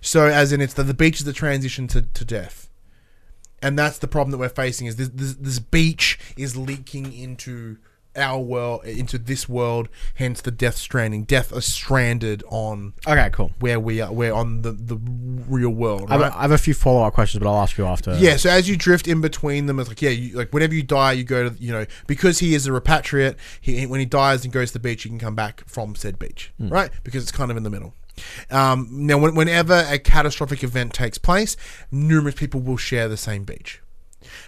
[0.00, 2.63] So as in, it's the, the beach is the transition to, to death,
[3.64, 4.86] and that's the problem that we're facing.
[4.86, 7.78] Is this, this this beach is leaking into
[8.14, 9.88] our world, into this world.
[10.16, 11.24] Hence the death stranding.
[11.24, 13.30] Death is stranded on Okay.
[13.32, 13.52] Cool.
[13.60, 14.12] where we are.
[14.12, 16.10] We're on the the real world.
[16.10, 16.32] I have, Right?
[16.36, 18.14] I have a few follow up questions, but I'll ask you after.
[18.16, 20.82] Yeah, so as you drift in between them, it's like yeah, you, like whenever you
[20.82, 23.36] die, you go to you know because he is a repatriate.
[23.62, 26.18] He when he dies and goes to the beach, he can come back from said
[26.18, 26.68] beach, hmm.
[26.68, 26.90] right?
[27.02, 27.94] Because it's kind of in the middle.
[28.50, 31.56] Um, now, when, whenever a catastrophic event takes place,
[31.90, 33.80] numerous people will share the same beach.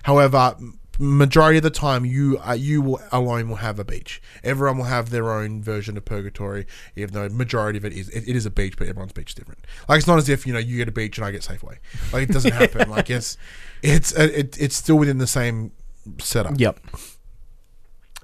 [0.05, 0.57] However,
[0.99, 4.23] majority of the time, you uh, you will, alone will have a beach.
[4.43, 8.29] Everyone will have their own version of purgatory, even though majority of it is it,
[8.29, 9.65] it is a beach, but everyone's beach is different.
[9.89, 11.79] Like it's not as if you know you get a beach and I get Safeway.
[12.13, 12.91] Like it doesn't happen.
[12.97, 13.37] Like it's
[13.83, 15.73] it's uh, it, it's still within the same
[16.19, 16.55] setup.
[16.57, 16.79] Yep.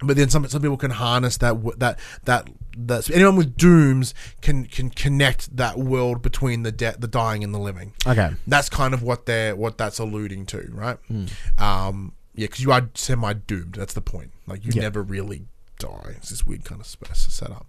[0.03, 4.15] But then some some people can harness that that that that so anyone with dooms
[4.41, 7.93] can can connect that world between the de- the dying and the living.
[8.07, 8.31] Okay.
[8.47, 10.97] That's kind of what they're what that's alluding to, right?
[11.09, 11.27] Hmm.
[11.59, 13.75] Um, yeah, because you are semi doomed.
[13.75, 14.33] That's the point.
[14.47, 14.83] Like you Yeah.
[14.83, 15.45] never really
[15.79, 16.15] die.
[16.17, 17.67] It's this weird kind of space setup.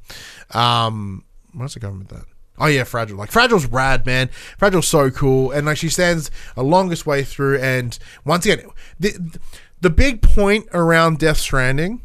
[0.55, 2.25] Um, where's I going with that?
[2.59, 3.17] Oh yeah, fragile.
[3.17, 4.29] Like fragile's rad, man.
[4.59, 7.57] Fragile's so cool, and like she stands a longest way through.
[7.59, 8.67] And once again,
[8.99, 9.39] the
[9.81, 12.01] the big point around Death Stranding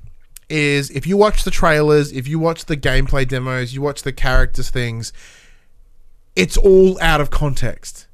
[0.49, 4.13] is if you watch the trailers, if you watch the gameplay demos, you watch the
[4.13, 5.13] characters things,
[6.37, 8.07] it's all out of context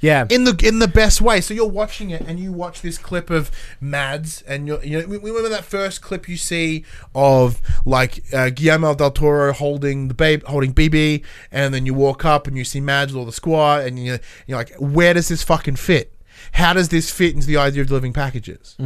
[0.00, 0.26] Yeah.
[0.30, 1.40] in the in the best way.
[1.40, 5.06] So you're watching it, and you watch this clip of Mads, and you're, you know,
[5.06, 10.42] remember that first clip you see of like uh, Guillermo del Toro holding the babe,
[10.44, 13.86] holding BB, and then you walk up and you see Mads with all the squad,
[13.86, 16.12] and you're, you're like, where does this fucking fit?
[16.52, 18.76] How does this fit into the idea of delivering packages?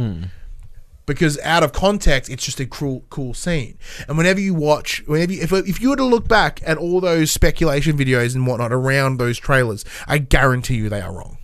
[1.05, 3.77] Because out of context, it's just a cool, cool scene.
[4.07, 7.01] And whenever you watch, whenever you, if if you were to look back at all
[7.01, 11.37] those speculation videos and whatnot around those trailers, I guarantee you they are wrong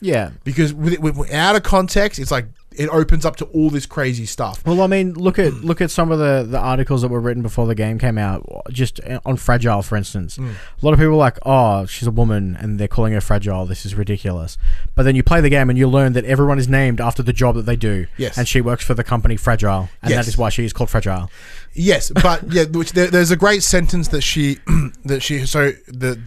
[0.00, 0.30] yeah.
[0.44, 2.46] because with it with, out of context, it's like
[2.78, 4.64] it opens up to all this crazy stuff.
[4.66, 7.42] Well, I mean, look at look at some of the, the articles that were written
[7.42, 8.44] before the game came out.
[8.70, 10.50] Just on fragile, for instance, Mm.
[10.52, 13.66] a lot of people were like, "Oh, she's a woman," and they're calling her fragile.
[13.66, 14.58] This is ridiculous.
[14.94, 17.32] But then you play the game and you learn that everyone is named after the
[17.32, 18.06] job that they do.
[18.16, 18.36] Yes.
[18.38, 20.24] and she works for the company Fragile, and Yes.
[20.26, 21.30] that is why she is called Fragile.
[21.74, 24.58] Yes, but yeah, which there, there's a great sentence that she
[25.04, 26.20] that she so the.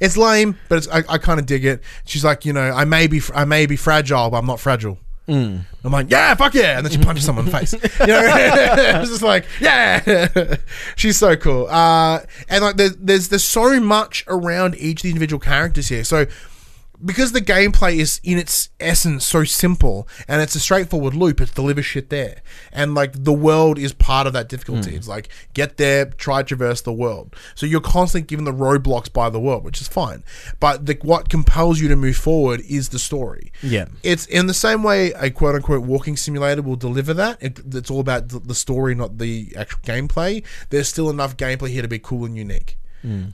[0.00, 1.82] It's lame, but it's, I, I kind of dig it.
[2.04, 4.98] She's like, you know, I may be I may be fragile, but I'm not fragile.
[5.28, 7.72] I'm like, yeah, fuck yeah, and then she punches someone in the face.
[8.00, 8.22] You know,
[9.00, 10.56] it's just like, yeah,
[10.96, 11.66] she's so cool.
[11.66, 16.04] Uh, and like, there's, there's there's so much around each of the individual characters here.
[16.04, 16.26] So
[17.04, 21.52] because the gameplay is in its essence so simple and it's a straightforward loop, it's
[21.52, 22.42] deliver shit there.
[22.72, 24.94] And like the world is part of that difficulty.
[24.96, 27.34] It's like get there, try traverse the world.
[27.54, 30.24] So you're constantly given the roadblocks by the world, which is fine.
[30.60, 33.52] But the, what compels you to move forward is the story.
[33.62, 33.86] Yeah.
[34.02, 37.38] It's in the same way a quote unquote walking simulator will deliver that.
[37.40, 40.44] It, it's all about the, the story, not the actual gameplay.
[40.70, 42.78] There's still enough gameplay here to be cool and unique.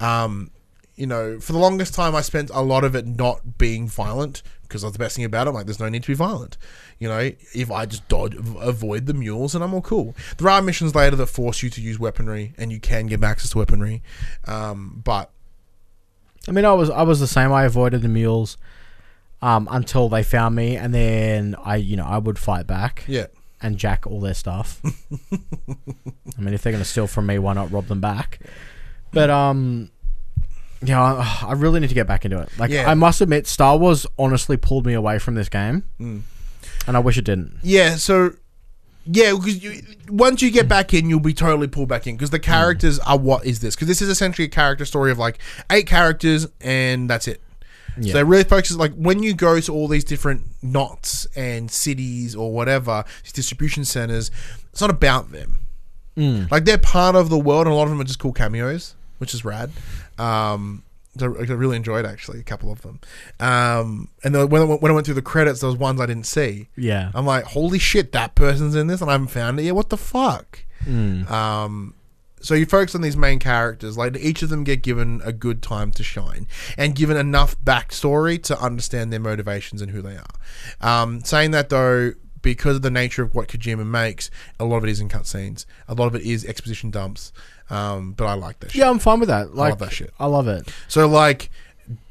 [0.00, 0.50] Um,
[0.96, 4.42] you know, for the longest time, I spent a lot of it not being violent
[4.62, 5.50] because that's the best thing about it.
[5.50, 6.56] I'm Like, there's no need to be violent.
[6.98, 10.14] You know, if I just dodge, avoid the mules, and I'm all cool.
[10.38, 13.50] There are missions later that force you to use weaponry, and you can get access
[13.50, 14.02] to weaponry.
[14.46, 15.30] Um, but
[16.48, 17.52] I mean, I was I was the same.
[17.52, 18.56] I avoided the mules
[19.42, 23.26] um, until they found me, and then I, you know, I would fight back yeah,
[23.60, 24.80] and jack all their stuff.
[25.32, 28.38] I mean, if they're going to steal from me, why not rob them back?
[29.12, 29.90] But um,
[30.84, 32.48] yeah, I, I really need to get back into it.
[32.58, 32.90] Like, Yeah.
[32.90, 36.22] I must admit, Star Wars honestly pulled me away from this game, Mm.
[36.86, 37.58] and I wish it didn't.
[37.62, 37.96] yeah.
[37.96, 38.32] So
[39.06, 42.30] yeah, because you, once you get back in, you'll be totally pulled back in because
[42.30, 43.74] the characters are what is this?
[43.74, 45.38] Because this is essentially a character story of like
[45.70, 47.42] eight characters, and that's it.
[48.00, 48.14] Yeah.
[48.14, 52.34] So it really focuses like when you go to all these different knots and cities
[52.34, 54.30] or whatever these distribution centers,
[54.72, 55.58] it's not about them.
[56.16, 56.50] Mm.
[56.50, 58.94] Like they're part of the world, and a lot of them are just cool cameos,
[59.18, 59.70] which is rad.
[60.18, 60.84] Um,
[61.20, 63.00] I really enjoyed actually a couple of them.
[63.38, 66.06] Um, and then when I, when I went through the credits, there was ones I
[66.06, 66.68] didn't see.
[66.76, 67.12] Yeah.
[67.14, 69.76] I'm like, holy shit, that person's in this, and I haven't found it yet.
[69.76, 70.64] What the fuck?
[70.84, 71.30] Mm.
[71.30, 71.94] Um,
[72.40, 73.96] so you focus on these main characters.
[73.96, 76.46] Like each of them get given a good time to shine,
[76.76, 81.02] and given enough backstory to understand their motivations and who they are.
[81.02, 82.12] Um, saying that though,
[82.42, 84.30] because of the nature of what Kojima makes,
[84.60, 85.64] a lot of it is in cutscenes.
[85.88, 87.32] A lot of it is exposition dumps.
[87.74, 88.70] Um, but I like that.
[88.70, 88.80] Shit.
[88.80, 89.54] Yeah, I'm fine with that.
[89.54, 90.14] Like, I love that shit.
[90.18, 90.68] I love it.
[90.88, 91.50] So like,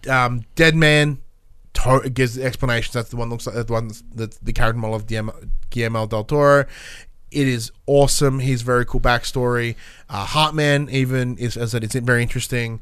[0.10, 1.20] um, Dead Man
[1.76, 2.94] to- gives explanations.
[2.94, 5.34] That's the one looks like that's the one that's, that's the character model of Guillermo,
[5.70, 6.66] Guillermo del Toro.
[7.32, 8.40] It is awesome.
[8.40, 9.76] He's very cool backstory.
[10.10, 12.80] Uh, Heartman even is as I said, it's very interesting.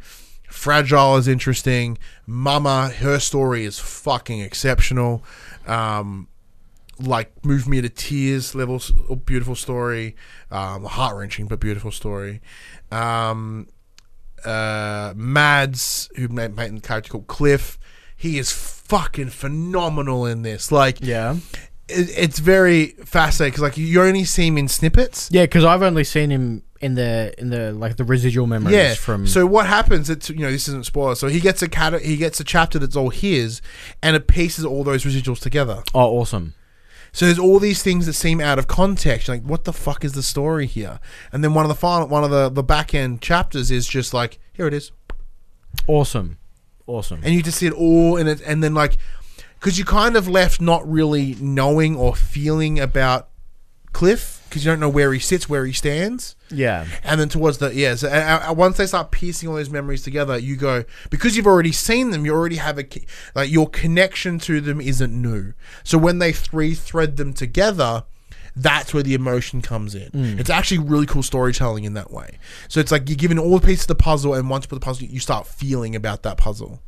[0.49, 1.97] Fragile is interesting.
[2.27, 5.23] Mama, her story is fucking exceptional.
[5.65, 6.27] Um,
[7.01, 8.81] like moved me to tears level
[9.25, 10.15] beautiful story
[10.51, 12.41] um, heart wrenching but beautiful story
[12.91, 13.67] um,
[14.45, 17.77] uh, Mads, who made, made a character called Cliff,
[18.17, 20.71] he is fucking phenomenal in this.
[20.71, 21.37] Like, Yeah.
[21.87, 25.29] it, it's very fascinating because like you only see him in snippets.
[25.31, 28.93] Yeah, because I've only seen him in the in the like the residual memories Yeah.
[28.95, 29.27] from.
[29.27, 30.09] So what happens?
[30.09, 31.13] It's you know this isn't spoiler.
[31.15, 32.01] So he gets a cat.
[32.01, 33.61] He gets a chapter that's all his,
[34.01, 35.83] and it pieces all those residuals together.
[35.93, 36.55] oh, awesome.
[37.13, 39.27] So there's all these things that seem out of context.
[39.27, 40.99] You're like, what the fuck is the story here?
[41.31, 44.13] And then one of the final, one of the the back end chapters is just
[44.13, 44.91] like, here it is.
[45.87, 46.37] Awesome.
[46.87, 47.21] Awesome.
[47.23, 48.97] and you just see it all in it and then like
[49.59, 53.29] because you kind of left not really knowing or feeling about
[53.93, 56.85] cliff because you don't know where he sits where he stands yeah.
[57.03, 60.37] and then towards the yeah so uh, once they start piecing all those memories together
[60.37, 62.85] you go because you've already seen them you already have a
[63.33, 65.53] like your connection to them isn't new
[65.83, 68.03] so when they three thread them together
[68.53, 70.09] that's where the emotion comes in.
[70.37, 72.37] It's actually really cool storytelling in that way.
[72.67, 74.75] So it's like you're given all the pieces of the puzzle, and once you put
[74.75, 76.81] the puzzle, you start feeling about that puzzle.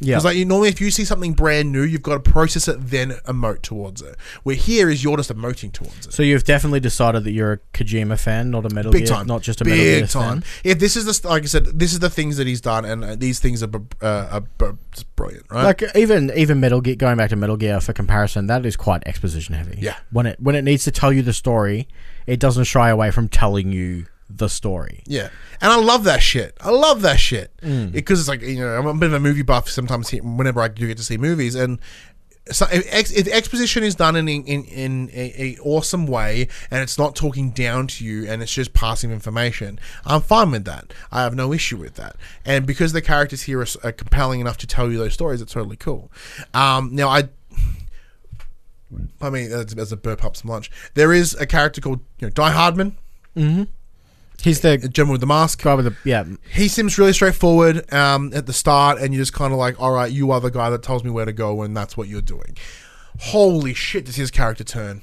[0.00, 0.14] Yeah.
[0.14, 2.76] Because like you, normally, if you see something brand new, you've got to process it,
[2.80, 4.16] then emote towards it.
[4.42, 6.12] Where here is you're just emoting towards it.
[6.12, 9.26] so you've definitely decided that you're a Kojima fan, not a Metal Big Gear, time,
[9.26, 10.42] not just a Metal Gear time.
[10.42, 10.50] fan.
[10.64, 13.04] If this is the like I said, this is the things that he's done, and
[13.04, 13.70] uh, these things are,
[14.00, 14.76] uh, are
[15.16, 15.64] brilliant, right?
[15.64, 19.02] Like even even Metal Gear, going back to Metal Gear for comparison, that is quite
[19.06, 19.78] exposition heavy.
[19.80, 19.96] Yeah.
[20.10, 21.88] When it when it needs to tell you the story,
[22.26, 24.06] it doesn't shy away from telling you
[24.38, 25.02] the story.
[25.06, 25.28] Yeah,
[25.60, 26.56] and I love that shit.
[26.60, 27.92] I love that shit Mm.
[27.92, 29.68] because it's like you know I'm a bit of a movie buff.
[29.68, 31.78] Sometimes whenever I do get to see movies, and
[32.50, 36.80] so if, ex, if exposition is done in in, in a, a awesome way, and
[36.82, 40.94] it's not talking down to you, and it's just passing information, I'm fine with that.
[41.12, 42.16] I have no issue with that.
[42.46, 45.52] And because the characters here are, are compelling enough to tell you those stories, it's
[45.52, 46.10] totally cool.
[46.54, 47.28] Um, now I.
[49.20, 52.30] I mean, as, a burp up some lunch, there is a character called you know
[52.30, 52.96] Die Hardman,
[54.40, 56.24] He's the gentleman with the mask guy with the yeah.
[56.52, 59.92] he seems really straightforward um, at the start, and you're just kind of like, all
[59.92, 62.22] right, you are the guy that tells me where to go, and that's what you're
[62.22, 62.56] doing.
[63.18, 65.02] Holy shit, does his character turn?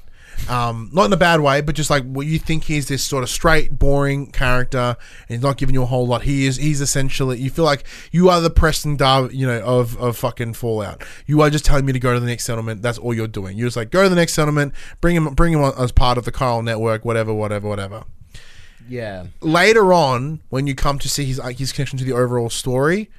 [0.49, 3.23] Um, not in a bad way, but just like what you think he's this sort
[3.23, 4.95] of straight, boring character,
[5.27, 6.23] and he's not giving you a whole lot.
[6.23, 6.57] He is.
[6.57, 7.39] He's essentially.
[7.39, 11.03] You feel like you are the Preston Dar, you know, of of fucking Fallout.
[11.25, 12.81] You are just telling me to go to the next settlement.
[12.81, 13.57] That's all you're doing.
[13.57, 16.17] You're just like go to the next settlement, bring him, bring him on as part
[16.17, 18.05] of the Chiral network, whatever, whatever, whatever
[18.87, 19.27] Yeah.
[19.41, 23.09] later on when you come to see his like, his connection to the overall story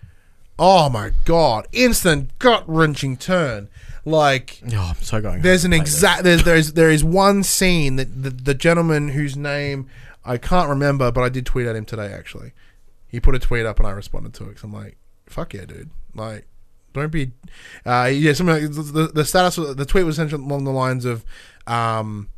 [0.59, 3.69] oh my god instant gut wrenching turn
[4.05, 5.43] like Oh, I'm so going.
[5.43, 9.89] there's an exact there's there's there is one scene that the, the gentleman whose name
[10.25, 12.53] I can't remember but I did tweet at him today actually
[13.09, 15.65] he put a tweet up and I responded to it because I'm like fuck yeah
[15.65, 16.47] dude like
[16.95, 17.33] don't be
[17.85, 21.25] uh yeah something like the, the, status the tweet was essentially along the lines of
[21.67, 22.29] um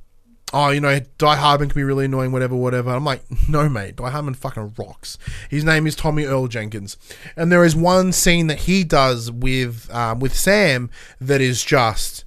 [0.52, 2.90] oh, you know, Die Hardman can be really annoying, whatever, whatever.
[2.90, 5.18] I'm like, no, mate, Die Hardman fucking rocks.
[5.50, 6.96] His name is Tommy Earl Jenkins,
[7.36, 12.24] and there is one scene that he does with um, with Sam that is just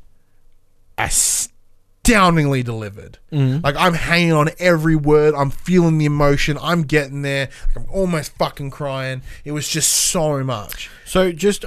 [0.97, 3.17] astoundingly delivered.
[3.63, 5.33] Like I'm hanging on every word.
[5.35, 6.57] I'm feeling the emotion.
[6.61, 7.49] I'm getting there.
[7.67, 9.21] Like, I'm almost fucking crying.
[9.45, 10.89] It was just so much.
[11.05, 11.65] So just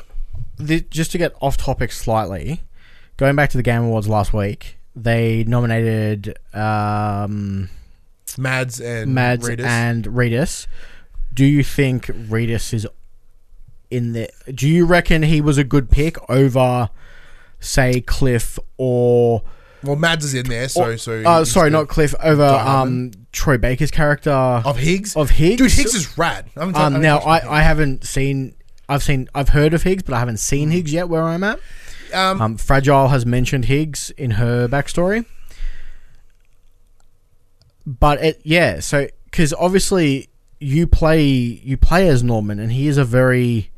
[0.56, 2.62] the, just to get off topic slightly,
[3.16, 7.68] going back to the Game Awards last week, they nominated um,
[8.38, 9.64] Mads and Mads Reedus.
[9.64, 10.66] and Reedus.
[11.32, 12.86] Do you think Reedus is
[13.90, 14.28] in the?
[14.52, 16.90] Do you reckon he was a good pick over,
[17.60, 19.42] say, Cliff or?
[19.82, 21.22] well, Mads is in there, so so.
[21.24, 22.14] Uh, sorry, not Cliff.
[22.22, 25.16] Over um, Troy Baker's character of Higgs.
[25.16, 25.56] of Higgs.
[25.58, 26.46] Dude, Higgs is rad.
[26.56, 28.54] I haven't- Um, now I, I haven't seen
[28.88, 31.08] I've seen I've heard of Higgs, but I haven't seen Higgs yet.
[31.08, 31.58] Where I'm at.
[32.14, 35.26] Um, um, Fragile has mentioned Higgs in her backstory,
[37.86, 38.80] but it yeah.
[38.80, 40.28] So because obviously
[40.60, 43.70] you play you play as Norman, and he is a very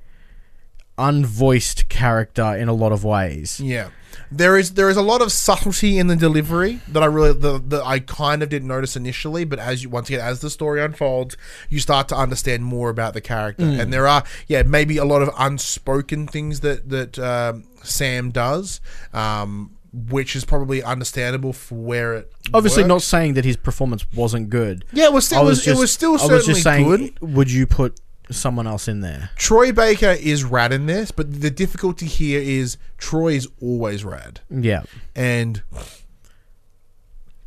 [0.98, 3.60] unvoiced character in a lot of ways.
[3.60, 3.90] Yeah,
[4.30, 7.58] there is there is a lot of subtlety in the delivery that I really the,
[7.68, 10.80] that I kind of didn't notice initially, but as you once again as the story
[10.82, 11.36] unfolds,
[11.68, 15.22] you start to understand more about the character, and there are yeah maybe a lot
[15.22, 18.80] of unspoken things that that um, Sam does.
[19.12, 19.72] Um,
[20.10, 22.88] which is probably understandable for where it Obviously, works.
[22.88, 24.84] not saying that his performance wasn't good.
[24.92, 26.86] Yeah, it was still was, was just, it was still I was certainly just saying,
[26.86, 27.20] good.
[27.20, 27.98] would you put
[28.30, 29.30] someone else in there?
[29.36, 34.40] Troy Baker is rad in this, but the difficulty here is Troy is always rad.
[34.50, 34.82] Yeah.
[35.14, 35.62] and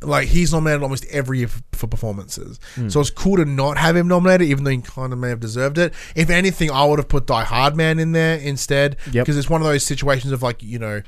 [0.02, 2.58] like he's nominated almost every year for, for performances.
[2.74, 2.88] Hmm.
[2.88, 5.40] So it's cool to not have him nominated, even though he kind of may have
[5.40, 5.92] deserved it.
[6.14, 9.24] If anything, I would have put Die Hardman in there instead, Yep.
[9.26, 11.02] because it's one of those situations of like you know.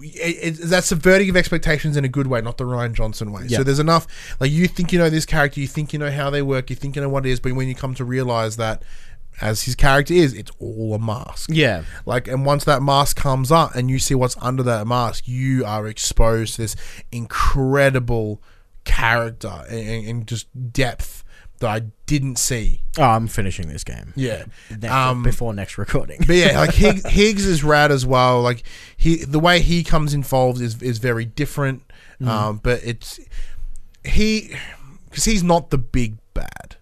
[0.00, 3.48] It, it, that's subverting of expectations in a good way, not the Rian Johnson way.
[3.48, 4.06] So there's enough,
[4.38, 6.76] like you think you know this character, you think you know how they work, you
[6.76, 8.84] think you know what it is, but when you come to realize that,
[9.40, 11.50] as his character is, it's all a mask.
[11.52, 11.84] Yeah.
[12.06, 15.64] Like, and once that mask comes up and you see what's under that mask, you
[15.64, 16.76] are exposed to this
[17.10, 18.42] incredible
[18.84, 21.24] character and, and, just depth
[21.60, 22.82] that I didn't see.
[22.98, 24.12] Oh, I'm finishing this game.
[24.14, 24.44] Yeah.
[24.70, 26.20] Next, Um, before next recording.
[26.26, 28.42] But yeah, like Higgs, Higgs is rad as well.
[28.42, 28.62] Like
[28.96, 31.82] he, the way he comes involved is is very different.
[32.24, 33.20] Um, but it's
[34.02, 34.54] he
[35.10, 36.73] because he's not the big bad.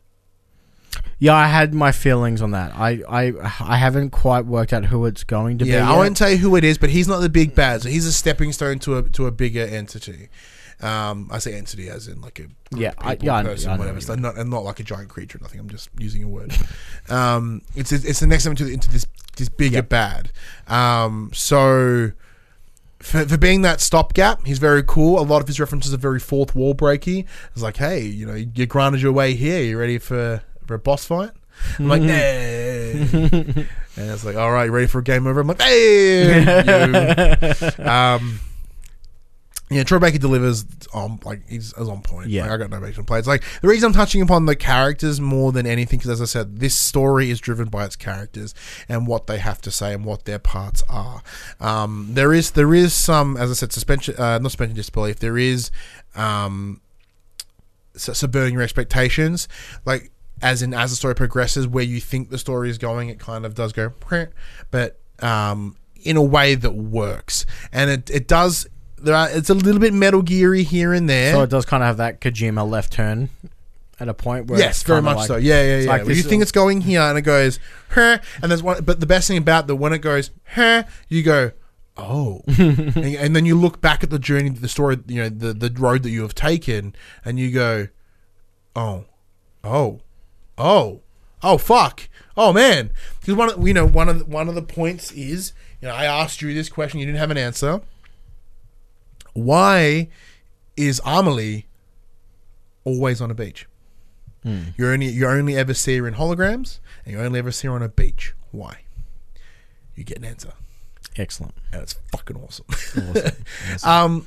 [1.23, 2.73] Yeah, I had my feelings on that.
[2.74, 5.70] I, I, I haven't quite worked out who it's going to be.
[5.70, 5.97] Yeah, I yet.
[5.99, 7.82] won't tell you who it is, but he's not the big bad.
[7.82, 10.31] So he's a stepping stone to a to a bigger entity.
[10.81, 12.47] Um, I say entity as in like a
[12.77, 13.99] Yeah, I- yeah, I person, I know whatever.
[13.99, 15.61] what So not and not like a giant creature or nothing.
[15.61, 16.53] I'm just using a word.
[17.09, 19.89] um, it's it's the next step into into this this bigger Yep.
[19.90, 20.32] bad.
[20.66, 22.11] Um, so
[22.99, 25.20] for, for being that stopgap, he's very cool.
[25.20, 27.27] A lot of his references are very fourth wall breaky.
[27.53, 29.62] It's like, hey, you know, you granted your way here.
[29.62, 31.30] You ready for for a boss fight?
[31.78, 32.93] I'm like, hey.
[33.02, 33.66] and
[33.97, 35.40] it's like, all right, you ready for a game over?
[35.40, 37.55] I'm like, hey.
[37.78, 38.40] Um,
[39.72, 42.28] yeah, Troy Baker delivers on like he's is on point.
[42.28, 42.43] Yeah.
[42.43, 43.18] Like, I got no to play.
[43.18, 46.26] It's like the reason I'm touching upon the characters more than anything because, as I
[46.26, 48.55] said, this story is driven by its characters
[48.89, 51.22] and what they have to say and what their parts are.
[51.59, 55.20] Um, there is there is some, as I said, suspension, uh, not suspension disbelief.
[55.20, 55.70] There is
[56.14, 56.82] um,
[57.97, 59.48] su- subverting your expectations,
[59.86, 60.11] like
[60.43, 63.47] as in as the story progresses, where you think the story is going, it kind
[63.47, 63.93] of does go,
[64.70, 68.66] but um, in a way that works, and it it does.
[68.98, 71.32] There are, it's a little bit Metal Geary here and there.
[71.32, 73.31] So it does kind of have that Kojima left turn
[73.98, 75.36] at a point where yes, it's very much like- so.
[75.36, 75.89] Yeah, yeah, yeah.
[75.89, 77.59] like this you think it's going here, and it goes,
[77.90, 78.82] huh, and there's one.
[78.85, 81.52] But the best thing about that, when it goes, huh, you go,
[81.97, 85.52] oh, and, and then you look back at the journey, the story, you know, the
[85.52, 86.94] the road that you have taken,
[87.24, 87.89] and you go,
[88.77, 89.05] oh,
[89.64, 90.01] oh,
[90.59, 91.01] oh,
[91.43, 94.62] oh, fuck, oh man, because one, of, you know, one of the, one of the
[94.62, 97.81] points is, you know, I asked you this question, you didn't have an answer.
[99.35, 100.09] Why
[100.77, 101.66] is Amelie
[102.85, 103.66] always on a beach?
[104.45, 107.74] You only you only ever see her in holograms, and you only ever see her
[107.74, 108.35] on a beach.
[108.51, 108.81] Why?
[109.95, 110.53] You get an answer,
[111.16, 111.55] Excellent.
[111.73, 112.66] and it's fucking awesome.
[112.69, 113.45] Awesome.
[113.89, 114.27] um,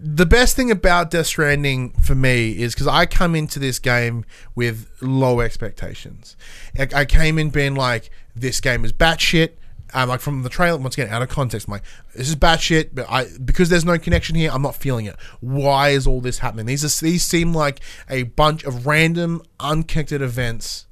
[0.00, 4.24] the best thing about Death Stranding for me is because I come into this game
[4.54, 6.36] with low expectations.
[6.78, 9.52] I, came in being like, this game is batshit.
[9.92, 11.84] Um, like from the trailer, once again, out of context, I'm like,
[12.16, 15.14] this is batshit, but I because there's no connection here, I'm not feeling it.
[15.40, 16.66] Why is all this happening?
[16.66, 17.78] These are these seem like
[18.10, 20.86] a bunch of random, unconnected events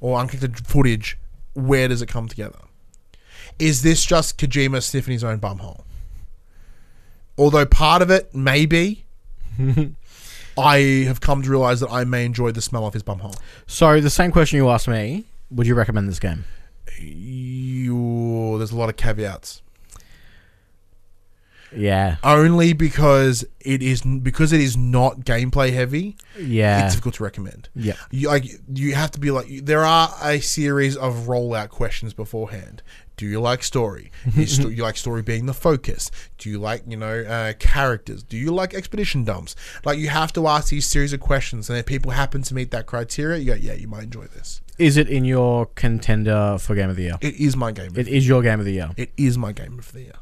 [0.00, 1.18] or unconnected footage.
[1.52, 2.60] Where does it come together?
[3.58, 5.84] Is this just Kojima sniffing his own bumhole?
[7.38, 9.04] Although part of it may be,
[10.58, 13.36] I have come to realize that I may enjoy the smell of his bumhole.
[13.66, 16.44] So the same question you asked me: Would you recommend this game?
[16.98, 19.62] You, there's a lot of caveats.
[21.74, 26.16] Yeah, Only because it is because it is not gameplay heavy.
[26.36, 27.68] yeah, It's difficult to recommend.
[27.76, 27.92] yeah.
[28.10, 28.44] You like
[28.74, 32.82] you have to be like there are a series of rollout questions beforehand.
[33.20, 34.10] Do you like story?
[34.34, 36.10] Is sto- you like story being the focus?
[36.38, 38.22] Do you like you know uh, characters?
[38.22, 39.54] Do you like expedition dumps?
[39.84, 42.70] Like you have to ask these series of questions, and if people happen to meet
[42.70, 44.62] that criteria, you go, yeah, you might enjoy this.
[44.78, 47.18] Is it in your contender for game of the year?
[47.20, 47.88] It is my game.
[47.88, 48.88] Of It is your game of the year.
[48.96, 50.14] It is my game of the year.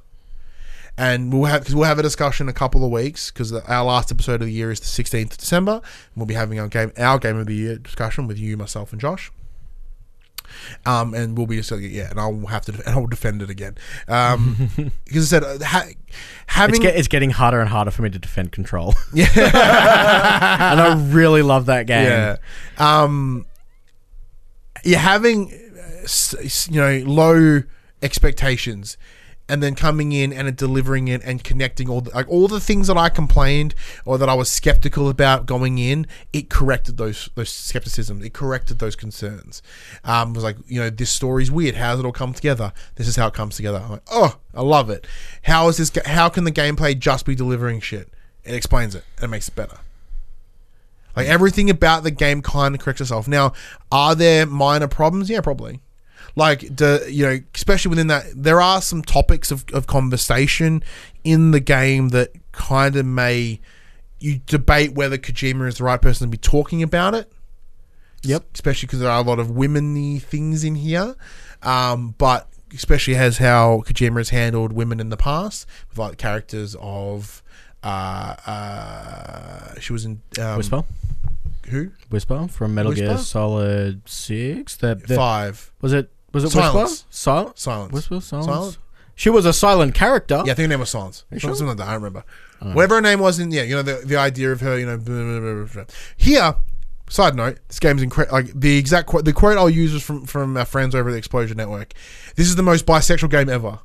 [0.97, 3.85] And we'll have because we'll have a discussion in a couple of weeks because our
[3.85, 5.75] last episode of the year is the sixteenth of December.
[5.75, 8.91] And we'll be having our game our game of the year discussion with you, myself,
[8.91, 9.31] and Josh.
[10.87, 13.77] Um, and we'll be just yeah, and I'll have to and I'll defend it again.
[14.07, 14.71] Um,
[15.05, 15.97] because I said uh, ha- It's,
[16.47, 19.27] having get, it's getting harder and harder for me to defend Control, yeah.
[19.35, 22.07] and I really love that game.
[22.07, 22.37] Yeah.
[22.79, 23.47] Um,
[24.85, 27.63] you're having, uh, you know, low
[28.03, 28.97] expectations
[29.49, 32.89] and then coming in and delivering it and connecting all the, like all the things
[32.89, 37.51] that I complained or that I was skeptical about going in, it corrected those those
[37.51, 38.23] skepticism.
[38.23, 39.63] It corrected those concerns.
[40.05, 41.77] Um, was like you know this story's weird.
[41.77, 42.73] How it all come together?
[42.97, 43.79] This is how it comes together.
[43.79, 45.07] I'm like, oh, I love it.
[45.43, 45.93] How is this?
[46.07, 48.09] How can the gameplay just be delivering shit?
[48.45, 49.79] It explains it it makes it better.
[51.17, 53.27] Like everything about the game kind of corrects itself.
[53.27, 53.53] Now,
[53.91, 55.29] are there minor problems?
[55.29, 55.81] Yeah, probably.
[56.37, 60.83] Like, the, you know, especially within that, there are some topics of, of conversation
[61.25, 63.61] in the game that kind of may
[64.21, 67.33] you debate whether Kojima is the right person to be talking about it.
[68.23, 68.47] Yep.
[68.55, 71.15] Especially because there are a lot of women-y things in here.
[71.63, 76.77] Um, but especially as how Kojima has handled women in the past, with like characters
[76.81, 77.43] of.
[77.83, 80.83] Uh, uh, she was in um, Whisper,
[81.69, 81.93] Who?
[82.11, 84.77] Whisper from Metal Gear Solid Six.
[84.77, 85.73] The, the- Five.
[85.81, 86.11] was it?
[86.33, 86.75] Was it Silence.
[86.91, 87.07] Whisper?
[87.11, 87.61] Silence.
[87.61, 87.93] Silence.
[87.93, 88.21] Whisper.
[88.21, 88.47] Silence.
[88.47, 88.79] Silence?
[89.15, 90.43] She was a silent character.
[90.47, 91.25] Yeah, I think her name was Silence.
[91.33, 91.67] you Something sure?
[91.69, 91.89] like that.
[91.89, 92.25] I don't remember.
[92.61, 94.97] Whatever her name was in, yeah, you know, the, the idea of her, you know,
[94.97, 95.85] blah, blah, blah, blah, blah.
[96.17, 96.55] here.
[97.11, 98.37] Side note: This game's incredible.
[98.37, 101.13] Like the exact quote, the quote I'll use is from from our friends over at
[101.13, 101.95] the Explosion Network.
[102.37, 103.79] This is the most bisexual game ever,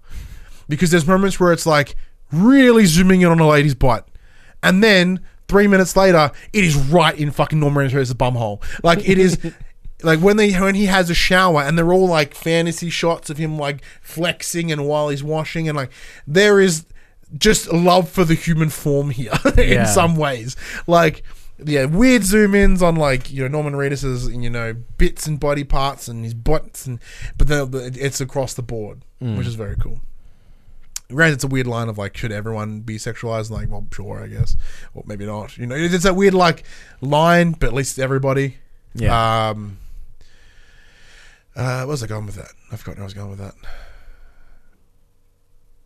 [0.67, 1.95] because there's moments where it's like
[2.33, 4.09] really zooming in on a lady's butt,
[4.61, 8.61] and then three minutes later, it is right in fucking Norman Reedus' bumhole.
[8.83, 9.39] Like it is.
[10.03, 13.37] Like when they when he has a shower and they're all like fantasy shots of
[13.37, 15.91] him like flexing and while he's washing and like
[16.27, 16.85] there is
[17.37, 19.85] just love for the human form here in Yeah.
[19.85, 20.55] some ways.
[20.87, 21.23] Like
[21.63, 25.63] yeah, weird zoom ins on like you know Norman Reedus's you know bits and body
[25.63, 26.99] parts and his butts and
[27.37, 30.01] but then it's across the board, which is very cool.
[31.09, 33.51] Granted, it's a weird line of like, should everyone be sexualized?
[33.51, 34.55] Like, well, sure, I guess,
[34.95, 35.57] or maybe not.
[35.57, 36.63] You know, it's that weird like
[37.01, 38.57] line, but at least everybody.
[38.95, 39.49] Yeah.
[39.49, 39.77] Um.
[41.55, 42.51] Uh, where was I going with that?
[42.71, 43.53] I forgot where I was going with that.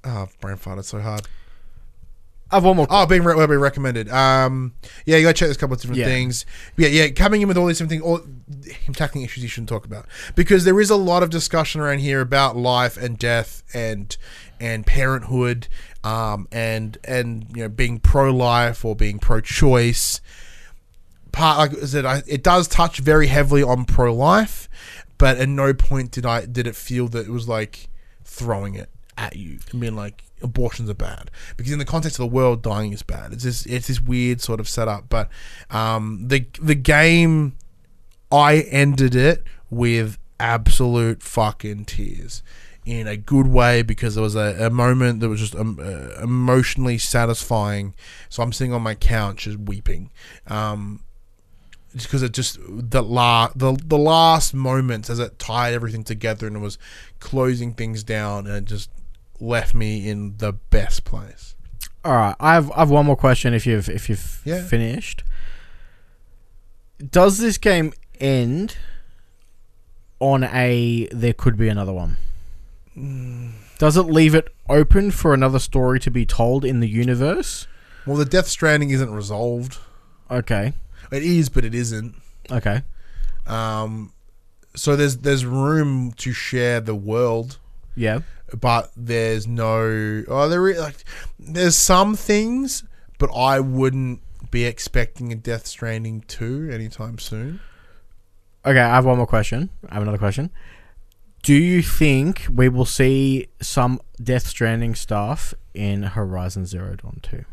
[0.04, 1.28] Oh, brain farted so hard.
[2.50, 2.88] I have one more.
[2.90, 4.08] Oh, being, re- well, being recommended.
[4.10, 4.74] Um,
[5.06, 6.06] yeah, you got to check this couple of different Yeah.
[6.06, 6.46] things.
[6.78, 8.22] Yeah, yeah, coming in with all these different things, all
[8.66, 12.00] him tackling issues you shouldn't talk about because there is a lot of discussion around
[12.00, 14.16] here about life and death and
[14.62, 15.68] and parenthood,
[16.06, 20.22] um, and and you know being pro life or being pro choice.
[21.34, 24.70] Part like I said, I, it does touch very heavily on pro life,
[25.18, 27.90] but at no point did I did it feel that it was like
[28.24, 31.32] throwing it at you and being like abortions are bad.
[31.56, 33.34] Because in the context of the world dying is bad.
[33.34, 35.10] It's this it's this weird sort of setup.
[35.10, 35.30] But
[35.70, 37.56] um the the game
[38.32, 42.44] i ended it with absolute fucking tears
[42.86, 46.22] in a good way because there was a, a moment that was just um, uh,
[46.22, 47.94] emotionally satisfying.
[48.30, 50.12] So i'm sitting on my couch just weeping.
[50.46, 51.02] Um
[52.06, 56.56] because it just the la the the last moments as it tied everything together and
[56.58, 56.78] it was
[57.20, 58.90] closing things down and it just
[59.40, 61.56] left me in the best place.
[62.06, 63.54] All right, I have I have one more question.
[63.54, 64.64] If you've if you've Yeah.
[64.64, 65.24] finished,
[67.12, 68.78] does this game end
[70.20, 72.18] on a there could be another one?
[72.98, 73.52] Mm.
[73.78, 77.68] Does it leave it open for another story to be told in the universe?
[78.08, 79.78] Well, the Death Stranding isn't resolved.
[80.32, 80.74] Okay,
[81.12, 82.16] It is, but it isn't.
[82.52, 82.82] okay,
[83.46, 84.14] Um,
[84.76, 87.58] so there's there's room to share the world,
[87.96, 88.20] yeah,
[88.60, 90.24] but there's no.
[90.28, 91.04] Oh, there is, like
[91.40, 92.84] there's some things,
[93.18, 94.22] but I wouldn't
[94.52, 97.60] be expecting a Death Stranding two anytime soon.
[98.66, 98.80] okay.
[98.80, 99.70] I have one more question.
[99.90, 100.52] I have another question.
[101.44, 107.46] Do you think we will see some Death Stranding stuff in Horizon Zero Dawn two?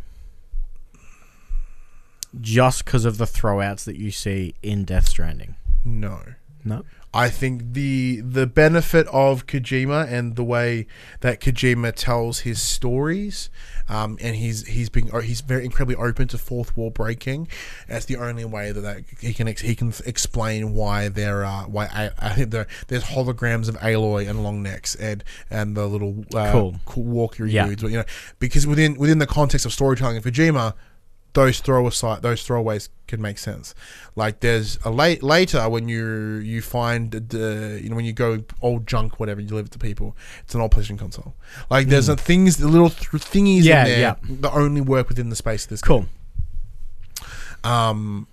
[2.40, 5.56] Just because of the throwouts that you see in Death Stranding.
[5.84, 6.20] No.
[6.64, 6.84] No.
[7.16, 10.88] I think the the benefit of Kojima and the way
[11.20, 13.50] that Kojima tells his stories,
[13.88, 17.46] um, and he's he's being he's very incredibly open to fourth wall breaking.
[17.86, 21.68] That's the only way that, that he can ex- he can explain why there are
[21.68, 25.86] why I, I think there there's holograms of Aloy and long necks and and the
[25.86, 26.76] little uh, Cool.
[26.84, 27.66] cool walker Yeah.
[27.68, 28.04] dudes, but you know
[28.40, 30.74] because within within the context of storytelling of Kojima,
[31.34, 33.74] those throw aside those throwaways can make sense.
[34.16, 38.42] Like there's a late later when you you find the you know when you go
[38.62, 41.34] old junk whatever you deliver it to people, it's an old PlayStation console.
[41.70, 43.64] Like there's a things the little th- thingies.
[43.64, 44.14] Yeah, in there yeah.
[44.40, 45.82] that only work within the space of this.
[45.82, 46.06] Cool.
[47.62, 48.28] Um,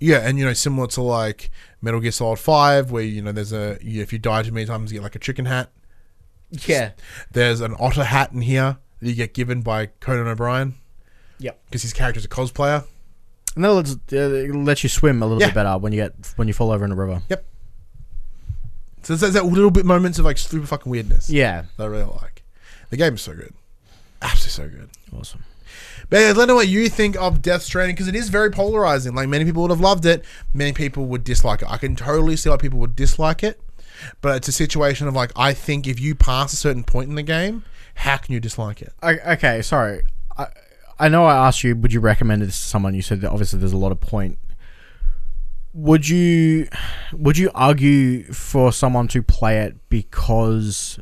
[0.00, 1.50] yeah, and you know similar to like
[1.80, 4.66] Metal Gear Solid Five, where you know there's a you, if you die too many
[4.66, 5.70] times you get like a chicken hat.
[6.50, 6.92] Yeah.
[7.30, 10.74] There's an otter hat in here that you get given by Conan O'Brien
[11.38, 11.58] Yep.
[11.66, 12.84] because his character's a cosplayer.
[13.54, 15.46] And that lets, uh, lets you swim a little Yeah.
[15.48, 17.22] bit better when you get when you fall over in a river.
[17.28, 17.44] Yep.
[19.02, 21.30] So there's, that little bit moments of like super fucking weirdness.
[21.30, 21.62] Yeah.
[21.76, 22.42] that I really like.
[22.90, 23.52] The game is so good,
[24.22, 24.90] absolutely so good.
[25.18, 25.44] Awesome.
[26.08, 28.50] But yeah, let me know what you think of Death Stranding because it is very
[28.50, 29.14] polarizing.
[29.14, 31.68] Like many people would have loved it, many people would dislike it.
[31.70, 33.60] I can totally see why people would dislike it,
[34.20, 37.14] but it's a situation of like I think if you pass a certain point in
[37.16, 37.64] the game,
[37.96, 38.92] how can you dislike it?
[39.02, 40.02] I, okay, sorry.
[40.98, 42.94] I know I asked you, would you recommend this to someone?
[42.94, 44.38] You said that obviously there's a lot of point.
[45.74, 46.68] Would you
[47.12, 50.98] would you argue for someone to play it because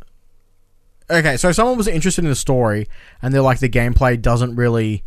[1.10, 2.88] Okay, so if someone was interested in the story
[3.20, 5.04] and they're like the gameplay doesn't really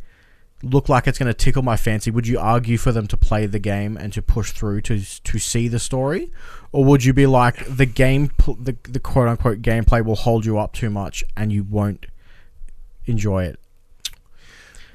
[0.63, 3.45] look like it's going to tickle my fancy, would you argue for them to play
[3.45, 6.31] the game and to push through to to see the story?
[6.71, 10.57] Or would you be like the game the the quote unquote gameplay will hold you
[10.57, 12.05] up too much and you won't
[13.05, 13.59] enjoy it?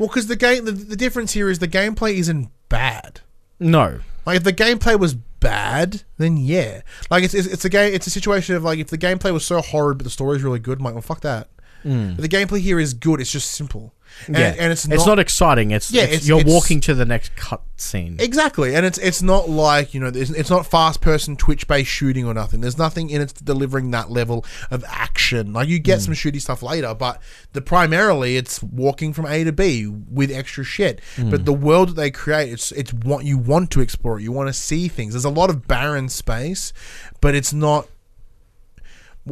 [0.03, 3.21] Well, because the game, the, the difference here is the gameplay isn't bad.
[3.61, 4.01] No.
[4.27, 6.81] Like if the gameplay was bad, then yeah.
[7.09, 7.95] Like it's it's, it's a game.
[7.95, 10.59] It's a situation of like if the gameplay was so horrid but the story's really
[10.59, 11.51] good, I'm like, well, fuck that.
[11.85, 12.15] Hmm.
[12.15, 13.21] But the gameplay here is good.
[13.21, 13.95] It's just simple.
[14.27, 15.71] And, yeah, and it's, it's not exciting.
[15.71, 18.17] It's Yeah, it's, it's- you're it's- walking to the next cut scene.
[18.21, 21.91] Exactly, and it's it's not like you know it's, it's not fast person Twitch based
[21.91, 22.61] shooting or nothing.
[22.61, 25.53] There's nothing in it delivering that level of action.
[25.53, 26.05] Like you get hmm.
[26.05, 27.21] some shooty stuff later, but
[27.53, 31.01] the primarily it's walking from A to B with extra shit.
[31.17, 31.31] Hmm.
[31.31, 34.21] But the world that they create, it's it's what you want to explore.
[34.21, 35.15] You want to see things.
[35.15, 36.73] There's a lot of barren space,
[37.21, 37.89] but it's not.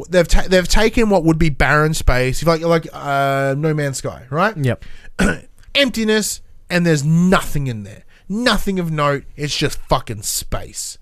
[0.09, 3.97] They've ta- they've taken what would be barren space, if like like uh, No Man's
[3.97, 4.55] Sky, right?
[4.57, 4.85] yep.
[5.75, 8.03] emptiness and there's nothing in there.
[8.29, 9.25] Nothing of note.
[9.35, 10.97] It's just fucking space.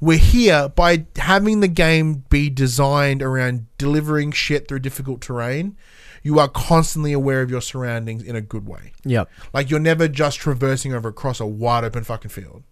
[0.00, 5.78] We're here by having the game be designed around delivering shit through difficult terrain.
[6.22, 8.92] You are constantly aware of your surroundings in a good way.
[9.04, 9.30] Yep.
[9.54, 12.64] Like you're never just traversing over across a wide open fucking field.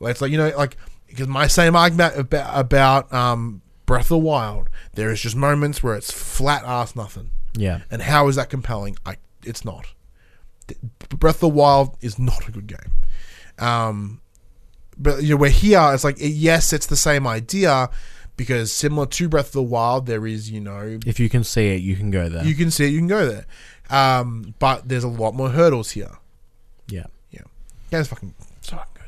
[0.00, 4.18] It's like you know, like because my same argument about about um, Breath of the
[4.18, 4.68] Wild.
[4.94, 7.30] There is just moments where it's flat ass nothing.
[7.56, 7.80] Yeah.
[7.90, 8.96] And how is that compelling?
[9.06, 9.86] I it's not.
[11.10, 12.92] Breath of the Wild is not a good game.
[13.58, 14.20] Um,
[14.96, 15.80] but you know, we're here.
[15.92, 17.90] It's like yes, it's the same idea
[18.36, 21.68] because similar to Breath of the Wild, there is you know If you can see
[21.74, 22.44] it, you can go there.
[22.44, 23.46] you can see it, you can go there.
[23.90, 26.10] Um, but there's a lot more hurdles here.
[26.88, 27.06] yeah.
[27.30, 27.42] Yeah,
[27.90, 29.02] game's fucking so fucking good.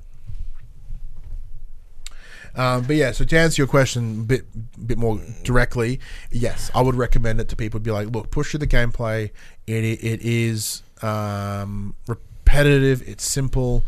[2.57, 6.01] Um, but yeah, so to answer your question a bit bit more directly,
[6.31, 7.81] yes, I would recommend it to people.
[7.81, 9.31] Be like, look, push through the gameplay.
[9.67, 13.07] It it is um, repetitive.
[13.09, 13.85] It's simple,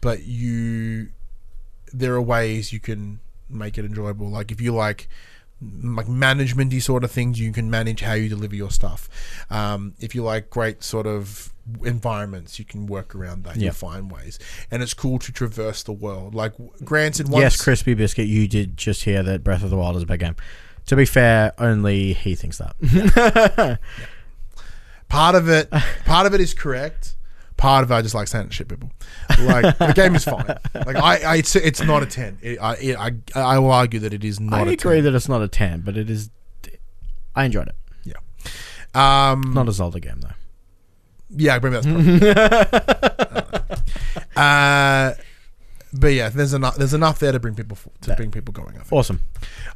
[0.00, 1.08] but you
[1.92, 4.28] there are ways you can make it enjoyable.
[4.28, 5.08] Like if you like
[5.82, 9.08] like managementy sort of things, you can manage how you deliver your stuff.
[9.50, 11.52] Um, if you like great sort of
[11.84, 13.56] environments, you can work around that.
[13.56, 13.64] Yeah.
[13.64, 14.38] You'll find ways,
[14.70, 16.34] and it's cool to traverse the world.
[16.34, 16.54] Like
[16.84, 20.02] granted, once, Yes, Crispy Biscuit, you did just hear that Breath of the Wild is
[20.02, 20.36] a big game.
[20.86, 23.78] To be fair, only he thinks that.
[25.08, 25.70] part of it,
[26.04, 27.16] part of it is correct.
[27.60, 28.90] Part of it, I just like saying shit people.
[29.38, 30.46] Like the game is fine.
[30.74, 32.38] Like I, I it's, it's not a ten.
[32.40, 34.60] It, I, it, I, I will argue that it is not.
[34.60, 35.04] I a agree 10.
[35.04, 36.30] that it's not a 10, but it is.
[37.36, 37.74] I enjoyed it.
[38.02, 38.14] Yeah.
[39.32, 40.30] Um, Not a Zelda game, though.
[41.36, 42.30] Yeah, maybe that's probably.
[44.36, 45.12] uh,
[45.92, 46.76] but yeah, there's enough.
[46.76, 48.70] There's enough there to bring people to bring people going.
[48.76, 48.92] I think.
[48.92, 49.22] Awesome.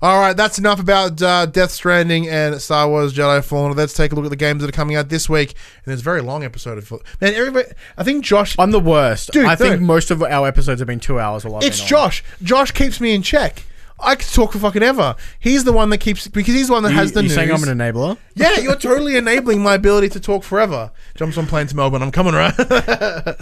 [0.00, 3.76] All right, that's enough about uh, Death Stranding and Star Wars Jedi Fallen.
[3.76, 5.50] Let's take a look at the games that are coming out this week.
[5.50, 7.34] And there's a very long episode of man.
[7.34, 7.66] Everybody,
[7.96, 8.54] I think Josh.
[8.58, 9.32] I'm the worst.
[9.32, 11.44] Dude, I think most of our episodes have been two hours.
[11.44, 11.64] A lot.
[11.64, 12.22] It's Josh.
[12.42, 13.64] Josh keeps me in check.
[14.00, 15.14] I could talk for fucking ever.
[15.38, 17.34] He's the one that keeps because he's the one that You, has the you news.
[17.34, 18.18] saying I'm an enabler?
[18.34, 20.90] Yeah, you're totally enabling my ability to talk forever.
[21.14, 22.02] Jumps on plane to Melbourne.
[22.02, 22.52] I'm coming right.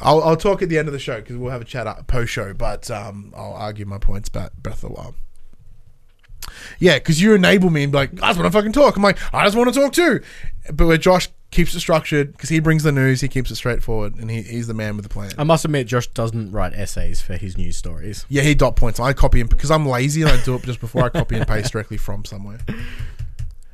[0.00, 2.32] I'll, I'll talk at the end of the show because we'll have a chat post
[2.32, 2.52] show.
[2.54, 5.14] But um, I'll argue my points about Breath of the Wild.
[6.78, 8.96] Yeah, because you enable me and be like, I just want to fucking talk.
[8.96, 10.20] I'm like, I just want to talk too.
[10.72, 14.16] But where Josh keeps it structured because he brings the news, he keeps it straightforward,
[14.16, 15.32] and he, he's the man with the plan.
[15.38, 18.26] I must admit, Josh doesn't write essays for his news stories.
[18.28, 19.00] Yeah, he dot points.
[19.00, 21.46] I copy him because I'm lazy and I do it just before I copy and
[21.46, 22.58] paste directly from somewhere.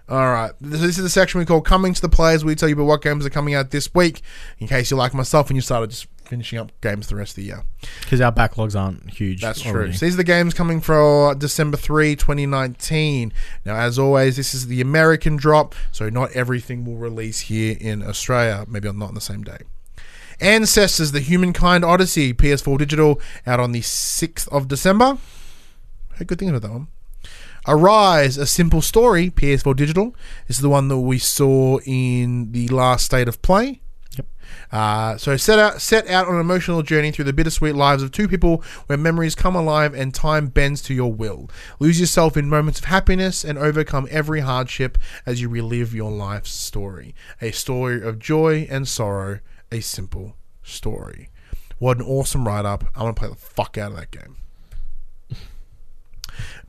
[0.09, 2.69] All right, this, this is the section we call "Coming to the Players." We tell
[2.69, 4.21] you about what games are coming out this week,
[4.59, 7.37] in case you're like myself and you started just finishing up games the rest of
[7.37, 7.65] the year.
[8.01, 9.41] Because our backlogs aren't huge.
[9.41, 9.73] That's true.
[9.73, 9.93] already.
[9.93, 13.33] So these are the games coming for December 3, 2019.
[13.65, 18.03] Now, as always, this is the American drop, so not everything will release here in
[18.03, 19.59] Australia, maybe not on the same day.
[20.41, 25.19] Ancestors, the Humankind Odyssey, PS4 Digital, out on the 6th of December.
[26.17, 26.89] Hey, good thing about that one.
[27.67, 30.15] Arise, a simple story, PS4 Digital.
[30.47, 33.81] This is the one that we saw in the last state of play.
[34.17, 34.27] Yep.
[34.71, 38.13] Uh, so set out set out on an emotional journey through the bittersweet lives of
[38.13, 41.49] two people where memories come alive and time bends to your will.
[41.79, 46.53] Lose yourself in moments of happiness and overcome every hardship as you relive your life's
[46.53, 47.15] story.
[47.41, 49.41] A story of joy and sorrow,
[49.73, 51.31] a simple story.
[51.79, 52.85] What an awesome write up.
[52.95, 54.37] I want to play the fuck out of that game.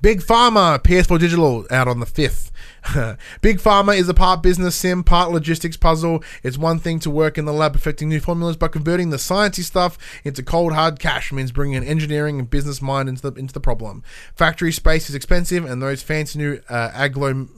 [0.02, 2.52] Big Pharma, PS4 Digital, out on the 5th.
[3.42, 6.24] Big Pharma is a part business sim, part logistics puzzle.
[6.44, 9.64] It's one thing to work in the lab perfecting new formulas, but converting the sciencey
[9.64, 13.54] stuff into cold hard cash means bringing an engineering and business mind into the, into
[13.54, 14.04] the problem.
[14.36, 17.50] Factory space is expensive, and those fancy new uh, agglom-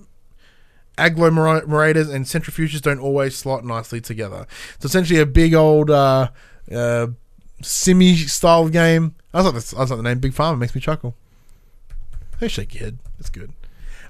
[0.97, 4.47] agglomerators and centrifuges don't always slot nicely together.
[4.75, 6.29] It's essentially a big old uh,
[6.71, 7.07] uh,
[7.61, 9.15] simmy style game.
[9.33, 11.15] I I was like the name Big Pharma makes me chuckle.
[12.39, 12.99] Your head.
[13.17, 13.51] That's good.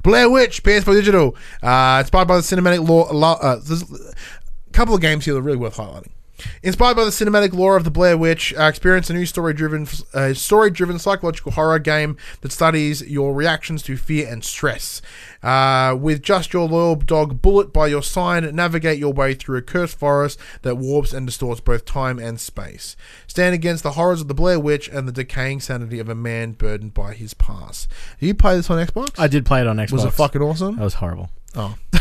[0.03, 1.35] Blair Witch, PS4 Digital.
[1.63, 3.07] Uh, inspired by the cinematic lore.
[3.11, 4.13] lo- Uh, there's a
[4.73, 6.11] couple of games here that are really worth highlighting.
[6.61, 10.35] Inspired by the cinematic lore of the Blair Witch, uh, experience a new story-driven, uh,
[10.35, 15.01] story-driven psychological horror game that studies your reactions to fear and stress.
[15.43, 19.61] Uh, with just your loyal dog Bullet by your side, navigate your way through a
[19.61, 22.95] cursed forest that warps and distorts both time and space.
[23.27, 26.53] Stand against the horrors of the Blair Witch and the decaying sanity of a man
[26.53, 27.89] burdened by his past.
[28.19, 29.11] Did you play this on Xbox?
[29.17, 29.91] I did play it on Xbox.
[29.91, 30.77] Was it fucking awesome?
[30.77, 31.29] That was horrible.
[31.55, 31.77] Oh.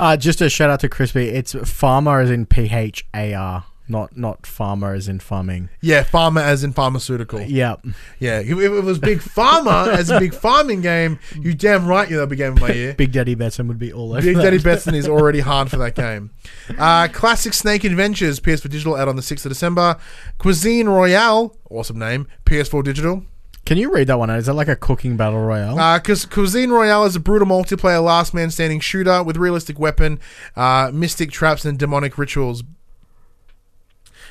[0.00, 1.28] Uh, just a shout out to Crispy.
[1.28, 5.68] It's farmer as in P H A R, not not farmer as in farming.
[5.80, 7.40] Yeah, pharma as in pharmaceutical.
[7.40, 7.76] Yeah.
[8.18, 12.16] Yeah, if it was Big Pharma as a big farming game, you damn right you
[12.16, 12.94] that'd be game of my year.
[12.94, 14.22] Big Daddy Betson would be all over.
[14.22, 14.42] Big that.
[14.42, 16.30] Daddy Betson is already hard for that game.
[16.78, 19.96] Uh, Classic Snake Adventures, PS4 Digital, out on the 6th of December.
[20.38, 23.24] Cuisine Royale, awesome name, PS4 Digital.
[23.66, 24.38] Can you read that one out?
[24.38, 25.98] Is that like a cooking battle royale?
[25.98, 30.18] Because Cuisine Royale is a brutal multiplayer last man standing shooter with realistic weapon,
[30.56, 32.64] uh, mystic traps, and demonic rituals.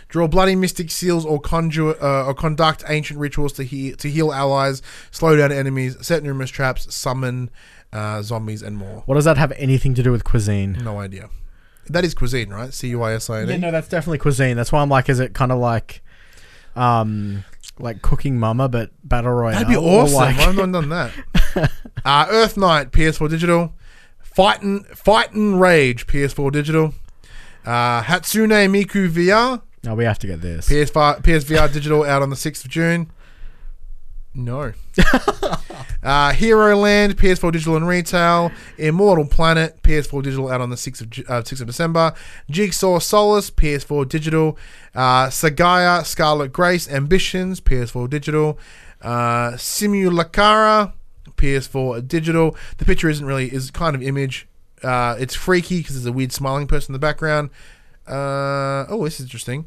[0.09, 4.33] Draw bloody mystic seals or conjure uh, or conduct ancient rituals to heal to heal
[4.33, 4.81] allies,
[5.11, 7.49] slow down enemies, set numerous traps, summon
[7.93, 9.03] uh, zombies, and more.
[9.05, 10.73] what does that have anything to do with cuisine?
[10.83, 11.29] No idea.
[11.87, 12.73] That is cuisine, right?
[12.73, 13.51] C U I S I N E.
[13.51, 14.57] Yeah, no, that's definitely cuisine.
[14.57, 16.01] That's why I'm like, is it kind of like,
[16.75, 17.43] um,
[17.79, 19.53] like cooking mama, but battle royale?
[19.53, 20.15] That'd be awesome.
[20.15, 21.11] like- Why haven't done that?
[22.05, 23.73] uh, EarthNight, PS4 Digital.
[24.21, 26.93] Fightin' Fight'N Rage, PS4 Digital.
[27.65, 30.67] Uh, Hatsune Miku VR, no, we have to get this.
[30.67, 33.11] PS5, PSVR Digital out on the 6th of June.
[34.33, 34.73] No.
[36.03, 38.51] uh, Hero Land, PS4 Digital and Retail.
[38.77, 42.13] Immortal Planet, PS4 Digital out on the 6th of, uh, 6th of December.
[42.49, 44.57] Jigsaw Solace, PS4 Digital.
[44.93, 48.59] Uh, Sagaya, Scarlet Grace, Ambitions, PS4 Digital.
[49.01, 50.93] Uh, Simulacra,
[51.37, 52.55] PS4 Digital.
[52.77, 54.47] The picture isn't really, is kind of image.
[54.83, 57.49] Uh, it's freaky because there's a weird smiling person in the background.
[58.09, 59.65] Uh, oh, this is interesting.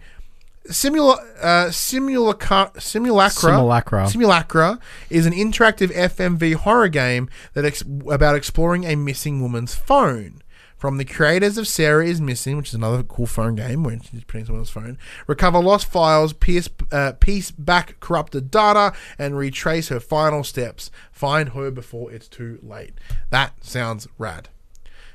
[0.68, 4.08] Simula, uh, Simulacra, Simulacra, Simulacra.
[4.08, 4.78] Simulacra
[5.10, 10.40] is an interactive FMV horror game that ex- about exploring a missing woman's phone.
[10.78, 14.24] From the creators of SARA is Missing, which is another cool phone game where she's
[14.24, 14.98] putting someone's phone,
[15.28, 20.90] recover lost files, piece, uh, piece back corrupted data, and retrace her final steps.
[21.12, 22.94] Find her before it's too late.
[23.30, 24.48] That sounds rad.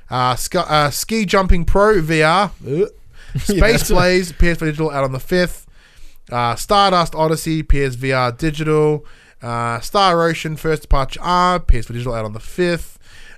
[0.08, 2.50] Uh, sk- uh, Ski Jumping Pro VR.
[3.38, 5.66] Space Blaze PS4 Digital out on the 5th.
[6.30, 9.04] Uh, Stardust Odyssey PSVR Digital.
[9.40, 12.96] Uh, Star Ocean First Departure R PS4 Digital out on the 5th.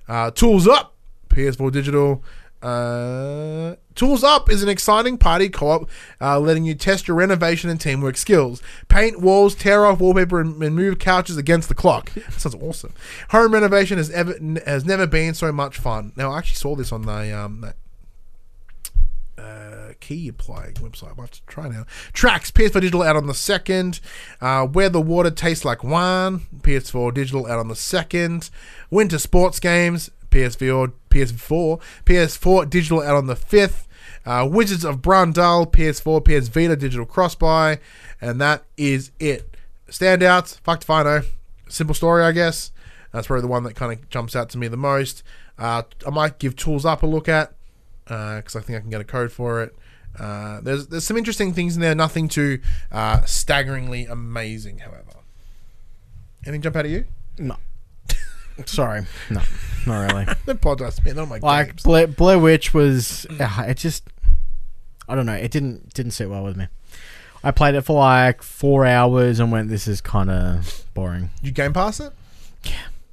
[0.09, 0.95] Uh, Tools Up
[1.29, 2.23] PS4 Digital.
[2.63, 5.89] Uh, Tools Up is an exciting party co-op,
[6.21, 8.63] uh, letting you test your renovation and teamwork skills.
[8.89, 12.13] Paint walls, tear off wallpaper, and, and move couches against the clock.
[12.31, 12.93] That sounds awesome.
[13.31, 14.35] Home renovation has ever
[14.67, 16.13] has never been so much fun.
[16.17, 17.73] Now I actually saw this on the um,
[19.39, 19.70] uh,
[20.01, 21.11] key applying website.
[21.11, 21.85] I'll have to try now.
[22.13, 24.01] Tracks PS4 Digital out on the second.
[24.41, 26.41] Uh, Where the water tastes like wine.
[26.63, 28.51] PS4 Digital out on the second.
[28.91, 30.11] Winter sports games.
[30.31, 33.87] PS4 PS4 PS4 Digital out on the fifth.
[34.25, 37.79] Uh, Wizards of Brandel PS4 PS Vita Digital cross buy,
[38.21, 39.57] and that is it.
[39.89, 40.61] Standouts.
[40.61, 41.23] Fuck if I know.
[41.69, 42.71] Simple story, I guess.
[43.13, 45.23] That's probably the one that kind of jumps out to me the most.
[45.59, 47.53] Uh, I might give Tools Up a look at
[48.05, 49.75] because I think I can get a code for it.
[50.19, 51.95] Uh, there's there's some interesting things in there.
[51.95, 52.61] Nothing too
[52.93, 55.05] uh, staggeringly amazing, however.
[56.45, 57.05] Anything jump out at you?
[57.39, 57.57] No.
[58.67, 59.41] Sorry, no,
[59.87, 60.27] not really.
[60.27, 61.17] I apologize, man.
[61.17, 61.83] Not my like.
[61.83, 64.05] Blair, Blair Witch was, uh, it just,
[65.09, 66.67] I don't know, it didn't didn't sit well with me.
[67.43, 71.31] I played it for like four hours and went, this is kind of boring.
[71.43, 72.13] You Game Pass it?
[72.65, 72.73] Yeah.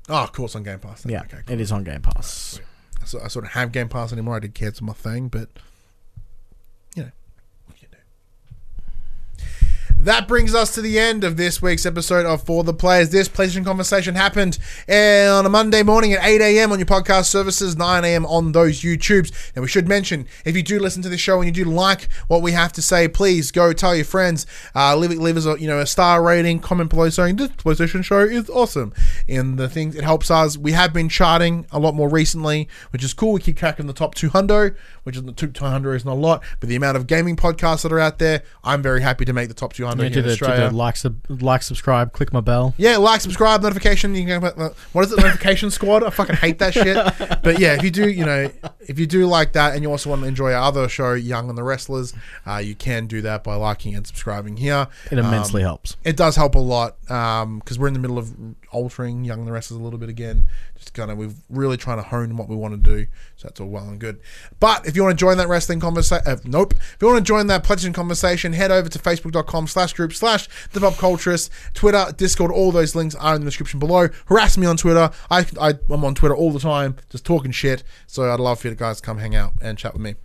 [0.10, 1.04] Oh, of course on Game Pass.
[1.04, 1.14] then.
[1.14, 1.54] Yeah, Okay, cool.
[1.54, 2.60] it is on Game Pass.
[3.06, 4.36] So I sort of have Game Pass anymore.
[4.36, 5.48] I did cancel my thing, but
[6.94, 7.12] you know,
[7.68, 7.98] what can you
[9.38, 9.46] do?
[10.00, 13.10] That brings us to the end of this week's episode of For the Players.
[13.10, 16.72] This PlayStation conversation happened eh, on a Monday morning at 8 a.m.
[16.72, 18.24] on your podcast services, 9 a.m.
[18.28, 19.52] on those YouTubes.
[19.56, 22.08] And we should mention, if you do listen to the show and you do like
[22.28, 24.46] what we have to say, please go tell your friends.
[24.76, 28.04] Uh, leave, leave us a, you know, a star rating, comment below saying this PlayStation
[28.04, 28.94] show is awesome.
[29.28, 30.58] And the things, it helps us.
[30.58, 33.34] We have been charting a lot more recently, which is cool.
[33.34, 36.44] We keep cracking the top 200, which is the top 200 is not a lot,
[36.60, 39.48] but the amount of gaming podcasts that are out there, I'm very happy to make
[39.48, 40.70] the top 200 Yeah, here do in the, Australia.
[40.70, 42.74] the like, sub, like, subscribe, click my bell.
[42.78, 44.16] Yeah, like, subscribe, notification.
[44.16, 45.20] You can uh, what is it?
[45.20, 46.04] Notification squad.
[46.04, 46.98] I fucking hate that shit.
[47.44, 48.52] But yeah, if you do, you know,
[48.88, 51.50] if you do like that, and you also want to enjoy our other show, Young
[51.50, 52.14] and the Wrestlers,
[52.46, 54.88] uh, you can do that by liking and subscribing here.
[55.12, 55.96] It immensely Um, helps.
[56.04, 58.34] It does help a lot because we're in the middle of
[58.72, 60.46] altering Young the Wrestlers a little bit again.
[60.78, 63.08] Just kind of, we're really trying to hone what we want to do.
[63.36, 64.20] So that's all well and good.
[64.60, 66.74] But if you want to join that wrestling conversation, uh, nope.
[66.74, 70.48] If you want to join that PlayStation conversation, head over to facebook.com slash group slash
[70.74, 70.96] the pop
[71.74, 74.10] Twitter, Discord, all those links are in the description below.
[74.26, 75.12] Harass me on Twitter.
[75.30, 77.84] I, I, I'm on Twitter all the time, just talking shit.
[78.06, 80.16] So I'd love for you guys to come hang out and chat with me.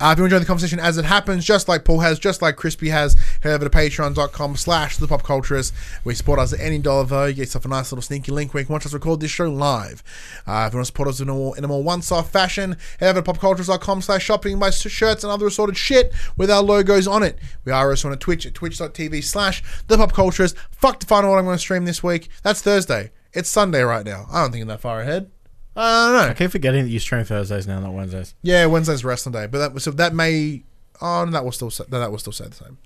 [0.00, 2.18] Uh, if you want to enjoy the conversation as it happens, just like Paul has,
[2.18, 5.72] just like Crispy has, head over to patreon.com slash the pop culturist.
[6.04, 7.26] We support us at any dollar though.
[7.26, 9.30] You get yourself a nice little sneaky link where you can watch us record this
[9.30, 10.02] show live.
[10.46, 12.76] Uh, if you want to support us in a more, in a more one-off fashion,
[12.98, 17.06] head over to popculturist.com slash shopping buy shirts and other assorted shit with our logos
[17.06, 17.38] on it.
[17.64, 20.56] We are also on a Twitch at twitch.tv slash the pop culturist.
[20.70, 22.30] Fuck to find out what I'm going to stream this week.
[22.42, 23.10] That's Thursday.
[23.32, 24.26] It's Sunday right now.
[24.32, 25.30] I don't think I'm that far ahead.
[25.80, 26.30] I don't know.
[26.30, 28.34] I keep forgetting that you stream Thursdays now, not Wednesdays.
[28.42, 30.62] Yeah, Wednesday's wrestling day, but that so that may
[31.00, 32.78] oh no, that will still say, no, that will still say the same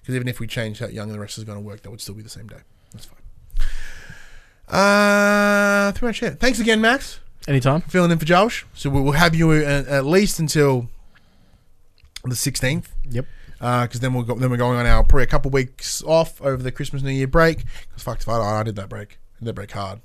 [0.00, 1.90] Because even if we change how young and the rest is going to work, that
[1.90, 2.60] would still be the same day.
[2.92, 3.18] That's fine.
[4.68, 6.40] Uh, pretty much it.
[6.40, 7.80] Thanks again, Max, Anytime.
[7.82, 8.64] filling in for Josh.
[8.74, 10.88] So we will have you uh, at least until
[12.22, 12.86] the 16th.
[13.10, 13.26] Yep.
[13.58, 16.62] Because then we'll go, then we're going on our probably a couple weeks off over
[16.62, 17.64] the Christmas New Year break.
[17.88, 20.00] Because fuck if I, I did that break, I did that break hard.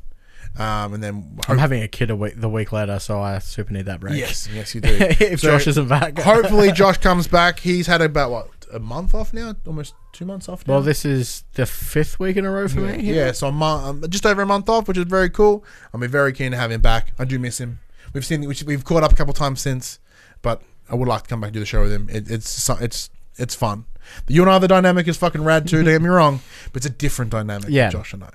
[0.58, 3.74] Um, and then I'm having a kid a week the week later, so I super
[3.74, 4.18] need that break.
[4.18, 4.90] yes, yes, you do.
[4.90, 6.18] if So- Josh isn't back.
[6.20, 7.60] Hopefully, Josh comes back.
[7.60, 10.66] He's had about what a month off now, almost two months off.
[10.68, 10.76] Now?
[10.76, 13.04] Well, this is the fifth week in a row for yeah, me.
[13.04, 15.64] yeah, so I'm um, just over a month off, which is very cool.
[15.94, 17.12] I'm very keen to have him back.
[17.20, 17.80] I do miss him.
[18.14, 20.00] We've seen we've caught up a couple times since,
[20.42, 22.08] but I would like to come back and do the show with him.
[22.10, 23.86] It, it's it's it's fun.
[24.28, 25.78] You and I, the dynamic is fucking rad too.
[25.84, 26.40] don't get me wrong,
[26.72, 27.70] but it's a different dynamic.
[27.70, 28.30] Yeah, Josh and I.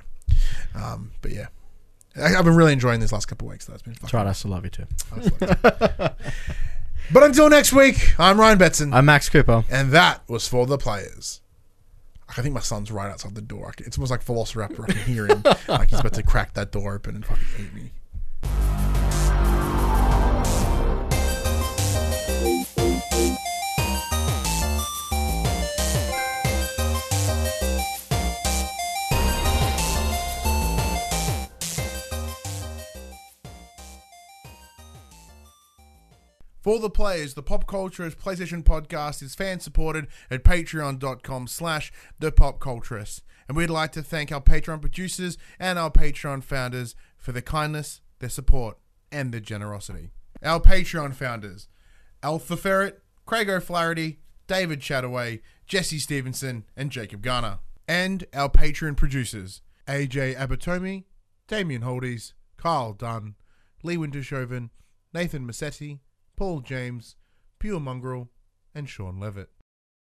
[0.74, 1.46] Um, but yeah,
[2.16, 3.66] I, I've been really enjoying these last couple of weeks.
[3.66, 3.74] Though.
[3.74, 4.18] It's been That's fucking.
[4.18, 4.28] right.
[4.28, 4.86] I still love you too.
[7.12, 8.94] but until next week, I'm Ryan Betson.
[8.94, 9.64] I'm Max Cooper.
[9.70, 11.40] And that was for the players.
[12.36, 13.74] I think my son's right outside the door.
[13.78, 14.84] It's almost like Velociraptor.
[14.84, 15.42] I can hear him.
[15.68, 17.90] like he's about to crack that door open and fucking eat me.
[36.60, 42.30] For the players, the Pop Culturist PlayStation podcast is fan supported at patreon.com slash the
[42.30, 42.62] Pop.
[43.48, 48.02] And we'd like to thank our Patreon producers and our Patreon founders for their kindness,
[48.18, 48.76] their support,
[49.10, 50.10] and their generosity.
[50.42, 51.66] Our Patreon founders,
[52.22, 57.60] Alpha Ferret, Craig O'Flaherty, David Chataway, Jesse Stevenson, and Jacob Garner.
[57.88, 61.04] And our Patreon producers, AJ Abatomi,
[61.48, 63.34] Damien Holdies, Carl Dunn,
[63.82, 64.68] Lee Wintershoven,
[65.14, 66.00] Nathan Massetti,
[66.40, 67.16] Paul James,
[67.58, 68.30] Pure Mongrel,
[68.74, 69.50] and Sean Levitt.